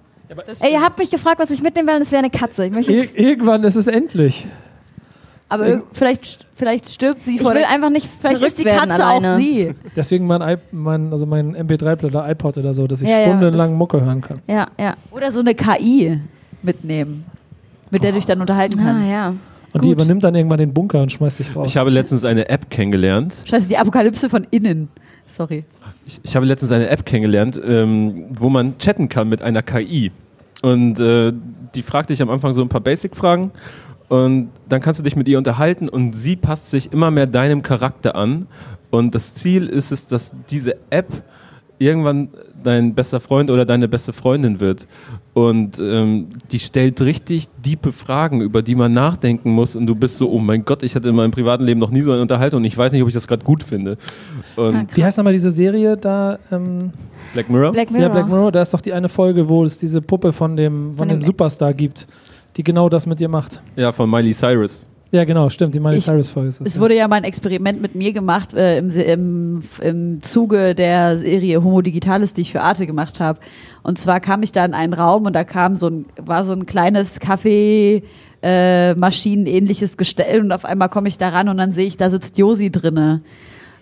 Ey, 0.61 0.73
ihr 0.73 0.81
habt 0.81 0.97
mich 0.99 1.09
gefragt, 1.11 1.39
was 1.39 1.49
ich 1.51 1.61
mitnehmen 1.61 1.87
will, 1.87 1.95
und 1.95 2.01
es 2.01 2.11
wäre 2.11 2.19
eine 2.19 2.29
Katze. 2.29 2.65
Ich 2.65 2.71
möchte 2.71 2.91
Ir 2.91 3.07
irgendwann 3.17 3.63
ist 3.63 3.75
es 3.75 3.87
endlich. 3.87 4.47
Aber 5.49 5.83
vielleicht, 5.91 6.47
vielleicht 6.55 6.89
stirbt 6.89 7.21
sie 7.21 7.35
ich 7.35 7.41
vor 7.41 7.51
will 7.51 7.59
der 7.59 7.69
einfach 7.69 7.91
nicht 7.91 8.09
Vielleicht 8.21 8.41
ist 8.41 8.57
die 8.57 8.63
Katze 8.63 9.05
alleine. 9.05 9.33
auch 9.33 9.37
sie. 9.37 9.75
Deswegen 9.95 10.25
mein, 10.25 10.57
mein, 10.71 11.11
also 11.11 11.25
mein 11.27 11.55
MP3-Player 11.55 12.05
oder 12.11 12.29
iPod 12.31 12.57
oder 12.57 12.73
so, 12.73 12.87
dass 12.87 13.01
ich 13.03 13.09
Ja, 13.09 13.19
ja, 13.19 13.23
stundenlang 13.27 13.69
das- 13.71 13.77
Mucke 13.77 14.01
hören 14.01 14.21
kann. 14.21 14.39
Ja, 14.47 14.67
ja. 14.79 14.95
Oder 15.11 15.31
so 15.31 15.41
eine 15.41 15.53
KI 15.53 16.19
mitnehmen, 16.63 17.25
mit 17.91 18.01
der 18.03 18.11
du 18.11 18.17
dich 18.17 18.25
dann 18.25 18.41
unterhalten 18.41 18.79
Ah, 18.79 18.83
kannst. 18.83 19.09
ja. 19.09 19.29
Und 19.73 19.83
die 19.83 19.89
Gut. 19.89 19.97
übernimmt 19.97 20.23
dann 20.23 20.33
irgendwann 20.33 20.59
den 20.59 20.73
Bunker 20.73 21.01
und 21.01 21.11
schmeißt 21.11 21.39
dich 21.39 21.55
raus. 21.55 21.69
Ich 21.69 21.77
habe 21.77 21.89
letztens 21.91 22.25
eine 22.25 22.47
App 22.49 22.69
kennengelernt. 22.71 23.43
Scheiße, 23.45 23.67
die 23.67 23.77
Apokalypse 23.77 24.29
von 24.29 24.47
innen. 24.49 24.89
Sorry. 25.27 25.65
Ich, 26.05 26.19
ich 26.23 26.35
habe 26.35 26.45
letztens 26.45 26.71
eine 26.71 26.89
App 26.89 27.05
kennengelernt, 27.05 27.59
ähm, 27.65 28.25
wo 28.29 28.49
man 28.49 28.77
chatten 28.77 29.07
kann 29.09 29.29
mit 29.29 29.41
einer 29.41 29.61
KI. 29.61 30.11
Und 30.63 30.97
äh, 31.01 31.33
die 31.75 31.81
fragt 31.81 32.09
dich 32.09 32.21
am 32.21 32.29
Anfang 32.29 32.53
so 32.53 32.61
ein 32.61 32.69
paar 32.69 32.81
Basic-Fragen. 32.81 33.51
Und 34.07 34.49
dann 34.69 34.81
kannst 34.81 34.99
du 34.99 35.03
dich 35.03 35.17
mit 35.17 35.27
ihr 35.27 35.37
unterhalten 35.37 35.89
und 35.89 36.13
sie 36.13 36.37
passt 36.37 36.69
sich 36.69 36.93
immer 36.93 37.11
mehr 37.11 37.27
deinem 37.27 37.63
Charakter 37.63 38.15
an. 38.15 38.47
Und 38.89 39.13
das 39.13 39.35
Ziel 39.35 39.67
ist 39.67 39.91
es, 39.91 40.07
dass 40.07 40.33
diese 40.49 40.77
App 40.89 41.23
irgendwann 41.79 42.29
dein 42.63 42.93
bester 42.95 43.19
Freund 43.19 43.49
oder 43.49 43.65
deine 43.65 43.87
beste 43.87 44.13
Freundin 44.13 44.59
wird. 44.59 44.87
Und 45.33 45.79
ähm, 45.79 46.27
die 46.51 46.59
stellt 46.59 47.01
richtig 47.01 47.47
diepe 47.65 47.91
Fragen, 47.91 48.41
über 48.41 48.61
die 48.61 48.75
man 48.75 48.93
nachdenken 48.93 49.51
muss. 49.51 49.75
Und 49.75 49.87
du 49.87 49.95
bist 49.95 50.17
so, 50.17 50.29
oh 50.31 50.39
mein 50.39 50.63
Gott, 50.65 50.83
ich 50.83 50.95
hatte 50.95 51.09
in 51.09 51.15
meinem 51.15 51.31
privaten 51.31 51.63
Leben 51.63 51.79
noch 51.79 51.89
nie 51.91 52.01
so 52.01 52.11
eine 52.11 52.21
Unterhaltung 52.21 52.59
und 52.61 52.65
ich 52.65 52.77
weiß 52.77 52.91
nicht, 52.93 53.01
ob 53.01 53.07
ich 53.07 53.13
das 53.13 53.27
gerade 53.27 53.43
gut 53.43 53.63
finde. 53.63 53.97
Und 54.55 54.95
Wie 54.95 55.03
heißt 55.03 55.17
nochmal 55.17 55.33
diese 55.33 55.51
Serie 55.51 55.97
da? 55.97 56.39
Ähm, 56.51 56.91
Black 57.33 57.49
Mirror? 57.49 57.71
Black 57.71 57.89
Mirror. 57.91 58.07
ja, 58.07 58.09
Black 58.13 58.27
Mirror, 58.27 58.51
da 58.51 58.61
ist 58.61 58.73
doch 58.73 58.81
die 58.81 58.93
eine 58.93 59.09
Folge, 59.09 59.49
wo 59.49 59.63
es 59.63 59.79
diese 59.79 60.01
Puppe 60.01 60.33
von 60.33 60.55
dem, 60.55 60.89
von 60.91 60.97
Von 60.99 61.07
dem 61.09 61.19
dem- 61.19 61.25
Superstar 61.25 61.73
gibt, 61.73 62.07
die 62.57 62.63
genau 62.63 62.89
das 62.89 63.05
mit 63.07 63.19
dir 63.19 63.29
macht. 63.29 63.61
Ja, 63.75 63.91
von 63.91 64.09
Miley 64.09 64.31
Cyrus. 64.33 64.85
Ja, 65.13 65.25
genau, 65.25 65.47
stimmt, 65.49 65.75
die 65.75 65.79
Miley 65.79 65.99
Cyrus-Folge 65.99 66.49
ist 66.49 66.59
das. 66.59 66.69
Es 66.69 66.75
ja. 66.75 66.81
wurde 66.81 66.95
ja 66.95 67.07
mal 67.07 67.17
ein 67.17 67.23
Experiment 67.23 67.79
mit 67.79 67.93
mir 67.93 68.13
gemacht 68.13 68.55
äh, 68.55 68.79
im, 68.79 68.89
im, 68.89 69.63
im 69.79 70.21
Zuge 70.23 70.73
der 70.73 71.19
Serie 71.19 71.63
Homo 71.63 71.83
Digitalis, 71.83 72.33
die 72.33 72.41
ich 72.41 72.51
für 72.51 72.61
Arte 72.61 72.87
gemacht 72.87 73.19
habe. 73.19 73.39
Und 73.83 73.99
zwar 73.99 74.19
kam 74.19 74.41
ich 74.41 74.51
da 74.51 74.65
in 74.65 74.73
einen 74.73 74.93
Raum 74.93 75.27
und 75.27 75.33
da 75.33 75.43
kam 75.43 75.75
so 75.75 75.87
ein, 75.87 76.05
war 76.17 76.43
so 76.43 76.53
ein 76.53 76.65
kleines 76.65 77.19
Kaffee, 77.19 78.01
äh, 78.41 78.95
Maschinenähnliches 78.95 79.97
Gestell 79.97 80.41
und 80.41 80.51
auf 80.51 80.65
einmal 80.65 80.89
komme 80.89 81.09
ich 81.09 81.19
da 81.19 81.29
ran 81.29 81.47
und 81.47 81.57
dann 81.57 81.73
sehe 81.73 81.85
ich, 81.85 81.95
da 81.95 82.09
sitzt 82.09 82.39
Josi 82.39 82.71
drinne. 82.71 83.21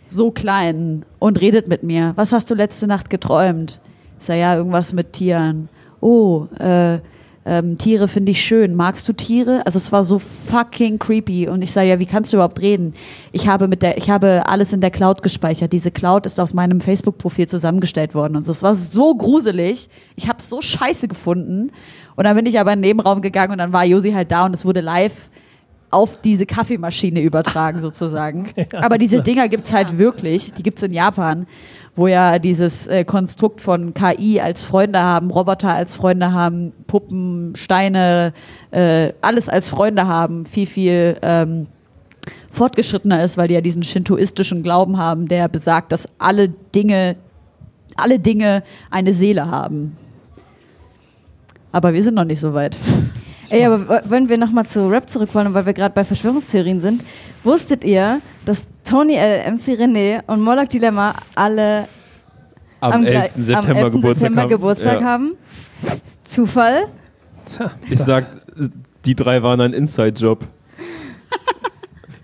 So 0.07 0.31
klein 0.31 1.05
und 1.17 1.39
redet 1.39 1.69
mit 1.69 1.81
mir. 1.81 2.11
Was 2.17 2.33
hast 2.33 2.51
du 2.51 2.55
letzte 2.55 2.87
Nacht 2.87 3.09
geträumt? 3.09 3.79
Ich 4.19 4.25
sage, 4.25 4.41
ja, 4.41 4.57
irgendwas 4.57 4.91
mit 4.91 5.13
Tieren. 5.13 5.69
Oh, 6.01 6.47
äh, 6.59 6.99
ähm, 7.43 7.77
Tiere 7.77 8.07
finde 8.07 8.31
ich 8.31 8.41
schön. 8.41 8.75
Magst 8.75 9.07
du 9.09 9.13
Tiere? 9.13 9.65
Also 9.65 9.77
es 9.77 9.91
war 9.91 10.03
so 10.03 10.19
fucking 10.19 10.99
creepy. 10.99 11.47
Und 11.47 11.61
ich 11.63 11.71
sage, 11.71 11.89
ja, 11.89 11.99
wie 11.99 12.05
kannst 12.05 12.31
du 12.31 12.37
überhaupt 12.37 12.61
reden? 12.61 12.93
Ich 13.31 13.47
habe 13.47 13.67
mit 13.67 13.81
der, 13.81 13.97
ich 13.97 14.09
habe 14.09 14.43
alles 14.45 14.73
in 14.73 14.81
der 14.81 14.91
Cloud 14.91 15.23
gespeichert. 15.23 15.73
Diese 15.73 15.89
Cloud 15.89 16.25
ist 16.27 16.39
aus 16.39 16.53
meinem 16.53 16.81
Facebook-Profil 16.81 17.47
zusammengestellt 17.47 18.13
worden. 18.13 18.35
Und 18.35 18.43
so. 18.43 18.51
es 18.51 18.61
war 18.61 18.75
so 18.75 19.15
gruselig. 19.15 19.89
Ich 20.15 20.27
habe 20.27 20.37
es 20.39 20.49
so 20.49 20.61
scheiße 20.61 21.07
gefunden. 21.07 21.71
Und 22.15 22.25
dann 22.25 22.35
bin 22.35 22.45
ich 22.45 22.59
aber 22.59 22.73
in 22.73 22.81
den 22.81 22.89
Nebenraum 22.89 23.21
gegangen 23.21 23.53
und 23.53 23.57
dann 23.57 23.73
war 23.73 23.85
Josi 23.85 24.11
halt 24.11 24.31
da 24.31 24.45
und 24.45 24.53
es 24.53 24.63
wurde 24.63 24.81
live 24.81 25.31
auf 25.91 26.21
diese 26.21 26.45
Kaffeemaschine 26.45 27.21
übertragen 27.21 27.81
sozusagen. 27.81 28.49
Aber 28.73 28.97
diese 28.97 29.21
Dinger 29.21 29.49
gibt's 29.49 29.73
halt 29.73 29.97
wirklich, 29.97 30.53
die 30.53 30.63
gibt's 30.63 30.81
in 30.83 30.93
Japan, 30.93 31.47
wo 31.95 32.07
ja 32.07 32.39
dieses 32.39 32.87
äh, 32.87 33.03
Konstrukt 33.03 33.61
von 33.61 33.93
KI 33.93 34.39
als 34.39 34.63
Freunde 34.63 35.01
haben, 35.01 35.29
Roboter 35.29 35.73
als 35.73 35.95
Freunde 35.95 36.31
haben, 36.31 36.71
Puppen, 36.87 37.53
Steine, 37.55 38.33
äh, 38.71 39.13
alles 39.21 39.49
als 39.49 39.69
Freunde 39.69 40.07
haben, 40.07 40.45
viel, 40.45 40.67
viel 40.67 41.17
ähm, 41.21 41.67
fortgeschrittener 42.49 43.23
ist, 43.23 43.37
weil 43.37 43.47
die 43.49 43.55
ja 43.55 43.61
diesen 43.61 43.83
shintoistischen 43.83 44.63
Glauben 44.63 44.97
haben, 44.97 45.27
der 45.27 45.49
besagt, 45.49 45.91
dass 45.91 46.07
alle 46.17 46.49
Dinge, 46.49 47.17
alle 47.97 48.19
Dinge 48.19 48.63
eine 48.89 49.13
Seele 49.13 49.49
haben. 49.49 49.97
Aber 51.71 51.93
wir 51.93 52.03
sind 52.03 52.15
noch 52.15 52.25
nicht 52.25 52.39
so 52.39 52.53
weit. 52.53 52.75
Ey, 53.51 53.65
aber 53.65 54.01
wenn 54.05 54.29
wir 54.29 54.37
nochmal 54.37 54.65
zu 54.65 54.87
Rap 54.87 55.09
zurück 55.09 55.29
wollen, 55.33 55.53
weil 55.53 55.65
wir 55.65 55.73
gerade 55.73 55.93
bei 55.93 56.03
Verschwörungstheorien 56.03 56.79
sind, 56.79 57.03
wusstet 57.43 57.83
ihr, 57.83 58.21
dass 58.45 58.67
Tony 58.83 59.15
L., 59.15 59.51
MC 59.51 59.77
René 59.79 60.21
und 60.27 60.41
Moloch 60.41 60.67
Dilemma 60.67 61.15
alle 61.35 61.87
Am, 62.79 63.05
11. 63.05 63.11
gleich- 63.11 63.45
September 63.45 63.69
am 63.69 63.77
11. 63.77 63.91
Geburtstag 63.91 64.17
September 64.19 64.41
haben. 64.41 64.49
Geburtstag 64.49 65.01
ja. 65.01 65.05
haben? 65.05 65.31
Zufall? 66.23 66.83
Tja, 67.45 67.71
Ich 67.89 67.99
sag, 67.99 68.27
die 69.05 69.15
drei 69.15 69.43
waren 69.43 69.59
ein 69.61 69.73
Inside-Job. 69.73 70.45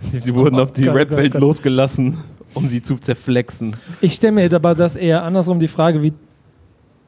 Sie, 0.10 0.22
sie 0.22 0.34
wurden 0.34 0.60
auf 0.60 0.72
die 0.72 0.84
Gott, 0.86 0.94
Gott, 0.94 1.00
Rap-Welt 1.02 1.34
losgelassen, 1.34 2.18
um 2.54 2.70
sie 2.70 2.82
zu 2.82 2.96
zerflexen. 2.96 3.76
Ich 4.00 4.14
stelle 4.14 4.32
mir 4.32 4.54
aber 4.54 4.74
das 4.74 4.96
eher 4.96 5.24
andersrum 5.24 5.60
die 5.60 5.68
Frage, 5.68 6.02
wie 6.02 6.14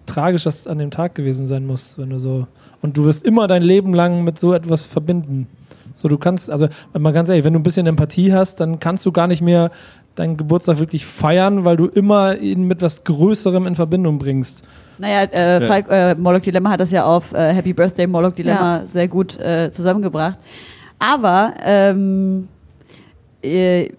tragisch 0.10 0.44
das 0.44 0.68
an 0.68 0.78
dem 0.80 0.92
Tag 0.92 1.16
gewesen 1.16 1.48
sein 1.48 1.66
muss, 1.66 1.98
wenn 1.98 2.10
du 2.10 2.20
so. 2.20 2.48
Und 2.82 2.98
du 2.98 3.06
wirst 3.06 3.24
immer 3.26 3.48
dein 3.48 3.62
Leben 3.62 3.94
lang 3.94 4.24
mit 4.24 4.40
so 4.40 4.54
etwas 4.54 4.82
verbinden. 4.84 5.48
So, 5.94 6.08
du 6.08 6.18
kannst, 6.18 6.50
also 6.50 6.68
mal 6.98 7.12
ganz 7.14 7.30
ehrlich, 7.30 7.44
wenn 7.44 7.54
du 7.54 7.60
ein 7.60 7.64
bisschen 7.64 7.88
Empathie 7.88 8.34
hast, 8.34 8.60
dann 8.60 8.80
kannst 8.80 9.06
du 9.06 9.12
gar 9.12 9.28
nicht 9.28 9.42
mehr 9.42 9.72
deinen 10.16 10.38
Geburtstag 10.38 10.80
wirklich 10.80 11.06
feiern, 11.06 11.66
weil 11.66 11.78
du 11.78 11.88
immer 11.88 12.38
ihn 12.38 12.64
mit 12.64 12.82
was 12.82 13.04
Größerem 13.04 13.68
in 13.68 13.76
Verbindung 13.76 14.18
bringst. 14.20 14.64
Naja, 14.98 15.24
äh, 15.32 15.62
Ja. 15.62 15.68
Falk, 15.68 15.88
äh, 15.90 16.16
Moloch 16.16 16.42
Dilemma 16.42 16.72
hat 16.72 16.80
das 16.82 16.92
ja 16.92 17.06
auf 17.06 17.34
äh, 17.34 17.54
Happy 17.54 17.74
Birthday 17.74 18.06
Moloch 18.08 18.34
Dilemma 18.34 18.80
Ja. 18.82 18.88
sehr 18.88 19.08
gut 19.08 19.38
äh, 19.40 19.72
zusammengebracht. 19.72 20.38
Aber, 21.00 21.54
ähm, 21.64 22.48
äh, 23.42 23.90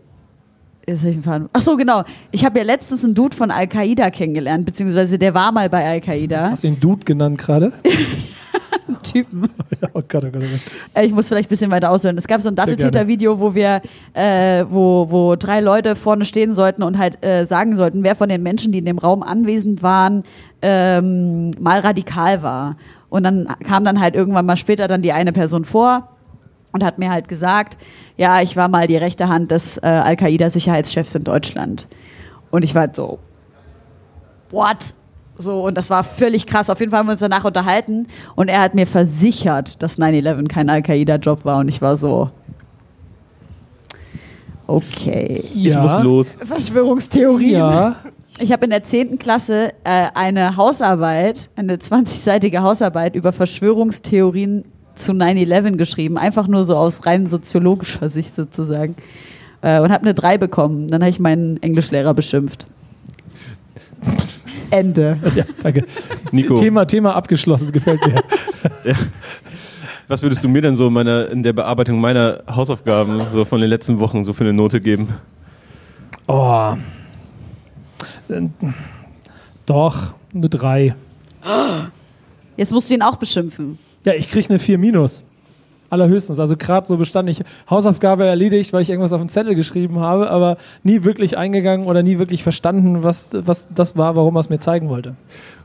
jetzt 0.91 1.05
ich 1.05 1.15
einen 1.15 1.23
Faden. 1.23 1.49
Ach 1.53 1.61
so, 1.61 1.77
genau. 1.77 2.05
Ich 2.31 2.45
habe 2.45 2.59
ja 2.59 2.65
letztens 2.65 3.05
einen 3.05 3.15
Dude 3.15 3.37
von 3.37 3.51
Al-Qaida 3.51 4.11
kennengelernt, 4.11 4.67
beziehungsweise 4.67 5.19
der 5.19 5.35
war 5.35 5.53
mal 5.53 5.69
bei 5.71 5.85
Al-Qaida. 5.85 6.51
Hast 6.51 6.65
du 6.65 6.69
ihn 6.69 6.79
Dude 6.81 7.05
genannt 7.05 7.39
gerade? 7.39 7.73
Typen. 9.03 9.49
Oh 9.93 10.03
Gott, 10.07 10.25
oh 10.25 10.31
Gott, 10.31 10.35
oh 10.37 10.41
Gott. 10.41 10.61
Äh, 10.95 11.07
Ich 11.07 11.13
muss 11.13 11.29
vielleicht 11.29 11.49
ein 11.49 11.51
bisschen 11.51 11.71
weiter 11.71 11.91
ausholen. 11.91 12.19
Es 12.19 12.29
gab 12.29 12.41
so 12.43 12.49
ein. 12.51 12.55
Datteltäter-Video, 12.55 13.41
wo 13.41 13.55
wir, 13.55 13.81
äh, 14.13 14.65
wo, 14.69 15.07
wo 15.11 15.37
drei 15.37 15.61
Leute 15.61 15.97
vorne 15.97 16.27
stehen 16.27 16.53
sollten 16.53 16.83
und 16.83 16.99
halt 16.99 17.25
äh, 17.25 17.47
sagen 17.47 17.77
sollten, 17.77 18.05
wer 18.05 18.15
von 18.15 18.29
den 18.29 18.43
Menschen, 18.43 18.73
die 18.73 18.79
in 18.79 18.85
dem 18.85 18.99
Raum 18.99 19.23
anwesend 19.23 19.83
waren, 19.83 20.23
ähm, 20.61 21.53
mal 21.59 21.81
radikal 21.81 22.43
war. 22.43 22.77
Und 23.09 23.23
dann 23.25 23.49
kam 23.65 23.85
dann 23.85 24.01
halt 24.01 24.15
irgendwann 24.15 24.45
mal 24.45 24.57
später 24.57 24.87
dann 24.87 25.01
die 25.03 25.13
eine 25.13 25.33
Person 25.33 25.65
vor 25.65 26.10
und 26.73 26.85
hat 26.85 26.99
mir 26.99 27.11
halt 27.11 27.29
gesagt, 27.29 27.77
ja, 28.17 28.43
ich 28.43 28.57
war 28.57 28.69
mal 28.69 28.87
die 28.87 28.97
rechte 28.97 29.29
Hand 29.29 29.51
des 29.51 29.77
äh, 29.79 29.87
Al-Qaida-Sicherheitschefs 29.87 31.15
in 31.15 31.25
Deutschland. 31.25 31.89
Und 32.51 32.65
ich 32.65 32.75
war 32.75 32.83
halt 32.83 32.97
so, 32.97 33.19
what? 34.51 34.77
So, 35.37 35.63
und 35.67 35.79
das 35.79 35.89
war 35.89 36.05
völlig 36.05 36.47
krass. 36.47 36.69
Auf 36.69 36.81
jeden 36.81 36.91
Fall 36.91 36.99
haben 37.01 37.07
wir 37.07 37.13
uns 37.13 37.21
danach 37.21 37.45
unterhalten 37.45 38.07
und 38.37 38.49
er 38.49 38.61
hat 38.61 38.75
mir 38.75 38.87
versichert, 38.87 39.83
dass 39.83 39.99
9-11 39.99 40.49
kein 40.49 40.69
Al-Qaida-Job 40.69 41.45
war 41.47 41.59
und 41.61 41.69
ich 41.69 41.81
war 41.81 41.97
so, 41.97 42.31
okay. 44.67 45.41
Ich 45.43 45.55
Ja. 45.65 45.83
muss 45.83 46.03
los. 46.03 46.39
Verschwörungstheorien. 46.45 47.53
Ja, 47.59 47.97
Ich 48.39 48.53
habe 48.53 48.65
in 48.65 48.71
der 48.71 48.83
10. 48.85 49.19
Klasse 49.19 49.73
äh, 49.85 50.09
eine 50.15 50.57
Hausarbeit, 50.57 51.51
eine 51.57 51.77
20-seitige 51.77 52.61
Hausarbeit 52.61 53.15
über 53.15 53.33
Verschwörungstheorien 53.33 54.65
zu 55.01 55.13
9-11 55.13 55.77
geschrieben. 55.77 56.19
Einfach 56.19 56.47
nur 56.47 56.65
so 56.65 56.77
aus 56.77 57.07
rein 57.07 57.27
soziologischer 57.27 58.11
Sicht 58.11 58.35
sozusagen. 58.35 58.95
Äh, 59.63 59.81
und 59.81 59.91
habe 59.91 60.03
eine 60.03 60.15
3 60.15 60.39
bekommen. 60.39 60.89
Dann 60.89 61.03
habe 61.03 61.11
ich 61.11 61.21
meinen 61.21 61.63
Englischlehrer 61.63 62.15
beschimpft. 62.15 62.67
Ende. 64.71 65.19
ja, 65.35 65.45
danke. 65.63 65.85
Nico. 66.31 66.55
Thema, 66.55 66.87
Thema 66.87 67.15
abgeschlossen, 67.17 67.73
gefällt 67.73 68.01
mir. 68.07 68.95
Was 70.09 70.23
würdest 70.23 70.43
du 70.43 70.49
mir 70.49 70.63
denn 70.63 70.77
so 70.77 70.89
in, 70.89 70.93
meiner, 70.93 71.29
in 71.29 71.43
der 71.43 71.53
Bearbeitung 71.53 72.01
meiner 72.01 72.43
Hausaufgaben 72.49 73.23
so 73.29 73.45
von 73.45 73.61
den 73.61 73.71
letzten 73.71 74.01
Wochen 74.01 74.25
so 74.25 74.33
für 74.33 74.45
eine 74.45 74.53
Note 74.53 74.81
geben? 74.81 75.09
Oh. 76.27 76.75
Doch, 79.67 80.15
eine 80.35 80.49
3. 80.49 80.95
Jetzt 82.57 82.73
musst 82.73 82.91
du 82.91 82.95
ihn 82.95 83.03
auch 83.03 83.17
beschimpfen. 83.17 83.79
Ja, 84.05 84.15
ich 84.15 84.31
kriege 84.31 84.49
eine 84.49 84.59
4 84.59 84.79
minus. 84.79 85.23
allerhöchstens. 85.91 86.39
Also 86.39 86.57
gerade 86.57 86.87
so 86.87 86.97
bestand 86.97 87.29
ich 87.29 87.43
Hausaufgabe 87.69 88.25
erledigt, 88.25 88.73
weil 88.73 88.83
ich 88.83 88.91
irgendwas 88.91 89.13
auf 89.13 89.21
den 89.21 89.29
Zettel 89.29 89.55
geschrieben 89.55 89.99
habe, 89.99 90.31
aber 90.31 90.57
nie 90.85 91.05
wirklich 91.05 91.37
eingegangen 91.37 91.87
oder 91.87 92.03
nie 92.03 92.19
wirklich 92.19 92.43
verstanden, 92.43 93.03
was, 93.03 93.33
was 93.45 93.69
das 93.75 93.99
war, 93.99 94.17
warum 94.17 94.37
er 94.37 94.41
es 94.41 94.49
mir 94.49 94.59
zeigen 94.59 94.89
wollte. 94.89 95.17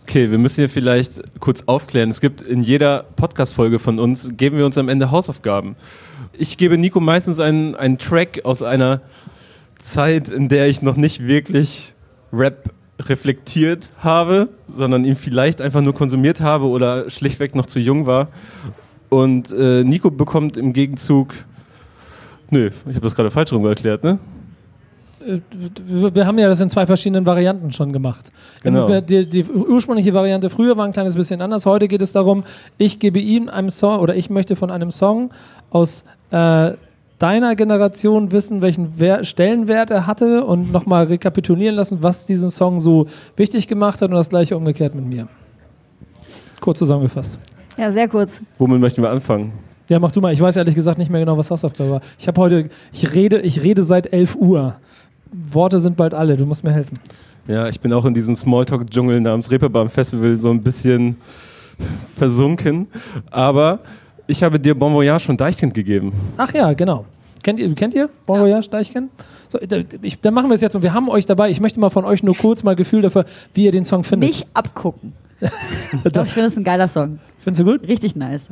Okay, 0.03 0.31
wir 0.31 0.37
müssen 0.37 0.61
hier 0.61 0.69
vielleicht 0.69 1.21
kurz 1.39 1.63
aufklären. 1.67 2.09
Es 2.09 2.21
gibt 2.21 2.41
in 2.41 2.61
jeder 2.61 3.05
Podcast-Folge 3.15 3.79
von 3.79 3.99
uns, 3.99 4.35
geben 4.35 4.57
wir 4.57 4.65
uns 4.65 4.77
am 4.77 4.89
Ende 4.89 5.11
Hausaufgaben. 5.11 5.75
Ich 6.33 6.57
gebe 6.57 6.77
Nico 6.77 6.99
meistens 6.99 7.39
einen, 7.39 7.75
einen 7.75 7.97
Track 7.97 8.41
aus 8.43 8.63
einer 8.63 9.01
Zeit, 9.79 10.29
in 10.29 10.49
der 10.49 10.67
ich 10.67 10.81
noch 10.81 10.95
nicht 10.95 11.25
wirklich 11.27 11.93
Rap 12.33 12.71
reflektiert 12.99 13.91
habe, 13.99 14.49
sondern 14.67 15.03
ihn 15.03 15.15
vielleicht 15.15 15.61
einfach 15.61 15.81
nur 15.81 15.93
konsumiert 15.93 16.39
habe 16.39 16.65
oder 16.67 17.09
schlichtweg 17.09 17.55
noch 17.55 17.65
zu 17.65 17.79
jung 17.79 18.05
war. 18.05 18.29
Und 19.09 19.51
äh, 19.51 19.83
Nico 19.83 20.11
bekommt 20.11 20.57
im 20.57 20.73
Gegenzug. 20.73 21.33
Nö, 22.49 22.67
ich 22.67 22.95
habe 22.95 23.01
das 23.01 23.15
gerade 23.15 23.31
falsch 23.31 23.51
rum 23.53 23.65
erklärt, 23.65 24.03
ne? 24.03 24.19
Äh, 25.25 25.39
wir 25.87 26.25
haben 26.25 26.37
ja 26.39 26.47
das 26.47 26.61
in 26.61 26.69
zwei 26.69 26.85
verschiedenen 26.85 27.25
Varianten 27.25 27.71
schon 27.71 27.91
gemacht. 27.91 28.31
Genau. 28.63 29.01
Die, 29.01 29.27
die 29.27 29.43
ursprüngliche 29.45 30.13
Variante 30.13 30.49
früher 30.49 30.77
war 30.77 30.85
ein 30.85 30.93
kleines 30.93 31.15
bisschen 31.15 31.41
anders. 31.41 31.65
Heute 31.65 31.87
geht 31.87 32.01
es 32.01 32.11
darum, 32.11 32.43
ich 32.77 32.99
gebe 32.99 33.19
ihm 33.19 33.49
einen 33.49 33.71
Song 33.71 33.99
oder 33.99 34.15
ich 34.15 34.29
möchte 34.29 34.55
von 34.55 34.71
einem 34.71 34.91
Song 34.91 35.31
aus 35.69 36.03
äh, 36.31 36.73
deiner 37.19 37.55
Generation 37.55 38.31
wissen, 38.31 38.61
welchen 38.61 38.93
Wer 38.97 39.23
Stellenwert 39.23 39.89
er 39.91 40.07
hatte 40.07 40.43
und 40.43 40.71
nochmal 40.71 41.05
rekapitulieren 41.05 41.75
lassen, 41.75 41.99
was 42.01 42.25
diesen 42.25 42.49
Song 42.49 42.79
so 42.79 43.07
wichtig 43.35 43.67
gemacht 43.67 44.01
hat 44.01 44.09
und 44.09 44.15
das 44.15 44.29
gleiche 44.29 44.57
umgekehrt 44.57 44.95
mit 44.95 45.05
mir. 45.05 45.27
Kurz 46.59 46.79
zusammengefasst. 46.79 47.39
Ja, 47.77 47.91
sehr 47.91 48.07
kurz. 48.07 48.41
Womit 48.57 48.79
möchten 48.79 49.01
wir 49.01 49.09
anfangen? 49.09 49.53
Ja, 49.87 49.99
mach 49.99 50.11
du 50.11 50.19
mal. 50.19 50.33
Ich 50.33 50.41
weiß 50.41 50.55
ehrlich 50.55 50.75
gesagt 50.75 50.97
nicht 50.97 51.11
mehr 51.11 51.19
genau, 51.19 51.37
was 51.37 51.51
Hausaufgabe 51.51 51.91
war. 51.91 52.01
Ich 52.17 52.27
habe 52.27 52.41
heute, 52.41 52.69
ich 52.91 53.13
rede, 53.13 53.39
ich 53.41 53.61
rede 53.61 53.83
seit 53.83 54.11
11 54.11 54.35
Uhr. 54.35 54.75
Worte 55.31 55.79
sind 55.79 55.97
bald 55.97 56.13
alle, 56.13 56.37
du 56.37 56.45
musst 56.45 56.63
mir 56.63 56.71
helfen. 56.71 56.99
Ja, 57.47 57.67
ich 57.67 57.79
bin 57.79 57.93
auch 57.93 58.05
in 58.05 58.13
diesem 58.13 58.35
Smalltalk-Dschungel 58.35 59.21
namens 59.21 59.51
Reeperbahn 59.51 59.89
Festival 59.89 60.37
so 60.37 60.49
ein 60.49 60.63
bisschen 60.63 61.17
versunken. 62.17 62.87
Aber 63.29 63.79
ich 64.27 64.43
habe 64.43 64.59
dir 64.59 64.75
Bon 64.75 64.93
Voyage 64.93 65.25
von 65.25 65.37
Deichkind 65.37 65.73
gegeben. 65.73 66.13
Ach 66.37 66.53
ja, 66.53 66.73
genau. 66.73 67.05
Kennt 67.43 67.59
ihr, 67.59 67.73
kennt 67.75 67.93
ihr 67.93 68.09
Bon 68.25 68.39
Voyage, 68.39 68.69
Deichkind? 68.69 69.11
So, 69.47 69.59
da, 69.59 69.77
ich, 70.01 70.19
dann 70.19 70.33
machen 70.33 70.49
wir 70.49 70.55
es 70.55 70.61
jetzt. 70.61 70.81
Wir 70.81 70.93
haben 70.93 71.09
euch 71.09 71.25
dabei. 71.25 71.49
Ich 71.49 71.59
möchte 71.59 71.79
mal 71.79 71.89
von 71.89 72.05
euch 72.05 72.23
nur 72.23 72.35
kurz 72.35 72.63
mal 72.63 72.75
Gefühl 72.75 73.01
dafür, 73.01 73.25
wie 73.53 73.65
ihr 73.65 73.71
den 73.71 73.85
Song 73.85 74.03
findet. 74.03 74.29
Nicht 74.29 74.47
abgucken. 74.53 75.13
Doch, 76.11 76.25
ich 76.25 76.31
finde 76.31 76.47
es 76.47 76.57
ein 76.57 76.63
geiler 76.63 76.87
Song. 76.87 77.19
Findest 77.39 77.61
du 77.61 77.65
gut? 77.65 77.87
Richtig 77.87 78.15
nice. 78.15 78.49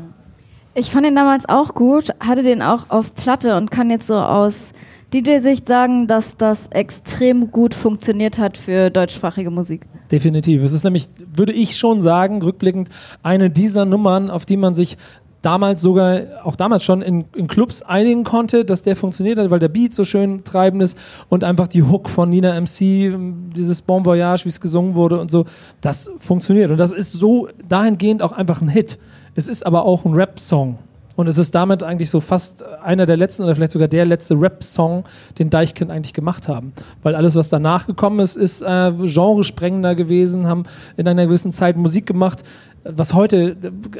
Ich 0.76 0.91
fand 0.91 1.05
den 1.05 1.15
damals 1.15 1.47
auch 1.47 1.74
gut, 1.74 2.09
hatte 2.19 2.43
den 2.43 2.61
auch 2.61 2.89
auf 2.89 3.15
Platte 3.15 3.57
und 3.57 3.71
kann 3.71 3.89
jetzt 3.89 4.07
so 4.07 4.15
aus 4.15 4.71
DJ-Sicht 5.13 5.67
sagen, 5.67 6.07
dass 6.07 6.38
das 6.38 6.67
extrem 6.71 7.51
gut 7.51 7.76
funktioniert 7.76 8.39
hat 8.39 8.57
für 8.57 8.89
deutschsprachige 8.89 9.51
Musik. 9.51 9.86
Definitiv. 10.11 10.63
Es 10.63 10.74
ist 10.74 10.84
nämlich, 10.84 11.07
würde 11.36 11.53
ich 11.53 11.78
schon 11.78 12.01
sagen, 12.01 12.41
rückblickend, 12.41 12.89
eine 13.21 13.51
dieser 13.51 13.86
Nummern, 13.86 14.32
auf 14.32 14.47
die 14.47 14.57
man 14.57 14.74
sich 14.74 14.97
damals 15.44 15.82
sogar, 15.82 16.22
auch 16.44 16.56
damals 16.56 16.84
schon 16.84 17.04
in, 17.04 17.26
in, 17.36 17.48
Clubs 17.48 17.84
einigen 17.84 18.24
konnte, 18.24 18.66
dass 18.66 18.82
der 18.82 18.96
funktioniert 18.96 19.38
hat, 19.38 19.52
weil 19.52 19.60
der 19.60 19.68
Beat 19.68 19.94
so 19.94 20.06
schön 20.06 20.44
treibend 20.44 20.82
ist 20.82 20.98
und 21.30 21.44
einfach 21.44 21.68
die 21.68 21.84
Hook 21.84 22.10
von 22.10 22.30
Nina 22.30 22.60
MC, 22.60 23.14
dieses 23.56 23.82
Bon 23.82 24.06
Voyage, 24.06 24.46
wie 24.46 24.50
es 24.50 24.62
gesungen 24.62 24.96
wurde 24.96 25.20
und 25.20 25.30
so, 25.30 25.46
das 25.82 26.10
funktioniert. 26.20 26.72
Und 26.72 26.78
das 26.78 26.91
ist 26.91 27.12
so 27.12 27.50
dahingehend 27.68 28.24
auch 28.24 28.32
einfach 28.32 28.62
ein 28.62 28.70
Hit. 28.70 28.98
Es 29.36 29.48
ist 29.48 29.66
aber 29.66 29.86
auch 29.86 30.06
ein 30.06 30.14
Rap-Song. 30.14 30.80
Und 31.16 31.28
es 31.28 31.38
ist 31.38 31.54
damit 31.54 31.84
eigentlich 31.84 32.10
so 32.10 32.22
fast 32.22 32.64
einer 32.82 33.06
der 33.06 33.18
letzten 33.18 33.44
oder 33.44 33.54
vielleicht 33.54 33.74
sogar 33.74 33.88
der 33.88 34.06
letzte 34.06 34.34
Rap-Song, 34.39 35.04
den 35.38 35.50
Deichkind 35.50 35.91
eigentlich 35.91 36.14
gemacht 36.14 36.48
haben. 36.48 36.74
Weil 37.04 37.14
alles, 37.16 37.36
was 37.36 37.50
danach 37.50 37.86
gekommen 37.86 38.20
ist, 38.20 38.36
ist 38.36 38.64
äh, 38.64 38.91
genresprengender 38.91 39.94
gewesen, 39.94 40.48
haben 40.48 40.64
in 40.98 41.08
einer 41.08 41.28
gewissen 41.28 41.52
Zeit 41.52 41.78
Musik 41.78 42.08
gemacht, 42.08 42.44
was 42.84 43.13
heute 43.13 43.55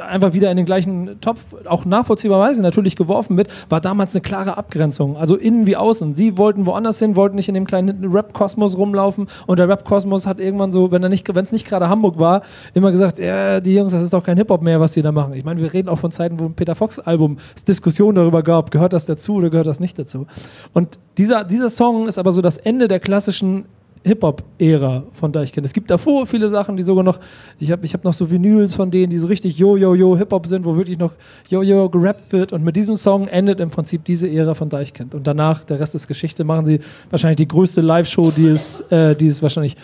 einfach 0.10 0.34
wieder 0.34 0.52
in 0.52 0.58
den 0.58 0.66
gleichen 0.66 1.20
Topf 1.22 1.42
auch 1.66 1.86
nachvollziehbarweise 1.86 2.62
natürlich 2.62 2.96
geworfen 2.96 3.38
wird, 3.38 3.48
war 3.70 3.80
damals 3.80 4.14
eine 4.14 4.22
klare 4.22 4.58
Abgrenzung. 4.58 5.16
Also 5.18 5.36
innen 5.36 5.66
wie 5.68 5.78
außen. 5.78 6.16
Sie 6.16 6.38
wollten 6.38 6.66
woanders 6.66 7.00
hin, 7.00 7.16
wollten 7.16 7.36
nicht 7.36 7.48
in 7.48 7.56
dem 7.56 7.66
kleinen 7.66 8.12
Rap-Kosmos 8.12 8.78
rumlaufen 8.78 9.28
und 9.48 9.60
der 9.60 9.70
Rap-Kosmos 9.70 10.26
hat 10.26 10.40
irgendwann 10.40 10.72
so, 10.72 10.92
wenn 10.92 11.02
er 11.02 11.10
nicht, 11.10 11.34
wenn 11.34 11.46
es 11.46 11.52
nicht 11.52 11.66
gerade 11.66 11.90
Hamburg 11.90 12.20
war, 12.20 12.42
immer 12.74 12.92
gesagt, 12.92 13.20
ja, 13.20 13.60
die 13.62 13.76
Jungs, 13.76 13.94
das 13.94 14.02
ist 14.02 14.14
doch 14.14 14.24
kein 14.24 14.38
Hip-Hop 14.38 14.62
mehr, 14.62 14.80
was 14.80 14.92
die 14.92 15.02
da 15.02 15.12
machen. 15.12 15.34
Ich 15.34 15.46
meine, 15.46 15.62
wir 15.62 15.74
reden 15.74 15.90
auch 15.90 16.00
von 16.00 16.12
Zeiten, 16.12 16.40
wo 16.40 16.46
ein 16.46 16.54
Peter 16.54 16.76
Fox-Album 16.76 17.38
es 17.56 17.64
Diskussionen 17.64 18.16
darüber 18.16 18.44
gab, 18.44 18.72
gehört 18.72 18.94
das 18.94 19.06
dazu 19.06 19.36
oder 19.36 19.50
gehört 19.50 19.68
das 19.68 19.80
nicht 19.80 19.98
dazu. 19.98 20.28
Und 20.74 21.00
dieser, 21.18 21.44
dieser 21.44 21.70
Song 21.70 22.08
ist 22.08 22.18
aber 22.18 22.32
so 22.32 22.42
das 22.42 22.58
Ende 22.58 22.88
der 22.88 23.00
klassischen 23.00 23.66
Hip-Hop-Ära 24.06 25.04
von 25.14 25.32
Deichkind. 25.32 25.66
Es 25.66 25.74
gibt 25.74 25.90
davor 25.90 26.26
viele 26.26 26.50
Sachen, 26.50 26.76
die 26.76 26.84
sogar 26.84 27.04
noch, 27.04 27.20
ich 27.60 27.72
habe 27.72 27.86
ich 27.86 27.94
hab 27.94 28.04
noch 28.04 28.14
so 28.14 28.30
Vinyls 28.30 28.76
von 28.76 28.92
denen, 28.92 29.10
die 29.10 29.18
so 29.18 29.28
richtig 29.28 29.58
Yo-Yo-Yo 29.58 30.18
Hip-Hop 30.18 30.46
sind, 30.46 30.66
wo 30.66 30.76
wirklich 30.76 31.00
noch 31.00 31.14
Yo-Yo 31.50 31.90
gerappt 31.90 32.32
wird. 32.34 32.52
Und 32.52 32.64
mit 32.64 32.76
diesem 32.76 32.96
Song 32.96 33.28
endet 33.28 33.60
im 33.60 33.70
Prinzip 33.70 34.04
diese 34.06 34.30
Ära 34.30 34.54
von 34.54 34.70
Deichkind. 34.70 35.16
Und 35.16 35.26
danach, 35.26 35.64
der 35.64 35.80
Rest 35.80 35.96
ist 35.96 36.08
Geschichte, 36.08 36.44
machen 36.44 36.66
sie 36.66 36.80
wahrscheinlich 37.10 37.38
die 37.38 37.48
größte 37.48 37.82
Live-Show, 37.82 38.32
die 38.32 38.48
es, 38.48 38.82
äh, 38.90 39.16
die 39.16 39.28
es 39.28 39.42
wahrscheinlich 39.42 39.78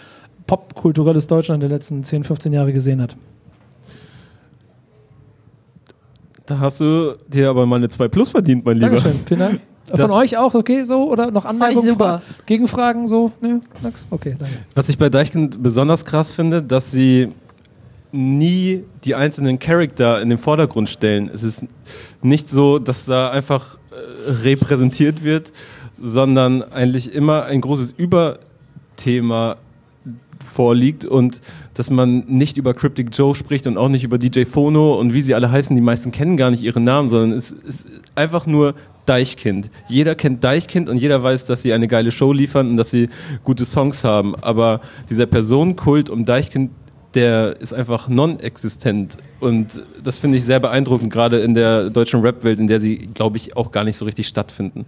popkulturelles 0.47 1.28
Deutschland 1.28 1.63
der 1.63 1.70
letzten 1.70 2.03
10, 2.03 2.24
15 2.24 2.51
Jahre 2.51 2.74
gesehen 2.74 3.01
hat. 3.01 3.15
Da 6.45 6.59
hast 6.59 6.82
du 6.82 7.15
dir 7.28 7.49
aber 7.49 7.65
mal 7.65 7.76
eine 7.76 7.89
2 7.89 8.07
Plus 8.07 8.32
verdient, 8.32 8.65
mein 8.65 8.76
Lieber. 8.76 8.88
Dankeschön, 8.88 9.20
vielen 9.26 9.39
Dank. 9.39 9.61
Von 9.95 10.11
euch 10.11 10.37
auch 10.37 10.53
okay 10.53 10.83
so 10.83 11.09
oder 11.09 11.31
noch 11.31 11.45
Anmerkungen? 11.45 11.87
super. 11.87 12.21
Gegenfragen 12.45 13.07
so? 13.07 13.31
Nee, 13.41 13.55
nix? 13.81 14.05
Okay, 14.09 14.35
danke. 14.37 14.55
Was 14.75 14.89
ich 14.89 14.97
bei 14.97 15.09
Deichkind 15.09 15.61
besonders 15.61 16.05
krass 16.05 16.31
finde, 16.31 16.61
dass 16.61 16.91
sie 16.91 17.29
nie 18.11 18.83
die 19.03 19.15
einzelnen 19.15 19.59
Charakter 19.59 20.21
in 20.21 20.29
den 20.29 20.37
Vordergrund 20.37 20.89
stellen. 20.89 21.29
Es 21.31 21.43
ist 21.43 21.65
nicht 22.21 22.47
so, 22.47 22.79
dass 22.79 23.05
da 23.05 23.29
einfach 23.29 23.77
äh, 23.91 24.31
repräsentiert 24.43 25.23
wird, 25.23 25.51
sondern 25.99 26.63
eigentlich 26.63 27.13
immer 27.13 27.43
ein 27.43 27.61
großes 27.61 27.91
Überthema 27.91 29.57
vorliegt 30.43 31.05
und 31.05 31.41
dass 31.73 31.89
man 31.89 32.25
nicht 32.27 32.57
über 32.57 32.73
Cryptic 32.73 33.09
Joe 33.13 33.35
spricht 33.35 33.67
und 33.67 33.77
auch 33.77 33.89
nicht 33.89 34.03
über 34.03 34.17
DJ 34.17 34.45
Phono 34.45 34.95
und 34.95 35.13
wie 35.13 35.21
sie 35.21 35.35
alle 35.35 35.51
heißen. 35.51 35.75
Die 35.75 35.81
meisten 35.81 36.11
kennen 36.11 36.37
gar 36.37 36.49
nicht 36.49 36.63
ihren 36.63 36.83
Namen, 36.83 37.09
sondern 37.09 37.33
es 37.33 37.51
ist 37.51 37.87
einfach 38.15 38.45
nur 38.45 38.73
Deichkind. 39.10 39.72
Jeder 39.88 40.14
kennt 40.14 40.43
Deichkind 40.43 40.88
und 40.88 40.97
jeder 40.97 41.24
weiß, 41.24 41.47
dass 41.47 41.64
sie 41.64 41.74
eine 41.74 41.88
geile 41.88 42.12
Show 42.12 42.32
liefern 42.32 42.70
und 42.70 42.78
dass 42.78 42.91
sie 42.91 43.10
gute 43.43 43.66
Songs 43.66 44.03
haben. 44.03 44.36
Aber 44.36 44.82
dieser 45.10 45.26
Personenkult 45.26 46.12
um 46.12 46.26
Deichkind, 46.26 46.70
der 47.16 47.60
ist 47.60 47.74
einfach 47.74 48.07
non-existent. 48.07 49.18
Und 49.39 49.82
das 50.03 50.18
finde 50.18 50.38
ich 50.38 50.45
sehr 50.45 50.60
beeindruckend, 50.60 51.12
gerade 51.12 51.39
in 51.39 51.55
der 51.55 51.89
deutschen 51.89 52.22
Rap-Welt, 52.22 52.60
in 52.60 52.68
der 52.68 52.80
sie, 52.80 53.10
glaube 53.14 53.38
ich, 53.38 53.57
auch 53.57 53.72
gar 53.72 53.84
nicht 53.84 53.97
so 53.97 54.05
richtig 54.05 54.28
stattfinden. 54.28 54.86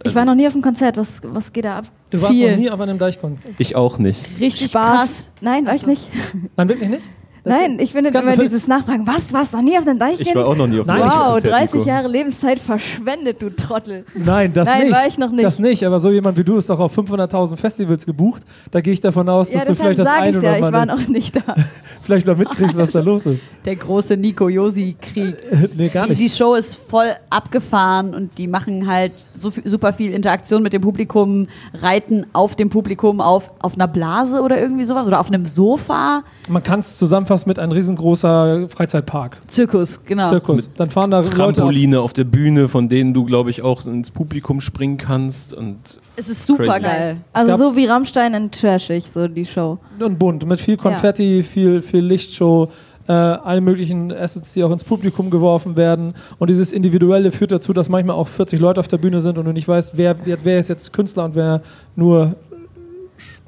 Also 0.00 0.10
ich 0.10 0.14
war 0.16 0.24
noch 0.24 0.34
nie 0.34 0.46
auf 0.46 0.52
dem 0.52 0.62
Konzert. 0.62 0.96
Was, 0.96 1.20
was 1.22 1.52
geht 1.52 1.64
da 1.64 1.78
ab? 1.78 1.84
Du 2.10 2.20
warst 2.20 2.34
Viel. 2.34 2.50
noch 2.50 2.58
nie 2.58 2.70
auf 2.70 2.80
einem 2.80 2.98
Deichkind? 2.98 3.38
Ich 3.58 3.76
auch 3.76 3.98
nicht. 3.98 4.20
Richtig 4.40 4.70
Spaß. 4.70 4.98
krass. 4.98 5.30
Nein, 5.40 5.64
war 5.64 5.76
ich 5.76 5.86
nicht. 5.86 6.08
Nein, 6.56 6.68
wirklich 6.68 6.90
nicht? 6.90 7.02
Das 7.44 7.58
Nein, 7.58 7.78
ich 7.78 7.92
finde 7.92 8.08
immer 8.08 8.38
dieses 8.38 8.66
Nachfragen, 8.66 9.06
was, 9.06 9.30
was, 9.32 9.52
noch 9.52 9.60
nie 9.60 9.76
auf 9.76 9.84
dem 9.84 9.98
Deichkind? 9.98 10.28
Ich 10.28 10.34
war 10.34 10.46
auch 10.46 10.56
noch 10.56 10.66
nie 10.66 10.80
auf 10.80 10.86
dem 10.86 10.96
Deichkind. 10.96 11.12
Wow, 11.14 11.42
30 11.42 11.84
Jahre 11.84 12.08
Lebenszeit 12.08 12.58
verschwendet, 12.58 13.42
du 13.42 13.50
Trottel. 13.50 14.06
Nein, 14.14 14.54
das 14.54 14.66
Nein, 14.66 14.84
nicht. 14.84 14.92
war 14.92 15.06
ich 15.06 15.18
noch 15.18 15.30
nicht. 15.30 15.44
Das 15.44 15.58
nicht, 15.58 15.84
aber 15.84 15.98
so 15.98 16.10
jemand 16.10 16.38
wie 16.38 16.44
du 16.44 16.56
ist 16.56 16.70
doch 16.70 16.80
auf 16.80 16.96
500.000 16.96 17.58
Festivals 17.58 18.06
gebucht. 18.06 18.40
Da 18.70 18.80
gehe 18.80 18.94
ich 18.94 19.02
davon 19.02 19.28
aus, 19.28 19.50
dass 19.50 19.64
ja, 19.64 19.68
du 19.68 19.74
vielleicht 19.74 19.98
das 19.98 20.08
eine 20.08 20.38
oder 20.38 20.42
ja, 20.42 20.54
andere... 20.54 20.68
ich 20.68 20.72
war 20.72 20.86
noch 20.86 21.08
nicht 21.08 21.36
da. 21.36 21.42
vielleicht 22.02 22.26
mal 22.26 22.34
mitkriegst, 22.34 22.78
was 22.78 22.92
da 22.92 23.00
los 23.02 23.26
ist. 23.26 23.50
Der 23.66 23.76
große 23.76 24.16
Nico 24.16 24.48
Josi-Krieg. 24.48 25.36
nee, 25.76 25.90
gar 25.90 26.06
nicht. 26.06 26.18
Die, 26.18 26.24
die, 26.24 26.30
Show 26.30 26.54
ist 26.54 26.76
voll 26.76 27.12
abgefahren 27.28 28.14
und 28.14 28.38
die 28.38 28.46
machen 28.46 28.86
halt 28.86 29.12
so 29.34 29.50
viel, 29.50 29.68
super 29.68 29.92
viel 29.92 30.14
Interaktion 30.14 30.62
mit 30.62 30.72
dem 30.72 30.80
Publikum, 30.80 31.48
reiten 31.74 32.24
auf 32.32 32.56
dem 32.56 32.70
Publikum 32.70 33.20
auf, 33.20 33.50
auf 33.60 33.74
einer 33.74 33.88
Blase 33.88 34.40
oder 34.40 34.58
irgendwie 34.58 34.84
sowas 34.84 35.06
oder 35.06 35.20
auf 35.20 35.28
einem 35.28 35.44
Sofa. 35.44 36.24
Man 36.48 36.62
kann 36.62 36.80
es 36.80 36.96
zusammenfassen 36.96 37.33
mit 37.46 37.58
einem 37.58 37.72
riesengroßer 37.72 38.68
Freizeitpark. 38.68 39.38
Zirkus, 39.46 40.04
genau. 40.04 40.28
Zirkus. 40.28 40.70
Dann 40.76 40.90
fahren 40.90 41.10
da 41.10 41.22
Trampoline 41.22 41.98
auf, 41.98 42.06
auf, 42.06 42.12
der 42.12 42.24
Bühne, 42.24 42.68
von 42.68 42.88
denen 42.88 43.12
du, 43.12 43.24
glaube 43.24 43.50
ich, 43.50 43.62
auch 43.62 43.84
ins 43.86 44.10
Publikum 44.10 44.60
springen 44.60 44.96
kannst. 44.96 45.52
Und 45.54 46.00
es 46.16 46.28
ist 46.28 46.46
super 46.46 46.80
geil. 46.80 47.18
Also 47.32 47.56
so 47.56 47.76
wie 47.76 47.86
Rammstein 47.86 48.34
in 48.34 48.50
Trashig, 48.50 49.04
so 49.12 49.28
die 49.28 49.44
Show. 49.44 49.78
Und 49.98 50.18
bunt, 50.18 50.46
mit 50.46 50.60
viel 50.60 50.76
Konfetti, 50.76 51.38
ja. 51.38 51.42
viel, 51.42 51.82
viel 51.82 52.04
Lichtshow. 52.04 52.68
Äh, 53.06 53.12
alle 53.12 53.60
möglichen 53.60 54.10
Assets, 54.12 54.54
die 54.54 54.64
auch 54.64 54.70
ins 54.70 54.82
Publikum 54.82 55.28
geworfen 55.28 55.76
werden. 55.76 56.14
Und 56.38 56.48
dieses 56.48 56.72
Individuelle 56.72 57.32
führt 57.32 57.52
dazu, 57.52 57.74
dass 57.74 57.90
manchmal 57.90 58.16
auch 58.16 58.28
40 58.28 58.58
Leute 58.58 58.80
auf 58.80 58.88
der 58.88 58.96
Bühne 58.96 59.20
sind 59.20 59.36
und 59.36 59.44
du 59.44 59.52
nicht 59.52 59.68
weißt, 59.68 59.92
wer, 59.96 60.16
wer 60.24 60.58
ist 60.58 60.68
jetzt 60.68 60.90
Künstler 60.90 61.26
und 61.26 61.34
wer 61.34 61.60
nur 61.96 62.34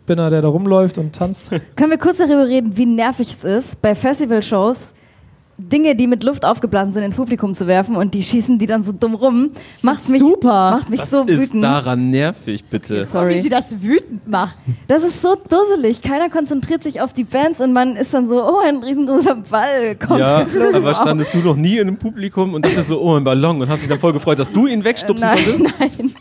Spinner, 0.06 0.30
der 0.30 0.40
da 0.40 0.46
rumläuft 0.46 0.98
und 0.98 1.16
tanzt. 1.16 1.50
Können 1.76 1.90
wir 1.90 1.98
kurz 1.98 2.18
darüber 2.18 2.46
reden, 2.46 2.76
wie 2.76 2.86
nervig 2.86 3.34
es 3.38 3.42
ist, 3.42 3.82
bei 3.82 3.96
Festivalshows 3.96 4.94
Dinge, 5.58 5.96
die 5.96 6.06
mit 6.06 6.22
Luft 6.22 6.44
aufgeblasen 6.44 6.92
sind, 6.92 7.02
ins 7.02 7.16
Publikum 7.16 7.54
zu 7.54 7.66
werfen 7.66 7.96
und 7.96 8.14
die 8.14 8.22
schießen 8.22 8.58
die 8.58 8.66
dann 8.66 8.84
so 8.84 8.92
dumm 8.92 9.14
rum, 9.16 9.50
macht 9.82 10.08
mich, 10.08 10.20
super. 10.20 10.70
macht 10.72 10.90
mich 10.90 11.00
Was 11.00 11.10
so 11.10 11.24
ist 11.24 11.40
wütend. 11.40 11.64
daran 11.64 12.10
nervig, 12.10 12.66
bitte? 12.66 13.00
Wie 13.00 13.04
Sorry. 13.04 13.40
sie 13.40 13.48
das 13.48 13.82
wütend 13.82 14.28
macht. 14.28 14.54
Das 14.86 15.02
ist 15.02 15.22
so 15.22 15.34
dusselig. 15.34 16.02
Keiner 16.02 16.28
konzentriert 16.28 16.84
sich 16.84 17.00
auf 17.00 17.14
die 17.14 17.24
Bands 17.24 17.60
und 17.60 17.72
man 17.72 17.96
ist 17.96 18.14
dann 18.14 18.28
so, 18.28 18.44
oh, 18.44 18.60
ein 18.64 18.76
riesengroßer 18.76 19.34
Ball 19.50 19.96
kommt 19.96 20.20
Ja, 20.20 20.46
aber 20.74 20.94
standest 20.94 21.34
du 21.34 21.38
noch 21.38 21.56
nie 21.56 21.78
in 21.78 21.88
einem 21.88 21.96
Publikum 21.96 22.54
und 22.54 22.64
dachtest 22.64 22.88
so, 22.90 23.00
oh, 23.00 23.16
ein 23.16 23.24
Ballon 23.24 23.60
und 23.62 23.68
hast 23.68 23.80
dich 23.80 23.88
dann 23.88 23.98
voll 23.98 24.12
gefreut, 24.12 24.38
dass 24.38 24.52
du 24.52 24.66
ihn 24.68 24.84
wegstupsen 24.84 25.26
Nein, 25.26 25.38
konntest? 25.44 25.74
nein. 25.98 26.14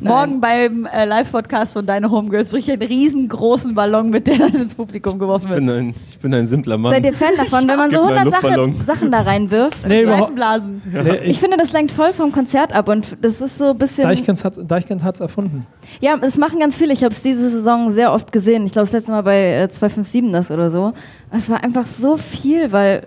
Morgen 0.00 0.40
beim 0.40 0.86
äh, 0.86 1.04
Live-Podcast 1.04 1.74
von 1.74 1.86
Deine 1.86 2.10
Homegirls 2.10 2.52
ich 2.52 2.70
einen 2.70 2.82
riesengroßen 2.82 3.74
Ballon, 3.74 4.10
mit 4.10 4.26
der 4.26 4.38
dann 4.38 4.54
ins 4.54 4.74
Publikum 4.74 5.18
geworfen 5.18 5.44
Ich 5.46 5.50
wird. 5.50 5.60
bin 5.60 5.70
ein, 5.70 5.94
ich 6.10 6.18
bin 6.18 6.34
ein 6.34 6.46
simpler 6.46 6.76
Mann. 6.78 6.92
Seid 6.92 7.04
ihr 7.04 7.12
Fan 7.12 7.32
davon, 7.36 7.68
wenn 7.68 7.76
man 7.76 7.90
so 7.90 8.00
Gib 8.02 8.10
mir 8.10 8.20
einen 8.20 8.32
100 8.32 8.42
Sache. 8.42 8.86
Sachen 8.86 9.10
da 9.12 9.20
reinwirft? 9.20 9.86
Nee, 9.86 10.02
überhaupt. 10.02 10.20
Seifenblasen. 10.22 10.82
Nee, 10.92 11.16
Ich 11.24 11.30
ich, 11.30 11.40
finde, 11.40 11.56
das 11.56 11.72
lenkt 11.72 11.92
voll 11.92 12.12
vom 12.12 12.32
Konzert 12.32 12.72
ab 12.72 12.88
und 12.88 13.16
das 13.22 13.40
ist 13.40 13.58
so 13.58 13.70
ein 13.70 13.78
bisschen. 13.78 14.04
Deichkind 14.04 14.44
hat 14.44 14.58
Deichkind 14.70 15.04
hat's 15.04 15.20
erfunden. 15.20 15.66
Ja, 16.00 16.16
es 16.20 16.36
machen 16.38 16.58
ganz 16.58 16.76
viele. 16.76 16.92
Ich 16.92 17.04
habe 17.04 17.12
es 17.12 17.22
diese 17.22 17.48
Saison 17.50 17.90
sehr 17.90 18.12
oft 18.12 18.32
gesehen. 18.32 18.66
Ich 18.66 18.72
glaube, 18.72 18.86
das 18.86 18.92
letzte 18.92 19.12
Mal 19.12 19.22
bei 19.22 19.62
äh, 19.62 19.68
257 19.68 20.32
das 20.32 20.50
oder 20.50 20.70
so. 20.70 20.92
Es 21.30 21.48
war 21.48 21.62
einfach 21.62 21.86
so 21.86 22.16
viel, 22.16 22.72
weil 22.72 23.06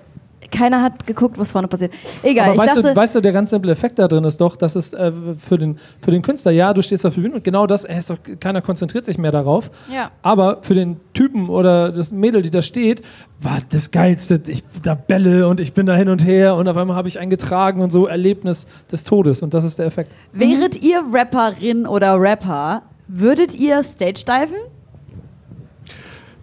keiner 0.51 0.81
hat 0.81 1.05
geguckt, 1.05 1.37
was 1.37 1.51
vorne 1.51 1.67
passiert. 1.67 1.93
Egal, 2.23 2.45
Aber 2.45 2.55
ich 2.55 2.61
weißt, 2.61 2.77
dachte, 2.77 2.89
du, 2.89 2.95
weißt 2.95 3.15
du, 3.15 3.21
der 3.21 3.31
ganz 3.33 3.49
simple 3.49 3.71
Effekt 3.71 3.99
da 3.99 4.07
drin 4.07 4.23
ist 4.23 4.39
doch, 4.41 4.55
dass 4.55 4.75
es 4.75 4.93
äh, 4.93 5.11
für, 5.37 5.57
den, 5.57 5.79
für 6.01 6.11
den 6.11 6.21
Künstler, 6.21 6.51
ja, 6.51 6.73
du 6.73 6.81
stehst 6.81 7.05
auf 7.05 7.15
der 7.15 7.21
Bühne 7.21 7.35
und 7.35 7.43
genau 7.43 7.67
das, 7.67 7.85
ey, 7.85 7.97
ist 7.97 8.09
doch, 8.09 8.17
keiner 8.39 8.61
konzentriert 8.61 9.05
sich 9.05 9.17
mehr 9.17 9.31
darauf. 9.31 9.71
Ja. 9.93 10.11
Aber 10.21 10.59
für 10.61 10.73
den 10.73 10.99
Typen 11.13 11.49
oder 11.49 11.91
das 11.91 12.11
Mädel, 12.11 12.41
die 12.41 12.51
da 12.51 12.61
steht, 12.61 13.01
war 13.41 13.59
das 13.69 13.91
Geilste. 13.91 14.41
Ich 14.47 14.63
da 14.81 14.95
bälle 14.95 15.47
und 15.47 15.59
ich 15.59 15.73
bin 15.73 15.85
da 15.85 15.95
hin 15.95 16.09
und 16.09 16.25
her 16.25 16.55
und 16.55 16.67
auf 16.67 16.77
einmal 16.77 16.95
habe 16.95 17.07
ich 17.07 17.19
einen 17.19 17.29
getragen 17.29 17.81
und 17.81 17.91
so 17.91 18.07
Erlebnis 18.07 18.67
des 18.91 19.03
Todes. 19.03 19.41
Und 19.41 19.53
das 19.53 19.63
ist 19.63 19.79
der 19.79 19.85
Effekt. 19.85 20.15
Wäret 20.33 20.81
ihr 20.81 21.03
Rapperin 21.11 21.85
oder 21.85 22.19
Rapper, 22.19 22.83
würdet 23.07 23.53
ihr 23.53 23.83
Stage 23.83 24.23
diven? 24.25 24.57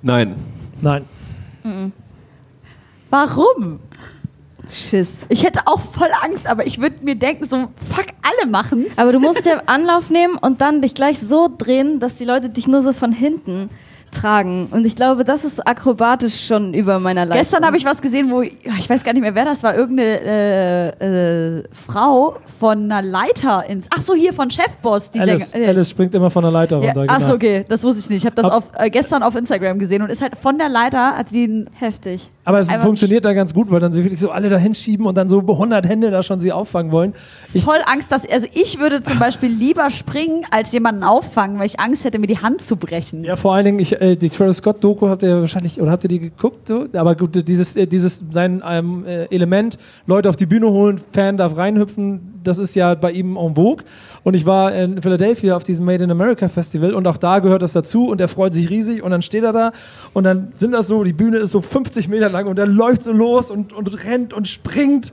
Nein. 0.03 0.35
Nein. 0.81 1.05
Warum? 3.11 3.79
Schiss. 4.71 5.19
Ich 5.29 5.45
hätte 5.45 5.67
auch 5.67 5.81
voll 5.81 6.11
Angst, 6.23 6.47
aber 6.47 6.67
ich 6.67 6.81
würde 6.81 6.97
mir 7.03 7.15
denken, 7.15 7.45
so, 7.45 7.69
fuck, 7.91 8.07
alle 8.23 8.51
machen. 8.51 8.87
Aber 8.97 9.13
du 9.13 9.21
musst 9.21 9.45
ja 9.45 9.63
Anlauf 9.67 10.11
nehmen 10.11 10.37
und 10.39 10.61
dann 10.61 10.83
dich 10.83 10.95
gleich 10.95 11.19
so 11.19 11.49
drehen, 11.57 12.01
dass 12.01 12.17
die 12.17 12.25
Leute 12.25 12.49
dich 12.49 12.67
nur 12.67 12.83
so 12.83 12.93
von 12.93 13.13
hinten 13.13 13.69
tragen. 14.13 14.69
Und 14.71 14.87
ich 14.87 14.95
glaube, 14.97 15.25
das 15.25 15.45
ist 15.45 15.67
akrobatisch 15.67 16.47
schon 16.47 16.75
über 16.75 16.99
meiner 16.99 17.25
Leistung. 17.25 17.41
Gestern 17.43 17.67
habe 17.67 17.77
ich 17.77 17.85
was 17.85 18.01
gesehen, 18.01 18.31
wo, 18.31 18.43
ich 18.43 18.89
weiß 18.89 19.03
gar 19.05 19.13
nicht 19.13 19.23
mehr, 19.23 19.35
wer 19.35 19.45
das 19.45 19.63
war, 19.63 19.75
irgendeine 19.75 20.21
äh, 21.01 21.59
äh, 21.59 21.65
Frau 21.73 22.37
von 22.61 22.85
einer 22.91 23.03
Leiter 23.03 23.65
ins, 23.69 23.87
ach 23.95 24.03
so, 24.03 24.15
hier 24.15 24.33
von 24.33 24.51
Chefboss, 24.51 25.11
die 25.11 25.21
Alice, 25.21 25.51
Sänger- 25.53 25.65
äh, 25.65 25.69
Alice 25.69 25.91
springt 25.91 26.15
immer 26.15 26.31
von 26.31 26.43
der 26.43 26.53
Leiter 26.53 26.81
Ja, 26.83 26.93
runter. 26.93 27.07
ach 27.09 27.21
so, 27.21 27.27
genau. 27.27 27.35
okay, 27.37 27.65
das 27.69 27.83
wusste 27.83 28.01
ich 28.01 28.09
nicht. 28.11 28.19
Ich 28.19 28.27
habe 28.27 28.37
das 28.37 28.45
Ab- 28.45 28.53
auf, 28.53 28.65
äh, 28.79 28.91
gestern 28.91 29.23
auf 29.23 29.35
Instagram 29.35 29.79
gesehen 29.79 30.03
und 30.03 30.11
ist 30.11 30.23
halt 30.23 30.37
von 30.37 30.59
der 30.59 30.69
Leiter, 30.69 31.17
hat 31.17 31.29
sie 31.29 31.45
einen 31.45 31.71
Heftig. 31.75 32.29
Aber 32.45 32.61
es 32.61 32.69
Einfach 32.69 32.85
funktioniert 32.85 33.25
da 33.25 33.33
ganz 33.33 33.55
gut, 33.55 33.71
weil 33.71 33.81
dann 33.81 33.93
sie 33.93 34.03
wirklich 34.05 34.21
so 34.21 34.31
alle 34.31 34.49
da 34.49 34.57
hinschieben 34.59 35.07
und 35.07 35.17
dann 35.17 35.29
so 35.29 35.39
100 35.41 35.89
Hände 35.89 36.11
da 36.11 36.23
schon 36.23 36.39
sie 36.39 36.53
auffangen 36.53 36.91
wollen. 36.93 37.15
Ich, 37.55 37.65
voll 37.65 37.79
Angst, 37.87 38.11
dass, 38.13 38.29
also 38.29 38.47
ich 38.53 38.79
würde 38.81 39.03
zum 39.03 39.19
Beispiel 39.19 39.49
lieber 39.51 39.91
springen, 39.91 40.45
als 40.51 40.73
jemanden 40.73 41.05
auffangen, 41.05 41.59
weil 41.59 41.67
ich 41.67 41.79
Angst 41.81 42.05
hätte, 42.05 42.19
mir 42.19 42.27
die 42.27 42.39
Hand 42.39 42.63
zu 42.63 42.77
brechen. 42.77 43.23
Ja, 43.25 43.37
vor 43.37 43.55
allen 43.55 43.65
Dingen, 43.65 43.79
ich, 43.79 44.01
äh, 44.03 44.17
die 44.17 44.31
Travis 44.31 44.57
Scott-Doku 44.59 45.09
habt 45.09 45.23
ihr 45.23 45.41
wahrscheinlich, 45.41 45.81
oder 45.81 45.93
habt 45.93 46.05
ihr 46.05 46.09
die 46.09 46.19
geguckt? 46.19 46.67
So? 46.67 46.87
Aber 46.93 47.15
gut, 47.15 47.47
dieses, 47.47 47.77
äh, 47.77 47.87
dieses 47.87 48.25
sein 48.31 48.63
ähm, 48.67 49.05
äh, 49.07 49.27
Element, 49.27 49.79
Leute 50.07 50.29
auf 50.29 50.37
die 50.37 50.47
Bühne 50.47 50.69
holen, 50.69 51.01
Fan 51.13 51.37
darf 51.37 51.57
reinhüpfen, 51.57 52.41
das 52.43 52.59
ist 52.59 52.75
ja 52.75 52.95
bei 52.97 53.13
ihm 53.13 53.37
en 53.37 53.55
vogue. 53.55 53.85
Und 54.25 54.35
ich 54.35 54.45
war 54.45 54.75
in 54.75 55.01
Philadelphia 55.01 55.57
auf 55.57 55.63
diesem 55.63 55.85
Made 55.85 56.03
in 56.03 56.11
America 56.11 56.49
Festival 56.49 56.95
und 56.95 57.07
auch 57.07 57.17
da 57.17 57.39
gehört 57.39 57.63
das 57.63 57.73
dazu 57.73 58.09
und 58.09 58.21
er 58.21 58.29
freut 58.29 58.53
sich 58.53 58.71
riesig 58.71 59.03
und 59.03 59.13
dann 59.13 59.23
steht 59.23 59.45
er 59.45 59.53
da 59.53 59.73
und 60.13 60.25
dann 60.25 60.53
sind 60.57 60.73
das 60.73 60.89
so, 60.89 61.05
die 61.05 61.13
Bühne 61.13 61.39
ist 61.39 61.53
so 61.53 61.61
50 61.61 62.09
Meter 62.09 62.29
lang 62.29 62.47
und 62.47 62.59
er 62.59 62.67
läuft 62.67 63.03
so 63.03 63.13
los 63.13 63.51
und, 63.51 63.73
und 63.73 64.05
rennt 64.05 64.35
und 64.35 64.49
springt. 64.49 65.13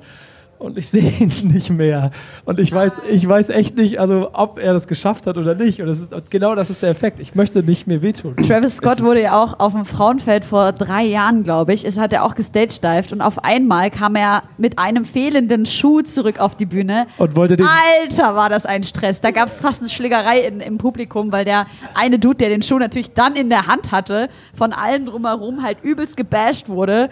Und 0.60 0.78
ich 0.78 0.90
sehe 0.90 1.10
ihn 1.20 1.32
nicht 1.54 1.70
mehr. 1.70 2.12
Und 2.44 2.60
ich 2.60 2.72
weiß, 2.72 3.02
ich 3.10 3.28
weiß 3.28 3.50
echt 3.50 3.78
nicht, 3.78 4.00
also 4.00 4.32
ob 4.34 4.60
er 4.60 4.74
das 4.74 4.88
geschafft 4.88 5.26
hat 5.26 5.38
oder 5.38 5.56
nicht. 5.56 5.82
Und 5.82 5.88
das 5.88 6.02
ist 6.02 6.14
genau 6.30 6.54
das 6.54 6.70
ist 6.70 6.84
der 6.84 6.90
Effekt. 6.90 7.22
Ich 7.22 7.34
möchte 7.34 7.64
nicht 7.64 7.88
mehr 7.88 8.04
wehtun. 8.04 8.36
Travis 8.36 8.76
Scott 8.76 9.02
wurde 9.02 9.22
ja 9.22 9.42
auch 9.42 9.58
auf 9.60 9.72
dem 9.72 9.86
Frauenfeld 9.86 10.44
vor 10.44 10.74
drei 10.74 11.06
Jahren, 11.06 11.44
glaube 11.44 11.74
ich, 11.74 11.86
es 11.86 11.98
hat 11.98 12.12
er 12.12 12.26
auch 12.26 12.36
gestagedived 12.36 13.14
und 13.14 13.22
auf 13.22 13.42
einmal 13.42 13.90
kam 13.90 14.16
er 14.16 14.44
mit 14.58 14.78
einem 14.78 15.06
fehlenden 15.06 15.66
Schuh 15.66 16.02
zurück 16.02 16.40
auf 16.40 16.56
die 16.56 16.66
Bühne. 16.66 17.08
Und 17.18 17.38
wollte 17.38 17.56
den. 17.56 17.66
Alter, 18.02 18.36
war 18.36 18.50
das 18.50 18.66
ein 18.66 18.84
Stress. 18.84 19.22
Da 19.22 19.32
gab 19.32 19.48
es 19.48 19.62
fast 19.62 19.80
eine 19.80 19.90
Schlägerei 19.90 20.42
in, 20.42 20.60
im 20.60 20.78
Publikum, 20.78 21.32
weil 21.32 21.46
der 21.46 21.68
eine 21.96 22.20
Dude, 22.20 22.36
der 22.36 22.50
den 22.50 22.64
Schuh 22.64 22.80
natürlich 22.80 23.14
dann 23.14 23.38
in 23.38 23.50
der 23.50 23.68
Hand 23.68 23.94
hatte, 23.94 24.28
von 24.54 24.74
allen 24.74 25.06
drumherum 25.06 25.64
halt 25.64 25.78
übelst 25.84 26.18
gebasht 26.18 26.68
wurde. 26.68 27.10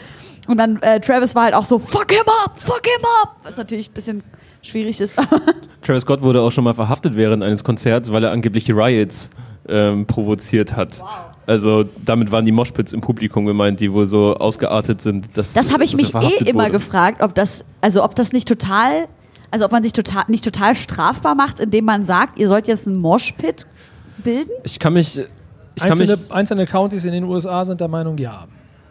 Und 0.47 0.57
dann 0.57 0.81
äh, 0.81 0.99
Travis 0.99 1.35
war 1.35 1.43
halt 1.43 1.53
auch 1.53 1.65
so, 1.65 1.77
fuck 1.79 2.11
him 2.11 2.23
up, 2.43 2.59
fuck 2.59 2.85
him 2.85 3.05
up. 3.23 3.35
Was 3.43 3.57
natürlich 3.57 3.89
ein 3.89 3.93
bisschen 3.93 4.23
schwierig 4.61 4.99
ist. 4.99 5.15
Travis 5.81 6.01
Scott 6.03 6.21
wurde 6.21 6.41
auch 6.41 6.51
schon 6.51 6.63
mal 6.63 6.73
verhaftet 6.73 7.15
während 7.15 7.43
eines 7.43 7.63
Konzerts, 7.63 8.11
weil 8.11 8.23
er 8.23 8.31
angeblich 8.31 8.69
Riots 8.69 9.29
ähm, 9.67 10.05
provoziert 10.05 10.75
hat. 10.75 11.01
Also 11.45 11.85
damit 12.03 12.31
waren 12.31 12.43
die 12.43 12.51
Moshpits 12.51 12.91
im 12.91 12.99
Publikum 13.01 13.45
gemeint, 13.45 13.79
die 13.79 13.91
wohl 13.93 14.05
so 14.05 14.35
ausgeartet 14.35 15.01
sind, 15.01 15.37
dass 15.37 15.53
Das 15.53 15.71
habe 15.71 15.85
ich 15.85 15.95
mich 15.95 16.13
eh 16.13 16.43
immer 16.45 16.63
wurde. 16.63 16.71
gefragt, 16.71 17.21
ob 17.21 17.35
das, 17.35 17.63
also 17.79 18.03
ob 18.03 18.15
das 18.15 18.33
nicht 18.33 18.47
total, 18.47 19.07
also 19.49 19.63
ob 19.65 19.71
man 19.71 19.81
sich 19.81 19.93
total, 19.93 20.25
nicht 20.27 20.43
total 20.43 20.75
strafbar 20.75 21.35
macht, 21.35 21.59
indem 21.61 21.85
man 21.85 22.05
sagt, 22.05 22.37
ihr 22.37 22.49
sollt 22.49 22.67
jetzt 22.67 22.85
einen 22.87 22.99
Moshpit 22.99 23.65
bilden. 24.23 24.51
Ich 24.63 24.77
kann 24.77 24.93
mich, 24.93 25.17
ich 25.17 25.25
kann 25.81 25.91
Einzelne, 25.93 26.17
mich, 26.17 26.31
einzelne 26.31 26.65
Counties 26.65 27.05
in 27.05 27.13
den 27.13 27.23
USA 27.23 27.63
sind 27.63 27.79
der 27.79 27.87
Meinung, 27.87 28.17
ja. 28.17 28.47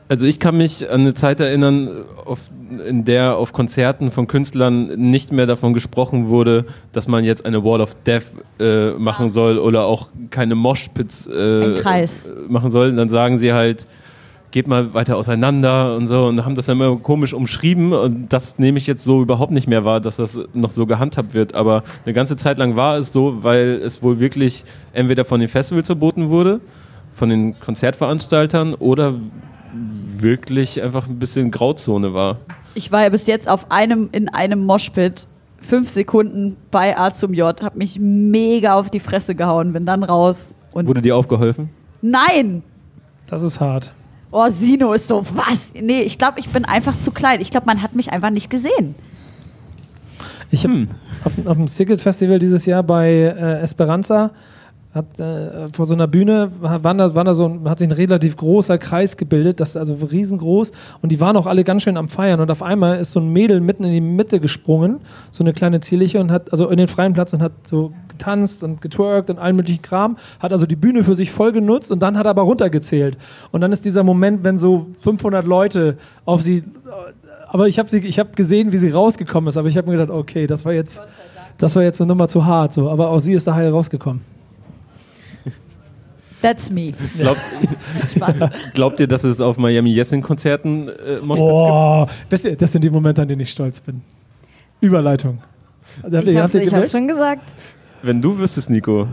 Also 0.09 0.27
ich 0.27 0.39
kann 0.39 0.57
mich 0.57 0.89
an 0.89 1.01
eine 1.01 1.15
Zeit 1.15 1.41
erinnern, 1.41 2.05
auf, 2.25 2.51
in 2.87 3.05
der 3.05 3.37
auf 3.37 3.53
Konzerten 3.53 4.11
von 4.11 4.27
Künstlern 4.27 4.89
nicht 4.97 5.33
mehr 5.33 5.47
davon 5.47 5.73
gesprochen 5.73 6.29
wurde, 6.29 6.65
dass 6.93 7.09
man 7.09 7.25
jetzt 7.25 7.45
eine 7.45 7.65
Wall 7.65 7.81
of 7.81 7.95
Death 8.07 8.25
äh, 8.61 8.91
machen 8.93 9.31
soll 9.31 9.59
oder 9.59 9.85
auch 9.85 10.09
keine 10.31 10.55
Moshpits 10.55 11.27
äh, 11.27 11.75
äh, 11.75 12.07
machen 12.49 12.71
soll. 12.71 12.95
Dann 12.95 13.09
sagen 13.09 13.39
sie 13.39 13.53
halt, 13.53 13.87
geht 14.53 14.69
mal 14.69 14.95
weiter 14.95 15.17
auseinander 15.17 15.97
und 15.97 16.07
so 16.07 16.27
und 16.27 16.45
haben 16.45 16.55
das 16.55 16.67
dann 16.67 16.81
immer 16.81 16.97
komisch 16.97 17.35
umschrieben 17.35 17.93
und 17.93 18.33
das 18.33 18.59
nehme 18.59 18.79
ich 18.79 18.87
jetzt 18.87 19.05
so 19.05 19.23
überhaupt 19.23 19.53
nicht 19.53 19.67
mehr 19.67 19.85
wahr, 19.85 20.01
dass 20.01 20.17
das 20.17 20.41
noch 20.55 20.71
so 20.71 20.87
gehandhabt 20.87 21.35
wird. 21.35 21.55
Aber 21.55 21.83
eine 22.05 22.15
ganze 22.15 22.37
Zeit 22.37 22.59
lang 22.59 22.77
war 22.77 22.97
es 22.97 23.13
so, 23.13 23.43
weil 23.43 23.81
es 23.85 24.03
wohl 24.03 24.21
wirklich 24.21 24.65
entweder 24.93 25.25
von 25.25 25.41
den 25.41 25.49
Festivals 25.49 25.89
verboten 25.89 26.29
wurde, 26.29 26.61
von 27.13 27.29
den 27.29 27.59
Konzertveranstaltern 27.59 28.75
oder 28.75 29.15
wirklich 30.23 30.83
einfach 30.83 31.09
ein 31.09 31.19
bisschen 31.19 31.51
Grauzone 31.51 32.15
war. 32.15 32.39
Ich 32.75 32.93
war 32.93 33.03
ja 33.03 33.09
bis 33.09 33.27
jetzt 33.27 33.49
auf 33.49 33.71
einem, 33.71 34.09
in 34.13 34.29
einem 34.29 34.65
Moshpit, 34.65 35.27
fünf 35.61 35.89
Sekunden 35.89 36.57
bei 36.71 36.97
A 36.99 37.13
zum 37.13 37.33
J, 37.35 37.61
hab 37.63 37.77
mich 37.77 37.99
mega 38.01 38.75
auf 38.75 38.91
die 38.91 39.01
Fresse 39.01 39.35
gehauen, 39.35 39.73
bin 39.73 39.87
dann 39.87 40.03
raus 40.05 40.55
und 40.73 40.87
Wurde 40.87 41.03
dir 41.03 41.17
aufgeholfen? 41.17 41.71
nein! 42.03 42.63
Das 43.29 43.43
ist 43.43 43.59
hart. 43.61 43.93
Oh, 44.31 44.47
Sino 44.51 44.93
ist 44.93 45.09
so, 45.09 45.25
was? 45.35 45.73
Nee, 45.75 46.03
ich 46.03 46.17
glaube, 46.19 46.39
ich 46.39 46.49
bin 46.51 46.65
einfach 46.65 46.99
zu 47.01 47.11
klein. 47.11 47.41
Ich 47.41 47.51
glaube, 47.51 47.67
man 47.67 47.83
hat 47.83 47.95
mich 47.97 48.13
einfach 48.13 48.31
nicht 48.31 48.51
gesehen. 48.51 48.95
Ich 50.51 50.63
habe 50.65 50.75
Hm. 50.75 50.89
auf, 51.25 51.33
auf 51.47 51.57
dem 51.57 51.67
Sicket 51.69 52.01
Festival 52.01 52.39
dieses 52.39 52.67
Jahr 52.67 52.83
bei 52.83 53.09
äh, 53.11 53.61
Esperanza 53.63 54.31
hat 54.97 55.21
äh, 55.21 55.69
vor 55.73 55.87
so 55.87 55.95
einer 55.95 56.07
Bühne 56.07 56.51
waren 56.61 56.99
da, 56.99 57.15
waren 57.15 57.27
da 57.27 57.35
so, 57.35 57.61
hat 57.67 57.79
sich 57.79 57.89
ein 57.89 57.93
relativ 57.93 58.37
großer 58.37 58.79
Kreis 58.79 59.17
gebildet, 59.17 59.61
das 59.61 59.77
also 59.77 59.95
riesengroß 59.95 60.73
und 61.03 61.13
die 61.13 61.21
waren 61.21 61.37
auch 61.37 61.47
alle 61.47 61.65
ganz 61.65 61.83
schön 61.83 61.97
am 61.97 62.09
Feiern 62.09 62.41
und 62.41 62.51
auf 62.51 62.63
einmal 62.63 62.99
ist 62.99 63.13
so 63.13 63.21
ein 63.21 63.33
Mädel 63.33 63.61
mitten 63.61 63.85
in 63.85 63.93
die 63.93 64.01
Mitte 64.01 64.41
gesprungen, 64.41 65.01
so 65.31 65.45
eine 65.45 65.53
kleine 65.53 65.81
Zierliche 65.81 66.21
und 66.21 66.33
hat 66.33 66.51
also 66.51 66.69
in 66.69 66.79
den 66.79 66.89
freien 66.89 67.13
Platz 67.13 67.33
und 67.33 67.43
hat 67.43 67.53
so 67.65 67.93
getanzt 68.09 68.65
und 68.65 68.81
getwerkt 68.81 69.31
und 69.31 69.39
allen 69.39 69.57
möglichen 69.57 69.83
Kram, 69.83 70.17
hat 70.41 70.53
also 70.53 70.67
die 70.67 70.77
Bühne 70.77 71.05
für 71.05 71.15
sich 71.15 71.31
voll 71.31 71.53
genutzt 71.53 71.93
und 71.93 72.01
dann 72.01 72.17
hat 72.17 72.27
er 72.27 72.31
aber 72.31 72.43
runtergezählt 72.43 73.19
und 73.53 73.61
dann 73.61 73.73
ist 73.73 73.85
dieser 73.85 74.03
Moment, 74.03 74.45
wenn 74.45 74.59
so 74.59 74.87
500 75.01 75.47
Leute 75.47 75.99
auf 76.25 76.43
sie 76.43 76.65
aber 77.49 77.69
ich 77.69 77.79
habe 77.79 77.89
sie, 77.89 77.99
ich 77.99 78.19
habe 78.19 78.31
gesehen, 78.33 78.73
wie 78.73 78.77
sie 78.77 78.91
rausgekommen 78.91 79.49
ist. 79.49 79.57
Aber 79.57 79.69
ich 79.69 79.77
habe 79.77 79.89
mir 79.91 79.97
gedacht, 79.97 80.11
okay, 80.15 80.47
das 80.47 80.65
war 80.65 80.73
jetzt, 80.73 81.01
das 81.59 81.77
war 81.77 81.83
jetzt 81.83 82.01
eine 82.01 82.09
Nummer 82.09 82.29
zu 82.29 82.45
hart. 82.45 82.73
So, 82.73 82.91
aber 82.91 83.09
auch 83.09 83.21
sie 83.21 83.35
ist 83.35 83.47
da 83.47 83.55
heil 83.55 83.71
rausgekommen. 83.71 84.36
That's 86.47 86.71
me. 86.71 86.93
Glaubst, 87.19 87.51
glaubt 88.75 89.01
ihr, 89.01 89.09
dass 89.09 89.25
es 89.25 89.41
auf 89.41 89.57
Miami 89.57 89.93
Yessin 89.93 90.23
Konzerten 90.23 90.89
äh, 90.89 91.17
Moshpits 91.21 91.41
gibt? 91.49 91.51
Boah, 91.51 92.09
das, 92.29 92.47
das 92.59 92.71
sind 92.71 92.85
die 92.85 92.91
Momente, 92.91 93.21
an 93.23 93.27
denen 93.27 93.41
ich 93.41 93.51
stolz 93.51 93.81
bin. 93.81 94.03
Überleitung. 94.81 95.39
Also, 96.05 96.19
Ich 96.19 96.37
hab's, 96.37 96.55
ich 96.55 96.73
hab's 96.73 96.93
schon 96.93 97.09
gesagt. 97.09 97.43
Wenn 98.03 98.23
du 98.23 98.39
wüsstest, 98.39 98.71
Nico. 98.71 99.09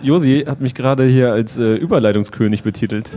Josi 0.00 0.44
hat 0.46 0.62
mich 0.62 0.74
gerade 0.74 1.04
hier 1.06 1.32
als 1.32 1.58
äh, 1.58 1.74
Überleitungskönig 1.74 2.62
betitelt. 2.62 3.10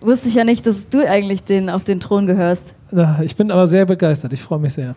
Wusste 0.00 0.28
ich 0.28 0.34
ja 0.36 0.44
nicht, 0.44 0.66
dass 0.66 0.88
du 0.88 1.06
eigentlich 1.06 1.42
den 1.44 1.68
auf 1.68 1.84
den 1.84 2.00
Thron 2.00 2.26
gehörst. 2.26 2.72
Na, 2.90 3.20
Ich 3.22 3.36
bin 3.36 3.50
aber 3.50 3.66
sehr 3.66 3.84
begeistert. 3.84 4.32
Ich 4.32 4.40
freue 4.40 4.58
mich 4.58 4.72
sehr. 4.72 4.94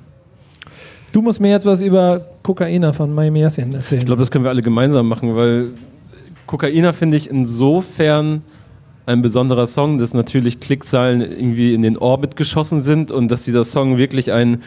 Du 1.12 1.22
musst 1.22 1.42
mir 1.42 1.50
jetzt 1.50 1.66
was 1.66 1.82
über 1.82 2.26
Kokaina 2.44 2.94
von 2.94 3.14
Miami 3.14 3.42
Yassin 3.42 3.74
erzählen. 3.74 4.00
Ich 4.00 4.06
glaube, 4.06 4.22
das 4.22 4.32
können 4.32 4.46
wir 4.46 4.50
alle 4.50 4.62
gemeinsam 4.62 5.08
machen, 5.10 5.36
weil 5.36 5.72
Kokaina 6.48 6.94
finde 6.94 7.18
ich 7.18 7.30
insofern 7.30 8.44
ein 9.06 9.22
besonderer 9.22 9.68
Song, 9.68 9.98
dass 9.98 10.14
natürlich 10.14 10.60
Klickzahlen 10.60 11.22
irgendwie 11.22 11.74
in 11.74 11.82
den 11.82 11.98
Orbit 11.98 12.36
geschossen 12.36 12.80
sind 12.82 13.12
und 13.12 13.30
dass 13.30 13.44
dieser 13.44 13.64
Song 13.64 13.98
wirklich 13.98 14.32
ein 14.32 14.64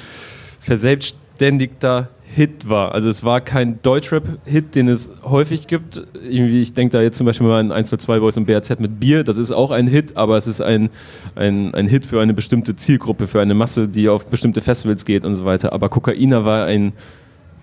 verselbstständigter 0.60 2.10
Hit 2.34 2.68
war. 2.68 2.92
Also 2.92 3.08
es 3.08 3.24
war 3.24 3.40
kein 3.40 3.80
Deutschrap-Hit, 3.80 4.74
den 4.74 4.88
es 4.88 5.10
häufig 5.22 5.68
gibt. 5.68 6.02
Irgendwie, 6.14 6.60
ich 6.60 6.74
denke 6.74 6.98
da 6.98 7.02
jetzt 7.02 7.16
zum 7.16 7.24
Beispiel 7.24 7.46
mal 7.46 7.60
an 7.60 7.72
1, 7.72 7.88
2, 7.88 7.96
2 7.96 8.18
Boys 8.18 8.36
und 8.36 8.44
BRZ 8.44 8.78
mit 8.80 9.00
Bier. 9.00 9.24
Das 9.24 9.38
ist 9.38 9.52
auch 9.52 9.70
ein 9.70 9.86
Hit, 9.86 10.16
aber 10.16 10.36
es 10.36 10.46
ist 10.46 10.60
ein, 10.60 10.90
ein, 11.34 11.72
ein 11.72 11.88
Hit 11.88 12.04
für 12.04 12.20
eine 12.20 12.34
bestimmte 12.34 12.76
Zielgruppe, 12.76 13.26
für 13.26 13.40
eine 13.40 13.54
Masse, 13.54 13.88
die 13.88 14.08
auf 14.08 14.26
bestimmte 14.26 14.60
Festivals 14.60 15.06
geht 15.06 15.24
und 15.24 15.34
so 15.34 15.46
weiter. 15.46 15.72
Aber 15.72 15.88
Kokaina 15.88 16.44
war 16.44 16.66
ein 16.66 16.92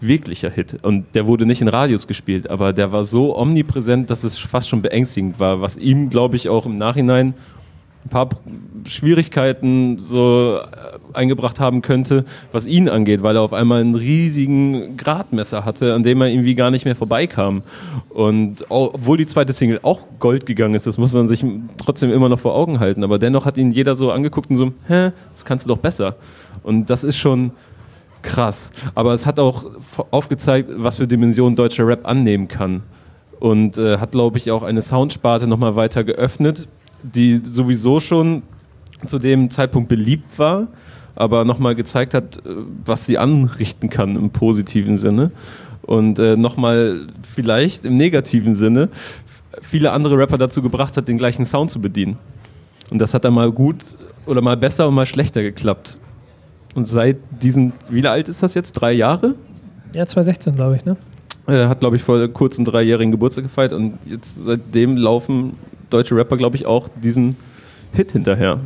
wirklicher 0.08 0.50
Hit. 0.50 0.78
Und 0.84 1.06
der 1.16 1.28
wurde 1.28 1.46
nicht 1.46 1.62
in 1.62 1.68
Radios 1.68 2.08
gespielt, 2.08 2.50
aber 2.50 2.74
der 2.74 2.92
war 2.92 3.04
so 3.04 3.38
omnipräsent, 3.38 4.10
dass 4.10 4.24
es 4.24 4.38
fast 4.38 4.70
schon 4.70 4.82
beängstigend 4.82 5.40
war, 5.40 5.62
was 5.62 5.78
ihm, 5.78 6.10
glaube 6.10 6.36
ich, 6.36 6.50
auch 6.50 6.66
im 6.66 6.78
Nachhinein 6.78 7.34
ein 8.06 8.10
paar 8.10 8.30
Schwierigkeiten 8.86 10.00
so 10.00 10.60
äh, 10.60 11.18
eingebracht 11.18 11.60
haben 11.60 11.82
könnte, 11.82 12.26
was 12.52 12.66
ihn 12.66 12.90
angeht, 12.90 13.24
weil 13.24 13.38
er 13.38 13.42
auf 13.42 13.54
einmal 13.54 13.80
einen 13.80 13.96
riesigen 13.96 14.98
Gradmesser 14.98 15.64
hatte, 15.64 15.94
an 15.94 16.04
dem 16.04 16.22
er 16.22 16.28
irgendwie 16.28 16.56
gar 16.56 16.70
nicht 16.70 16.84
mehr 16.84 16.96
vorbeikam. 16.96 17.64
Und 18.10 18.66
obwohl 18.70 19.18
die 19.18 19.26
zweite 19.26 19.54
Single 19.54 19.80
auch 19.84 20.06
Gold 20.20 20.46
gegangen 20.46 20.76
ist, 20.76 20.86
das 20.86 20.98
muss 20.98 21.14
man 21.14 21.28
sich 21.28 21.46
trotzdem 21.78 22.12
immer 22.12 22.28
noch 22.28 22.40
vor 22.40 22.56
Augen 22.56 22.80
halten, 22.80 23.04
aber 23.04 23.20
dennoch 23.20 23.46
hat 23.46 23.58
ihn 23.58 23.72
jeder 23.72 23.96
so 23.96 24.12
angeguckt 24.12 24.50
und 24.50 24.58
so, 24.58 24.74
hä, 24.88 25.12
das 25.32 25.46
kannst 25.46 25.66
du 25.66 25.70
doch 25.70 25.80
besser. 25.80 26.16
Und 26.62 26.90
das 26.90 27.04
ist 27.04 27.18
schon 27.18 27.52
krass. 28.24 28.72
Aber 28.96 29.14
es 29.14 29.26
hat 29.26 29.40
auch 29.40 29.66
aufgezeigt, 30.12 30.70
was 30.76 30.98
für 30.98 31.08
Dimensionen 31.08 31.56
deutscher 31.56 31.88
Rap 31.88 32.08
annehmen 32.08 32.48
kann. 32.48 32.84
Und 33.40 33.78
äh, 33.78 33.98
hat, 33.98 34.12
glaube 34.12 34.38
ich, 34.38 34.52
auch 34.52 34.64
eine 34.64 34.82
Soundsparte 34.82 35.48
nochmal 35.48 35.76
weiter 35.76 36.04
geöffnet, 36.04 36.68
die 37.04 37.42
sowieso 37.44 38.00
schon 38.00 38.44
zu 39.06 39.20
dem 39.20 39.50
Zeitpunkt 39.50 39.90
beliebt 39.90 40.40
war, 40.40 40.68
aber 41.16 41.44
nochmal 41.44 41.76
gezeigt 41.76 42.14
hat, 42.14 42.38
äh, 42.38 42.50
was 42.86 43.06
sie 43.06 43.18
anrichten 43.18 43.90
kann 43.90 44.16
im 44.16 44.30
positiven 44.30 44.98
Sinne. 44.98 45.32
Und 45.82 46.18
äh, 46.20 46.38
nochmal 46.38 47.08
vielleicht 47.24 47.84
im 47.84 47.96
negativen 47.96 48.56
Sinne 48.56 48.88
viele 49.62 49.92
andere 49.92 50.18
Rapper 50.18 50.38
dazu 50.38 50.62
gebracht 50.62 50.96
hat, 50.96 51.08
den 51.08 51.18
gleichen 51.18 51.46
Sound 51.46 51.70
zu 51.70 51.82
bedienen. 51.82 52.18
Und 52.90 53.00
das 53.00 53.14
hat 53.14 53.26
dann 53.26 53.34
mal 53.34 53.52
gut 53.52 53.96
oder 54.26 54.42
mal 54.42 54.56
besser 54.56 54.88
und 54.88 54.94
mal 54.96 55.06
schlechter 55.06 55.42
geklappt. 55.42 55.98
Und 56.76 56.86
seit 56.86 57.18
diesem, 57.42 57.74
wie 57.90 58.06
alt 58.08 58.30
ist 58.30 58.42
das 58.42 58.54
jetzt? 58.54 58.74
Drei 58.74 58.94
Jahre? 58.94 59.36
Ja, 59.94 60.06
2016, 60.06 60.56
glaube 60.56 60.76
ich, 60.76 60.86
ne? 60.86 60.98
Äh, 61.48 61.68
hat, 61.68 61.82
glaube 61.82 61.96
ich, 61.96 62.04
vor 62.04 62.28
kurzem 62.30 62.66
dreijährigen 62.66 63.12
Geburtstag 63.12 63.44
gefeiert 63.44 63.74
und 63.74 64.00
jetzt 64.06 64.44
seitdem 64.44 64.98
laufen 64.98 65.58
deutsche 65.90 66.16
Rapper, 66.16 66.38
glaube 66.38 66.56
ich, 66.56 66.66
auch 66.66 66.88
diesem 67.02 67.36
Hit 67.92 68.14
hinterher. 68.14 68.60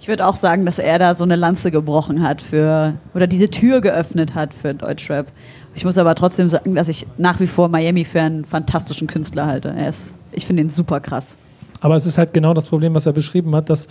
Ich 0.00 0.06
würde 0.06 0.26
auch 0.26 0.36
sagen, 0.36 0.64
dass 0.64 0.78
er 0.78 0.98
da 0.98 1.14
so 1.14 1.24
eine 1.24 1.36
Lanze 1.36 1.70
gebrochen 1.70 2.22
hat 2.22 2.40
für, 2.40 2.94
oder 3.14 3.26
diese 3.26 3.50
Tür 3.50 3.80
geöffnet 3.80 4.34
hat 4.34 4.54
für 4.54 4.74
Deutschrap. 4.74 5.26
Ich 5.74 5.84
muss 5.84 5.98
aber 5.98 6.14
trotzdem 6.14 6.48
sagen, 6.48 6.74
dass 6.74 6.88
ich 6.88 7.06
nach 7.18 7.40
wie 7.40 7.46
vor 7.46 7.68
Miami 7.68 8.04
für 8.04 8.20
einen 8.20 8.44
fantastischen 8.44 9.06
Künstler 9.06 9.46
halte. 9.46 9.68
Er 9.68 9.88
ist, 9.88 10.16
ich 10.32 10.46
finde 10.46 10.62
ihn 10.62 10.70
super 10.70 11.00
krass. 11.00 11.36
Aber 11.80 11.94
es 11.94 12.06
ist 12.06 12.18
halt 12.18 12.32
genau 12.32 12.54
das 12.54 12.68
Problem, 12.68 12.94
was 12.94 13.06
er 13.06 13.12
beschrieben 13.12 13.54
hat, 13.54 13.70
dass 13.70 13.88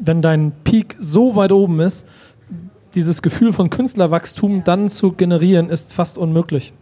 wenn 0.00 0.22
dein 0.22 0.52
Peak 0.64 0.96
so 0.98 1.36
weit 1.36 1.52
oben 1.52 1.80
ist, 1.80 2.06
dieses 2.94 3.22
Gefühl 3.22 3.52
von 3.52 3.70
Künstlerwachstum 3.70 4.64
dann 4.64 4.88
zu 4.88 5.12
generieren, 5.12 5.70
ist 5.70 5.92
fast 5.92 6.18
unmöglich. 6.18 6.72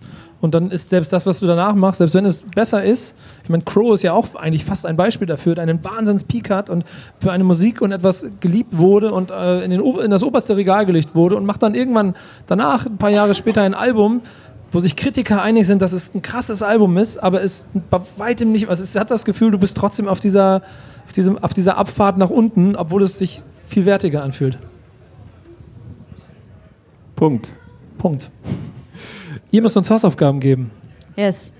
Und 0.40 0.54
dann 0.54 0.70
ist 0.70 0.88
selbst 0.88 1.12
das, 1.12 1.26
was 1.26 1.40
du 1.40 1.46
danach 1.46 1.74
machst, 1.74 1.98
selbst 1.98 2.14
wenn 2.14 2.24
es 2.24 2.42
besser 2.42 2.84
ist, 2.84 3.16
ich 3.42 3.50
meine, 3.50 3.64
Crow 3.64 3.92
ist 3.94 4.02
ja 4.02 4.12
auch 4.12 4.36
eigentlich 4.36 4.64
fast 4.64 4.86
ein 4.86 4.96
Beispiel 4.96 5.26
dafür, 5.26 5.56
der 5.56 5.62
einen 5.62 5.84
Wahnsinns-Peak 5.84 6.48
hat 6.48 6.70
und 6.70 6.84
für 7.18 7.32
eine 7.32 7.42
Musik 7.42 7.80
und 7.80 7.90
etwas 7.90 8.24
geliebt 8.38 8.78
wurde 8.78 9.12
und 9.12 9.32
äh, 9.32 9.64
in, 9.64 9.72
den, 9.72 9.80
in 9.80 10.10
das 10.10 10.22
oberste 10.22 10.56
Regal 10.56 10.86
gelegt 10.86 11.16
wurde 11.16 11.36
und 11.36 11.44
macht 11.44 11.62
dann 11.62 11.74
irgendwann 11.74 12.14
danach, 12.46 12.86
ein 12.86 12.98
paar 12.98 13.10
Jahre 13.10 13.34
später, 13.34 13.62
ein 13.62 13.74
Album, 13.74 14.20
wo 14.70 14.78
sich 14.78 14.94
Kritiker 14.94 15.42
einig 15.42 15.66
sind, 15.66 15.82
dass 15.82 15.92
es 15.92 16.14
ein 16.14 16.22
krasses 16.22 16.62
Album 16.62 16.96
ist, 16.98 17.18
aber 17.18 17.42
es 17.42 17.68
bei 17.90 18.00
weitem 18.16 18.52
nicht, 18.52 18.68
also 18.68 18.84
es 18.84 18.94
hat 18.94 19.10
das 19.10 19.24
Gefühl, 19.24 19.50
du 19.50 19.58
bist 19.58 19.76
trotzdem 19.76 20.06
auf 20.06 20.20
dieser, 20.20 20.62
auf, 21.08 21.12
diesem, 21.12 21.38
auf 21.38 21.54
dieser 21.54 21.78
Abfahrt 21.78 22.18
nach 22.18 22.28
unten, 22.28 22.76
obwohl 22.76 23.02
es 23.02 23.16
sich 23.16 23.42
viel 23.66 23.86
wertiger 23.86 24.22
anfühlt. 24.22 24.58
Punkt. 27.16 27.56
Punkt. 27.96 28.30
Ihr 29.50 29.62
müsst 29.62 29.76
uns 29.78 29.90
Hausaufgaben 29.90 30.38
geben. 30.38 30.70
Yes. 31.16 31.50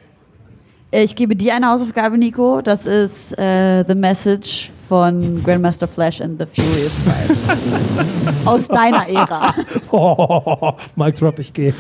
Ich 0.90 1.16
gebe 1.16 1.34
dir 1.34 1.55
eine 1.55 1.68
Hausaufgabe, 1.68 2.18
Nico. 2.18 2.61
Das 2.61 2.86
ist 2.86 3.38
äh, 3.38 3.84
The 3.86 3.94
Message 3.94 4.70
von 4.86 5.42
Grandmaster 5.42 5.88
Flash 5.88 6.20
and 6.20 6.38
the 6.38 6.46
Furious 6.46 6.99
Five. 7.01 8.46
Aus 8.46 8.68
deiner 8.68 9.09
Ära. 9.09 9.55
Oh, 9.90 10.72
Mike 10.96 11.18
Drop, 11.18 11.38
ich 11.38 11.55
gehe. 11.55 11.72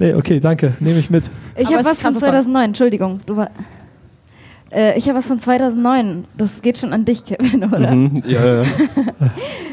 Nee, 0.00 0.12
okay, 0.14 0.40
danke. 0.40 0.74
Nehme 0.80 0.98
ich 0.98 1.10
mit. 1.10 1.30
Ich 1.56 1.66
habe 1.72 1.84
was 1.84 2.00
von 2.00 2.12
krasser 2.12 2.26
Song. 2.26 2.30
2009, 2.30 2.64
Entschuldigung. 2.64 3.20
Du 3.24 3.36
war, 3.36 3.50
äh, 4.72 4.96
ich 4.98 5.08
habe 5.08 5.18
was 5.18 5.26
von 5.26 5.38
2009. 5.38 6.24
Das 6.36 6.62
geht 6.62 6.78
schon 6.78 6.92
an 6.92 7.04
dich, 7.04 7.24
Kevin, 7.24 7.64
oder? 7.64 7.94
Mhm, 7.94 8.22
ja, 8.26 8.62
ja. 8.62 8.68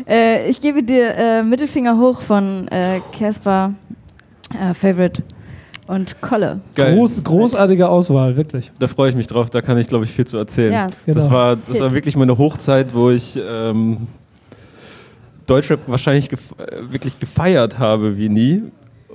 Äh, 0.08 0.50
ich 0.52 0.62
gebe 0.62 0.84
dir 0.84 1.16
äh, 1.16 1.42
Mittelfinger 1.44 1.98
hoch 1.98 2.22
von 2.22 2.68
äh, 2.68 3.00
Casper, 3.18 3.74
äh, 4.54 4.74
Favorite 4.76 5.24
und 5.88 6.22
Kolle. 6.22 6.60
Geil. 6.76 6.94
Groß, 6.96 7.24
großartige 7.24 7.90
Auswahl, 7.90 8.38
wirklich. 8.38 8.72
Da 8.78 8.88
freue 8.88 9.10
ich 9.10 9.16
mich 9.16 9.26
drauf, 9.26 9.50
da 9.50 9.64
kann 9.64 9.80
ich, 9.80 9.88
glaube 9.88 10.06
ich, 10.06 10.12
viel 10.12 10.28
zu 10.28 10.38
erzählen. 10.38 10.72
Ja. 10.74 10.88
Das, 11.08 11.24
Genau. 11.26 11.32
war, 11.32 11.56
das 11.56 11.80
war 11.80 11.92
wirklich 11.92 12.16
meine 12.16 12.38
Hochzeit, 12.38 12.94
wo 12.94 13.10
ich 13.10 13.40
ähm, 13.44 14.08
Deutschrap 15.48 15.80
wahrscheinlich 15.88 16.30
gef 16.30 16.54
äh, 16.58 16.92
wirklich 16.92 17.20
gefeiert 17.20 17.80
habe 17.80 18.18
wie 18.18 18.30
nie. 18.30 18.64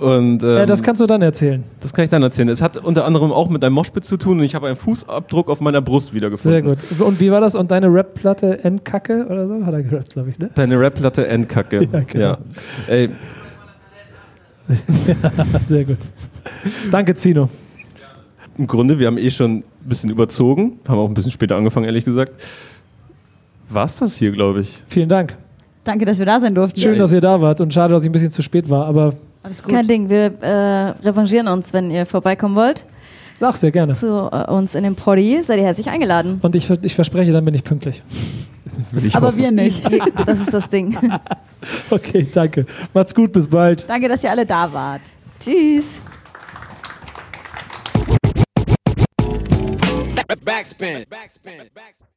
Und, 0.01 0.41
ähm, 0.41 0.49
Ja, 0.57 0.65
das 0.65 0.81
kannst 0.81 0.99
du 0.99 1.05
dann 1.05 1.21
erzählen. 1.21 1.63
das 1.79 1.93
kann 1.93 2.03
ich 2.03 2.09
dann 2.09 2.23
erzählen. 2.23 2.49
Es 2.49 2.61
hat 2.61 2.75
unter 2.77 3.05
anderem 3.05 3.31
auch 3.31 3.49
mit 3.49 3.63
einem 3.63 3.75
Moshpit 3.75 4.03
zu 4.03 4.17
tun 4.17 4.39
und 4.39 4.43
ich 4.43 4.55
habe 4.55 4.65
einen 4.67 4.75
Fußabdruck 4.75 5.49
auf 5.49 5.61
meiner 5.61 5.79
Brust 5.81 6.13
wiedergefunden. 6.13 6.51
Sehr 6.51 6.97
gut. 6.97 6.99
Und 7.07 7.19
wie 7.19 7.29
war 7.31 7.39
das? 7.39 7.53
Und 7.53 7.69
deine 7.69 7.87
Rap-Platte 7.93 8.63
Endkacke 8.63 9.27
oder 9.29 9.47
so? 9.47 9.63
Hat 9.63 9.73
er 9.73 9.83
gehört, 9.83 10.09
glaube 10.09 10.31
ich, 10.31 10.39
ne? 10.39 10.49
Deine 10.55 10.79
Rap-Platte 10.79 11.27
Endkacke. 11.27 11.81
Ja, 11.91 11.99
genau. 12.01 12.23
ja. 12.25 12.37
Ey, 12.87 13.09
Sehr 15.67 15.85
gut. 15.85 15.97
Danke, 16.89 17.15
Zino. 17.15 17.49
Im 18.57 18.67
Grunde, 18.67 18.99
wir 18.99 19.07
haben 19.07 19.17
eh 19.17 19.29
schon 19.31 19.57
ein 19.57 19.63
bisschen 19.85 20.09
überzogen, 20.09 20.79
haben 20.87 20.97
auch 20.99 21.07
ein 21.07 21.13
bisschen 21.13 21.31
später 21.31 21.55
angefangen, 21.55 21.85
ehrlich 21.85 22.05
gesagt. 22.05 22.31
War's 23.69 23.97
das 23.97 24.15
hier, 24.17 24.31
glaube 24.31 24.61
ich. 24.61 24.83
Vielen 24.87 25.09
Dank. 25.09 25.37
Danke, 25.83 26.05
dass 26.05 26.19
wir 26.19 26.25
da 26.25 26.39
sein 26.39 26.53
durften. 26.55 26.79
Schön, 26.79 26.99
dass 26.99 27.11
ihr 27.13 27.21
da 27.21 27.41
wart 27.41 27.61
und 27.61 27.73
schade, 27.73 27.93
dass 27.93 28.03
ich 28.03 28.09
ein 28.09 28.11
bisschen 28.11 28.31
zu 28.31 28.41
spät 28.41 28.69
war, 28.69 28.85
aber 28.85 29.13
Alles 29.43 29.63
gut. 29.63 29.73
Kein 29.73 29.87
Ding, 29.87 30.09
wir 30.09 30.33
äh, 30.41 30.89
revanchieren 31.07 31.47
uns, 31.47 31.73
wenn 31.73 31.89
ihr 31.89 32.05
vorbeikommen 32.05 32.55
wollt. 32.55 32.85
sag 33.39 33.55
sehr 33.57 33.71
gerne. 33.71 33.95
Zu 33.95 34.29
äh, 34.31 34.51
uns 34.51 34.75
in 34.75 34.83
dem 34.83 34.95
Poddy 34.95 35.41
seid 35.43 35.57
ihr 35.57 35.65
herzlich 35.65 35.89
eingeladen. 35.89 36.39
Und 36.41 36.55
ich, 36.55 36.69
ich 36.69 36.93
verspreche, 36.95 37.31
dann 37.31 37.43
bin 37.43 37.53
ich 37.55 37.63
pünktlich. 37.63 38.03
Ich 39.03 39.15
Aber 39.15 39.27
hoffen. 39.27 39.39
wir 39.39 39.51
nicht. 39.51 39.83
Das 40.25 40.39
ist 40.39 40.53
das 40.53 40.69
Ding. 40.69 40.97
Okay, 41.91 42.25
danke. 42.33 42.65
Macht's 42.91 43.13
gut, 43.13 43.31
bis 43.33 43.47
bald. 43.47 43.87
Danke, 43.87 44.09
dass 44.09 44.23
ihr 44.23 44.31
alle 44.31 44.47
da 44.47 44.73
wart. 44.73 45.01
Tschüss. 45.39 46.01
Backspin. 50.43 51.05
Backspin. 51.07 51.69
Backspin. 51.73 52.10